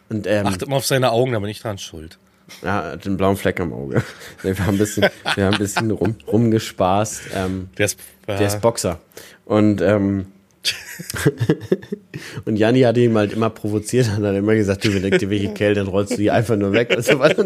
Und 0.09 0.27
ähm, 0.27 0.47
Achtet 0.47 0.69
mal 0.69 0.77
auf 0.77 0.87
seine 0.87 1.11
Augen, 1.13 1.33
da 1.33 1.39
bin 1.39 1.49
ich 1.51 1.61
dran 1.61 1.79
schuld. 1.79 2.19
Ja, 2.63 2.93
hat 2.93 3.07
einen 3.07 3.17
blauen 3.17 3.37
Fleck 3.37 3.61
am 3.61 3.73
Auge. 3.73 4.03
Wir 4.43 4.59
haben 4.59 4.75
ein 4.75 4.79
bisschen, 4.79 5.07
wir 5.35 5.45
haben 5.47 5.55
ein 5.55 5.59
bisschen 5.59 5.91
rum, 5.91 6.15
rumgespaßt. 6.27 7.23
Ähm, 7.35 7.69
Der 7.77 7.87
ist, 7.87 7.99
äh, 8.27 8.37
Der 8.39 8.47
ist 8.47 8.61
Boxer. 8.61 9.01
Und, 9.45 9.81
ähm, 9.81 10.27
und 12.45 12.57
Janni 12.57 12.81
hat 12.83 12.97
ihn 12.97 13.17
halt 13.17 13.33
immer 13.33 13.51
provoziert 13.51 14.09
und 14.17 14.25
hat 14.27 14.35
immer 14.35 14.55
gesagt, 14.55 14.85
du, 14.85 14.93
wenn 14.95 15.05
ich 15.05 15.19
dir 15.19 15.31
welche 15.31 15.53
Kälte, 15.55 15.81
dann 15.81 15.89
rollst 15.89 16.13
du 16.13 16.17
die 16.17 16.31
einfach 16.31 16.57
nur 16.57 16.73
weg 16.73 16.93
und 16.97 17.05
so 17.05 17.19
weiter. 17.19 17.45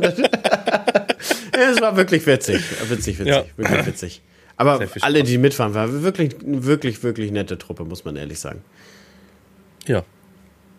Es 1.53 1.81
war 1.81 1.97
wirklich 1.97 2.27
witzig. 2.27 2.63
Witzig, 2.89 3.19
witzig, 3.19 3.27
Ja. 3.27 3.45
wirklich 3.57 3.87
witzig. 3.87 4.23
Aber 4.57 4.81
alle, 5.01 5.23
die 5.23 5.39
mitfahren, 5.39 5.75
war 5.75 6.03
wirklich, 6.03 6.35
wirklich, 6.43 7.03
wirklich 7.03 7.31
nette 7.31 7.57
Truppe, 7.59 7.85
muss 7.85 8.05
man 8.05 8.17
ehrlich 8.17 8.39
sagen. 8.39 8.63
ja, 9.87 10.03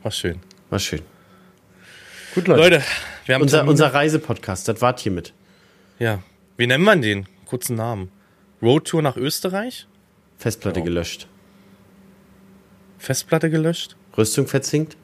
war 0.04 0.12
schön. 0.12 0.40
War 0.70 0.80
schön. 0.80 1.02
Gut, 2.36 2.48
Leute. 2.48 2.62
Leute, 2.62 2.84
unser, 3.40 3.68
unser 3.68 3.94
Reisepodcast, 3.94 4.68
das 4.68 4.82
wart 4.82 5.00
hiermit. 5.00 5.34
Ja. 6.00 6.24
Wie 6.58 6.68
nennt 6.68 6.84
man 6.84 7.02
den? 7.02 7.28
Kurzen 7.46 7.76
Namen. 7.76 8.12
Roadtour 8.62 9.02
nach 9.02 9.18
Österreich? 9.18 9.88
Festplatte 10.38 10.80
Ja. 10.80 10.86
gelöscht. 10.86 11.28
Festplatte 12.98 13.50
gelöscht? 13.50 13.96
Rüstung 14.18 14.48
verzinkt, 14.48 14.98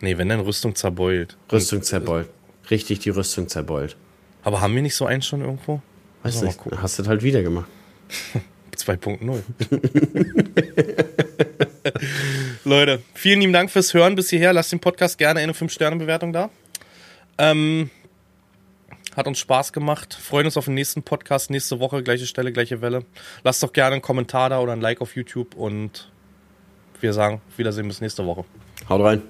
Nee, 0.00 0.16
wenn 0.16 0.28
dann 0.28 0.38
Rüstung 0.40 0.76
zerbeult. 0.76 1.36
Rüstung 1.50 1.82
zerbeult. 1.82 2.28
Richtig 2.70 3.00
die 3.00 3.10
Rüstung 3.10 3.48
zerbeult. 3.48 3.96
Aber 4.44 4.60
haben 4.60 4.72
wir 4.76 4.82
nicht 4.82 4.94
so 4.94 5.06
einen 5.06 5.22
schon 5.22 5.40
irgendwo? 5.40 5.82
Weiß 6.22 6.40
wir 6.40 6.48
nicht, 6.48 6.60
hast 6.80 6.98
du 6.98 7.02
das 7.02 7.08
halt 7.10 7.22
wieder 7.24 7.42
gemacht. 7.42 7.68
2.0. 8.76 9.42
Leute, 12.64 13.02
vielen 13.14 13.40
lieben 13.40 13.52
Dank 13.52 13.70
fürs 13.70 13.92
Hören 13.92 14.14
bis 14.14 14.30
hierher. 14.30 14.52
Lasst 14.52 14.70
den 14.70 14.78
Podcast 14.78 15.18
gerne 15.18 15.40
eine 15.40 15.52
5-Sterne-Bewertung 15.52 16.32
da. 16.32 16.48
Ähm, 17.38 17.90
hat 19.16 19.26
uns 19.26 19.38
Spaß 19.38 19.72
gemacht. 19.72 20.14
Freuen 20.14 20.46
uns 20.46 20.56
auf 20.56 20.66
den 20.66 20.74
nächsten 20.74 21.02
Podcast. 21.02 21.50
Nächste 21.50 21.80
Woche, 21.80 22.02
gleiche 22.02 22.26
Stelle, 22.26 22.52
gleiche 22.52 22.80
Welle. 22.80 23.04
Lasst 23.42 23.62
doch 23.62 23.72
gerne 23.72 23.94
einen 23.94 24.02
Kommentar 24.02 24.50
da 24.50 24.60
oder 24.60 24.72
ein 24.72 24.80
Like 24.80 25.00
auf 25.00 25.16
YouTube 25.16 25.54
und 25.54 26.10
wir 27.00 27.12
sagen 27.12 27.40
Wiedersehen 27.56 27.88
bis 27.88 28.00
nächste 28.00 28.26
Woche. 28.26 28.44
Haut 28.88 29.02
rein. 29.02 29.22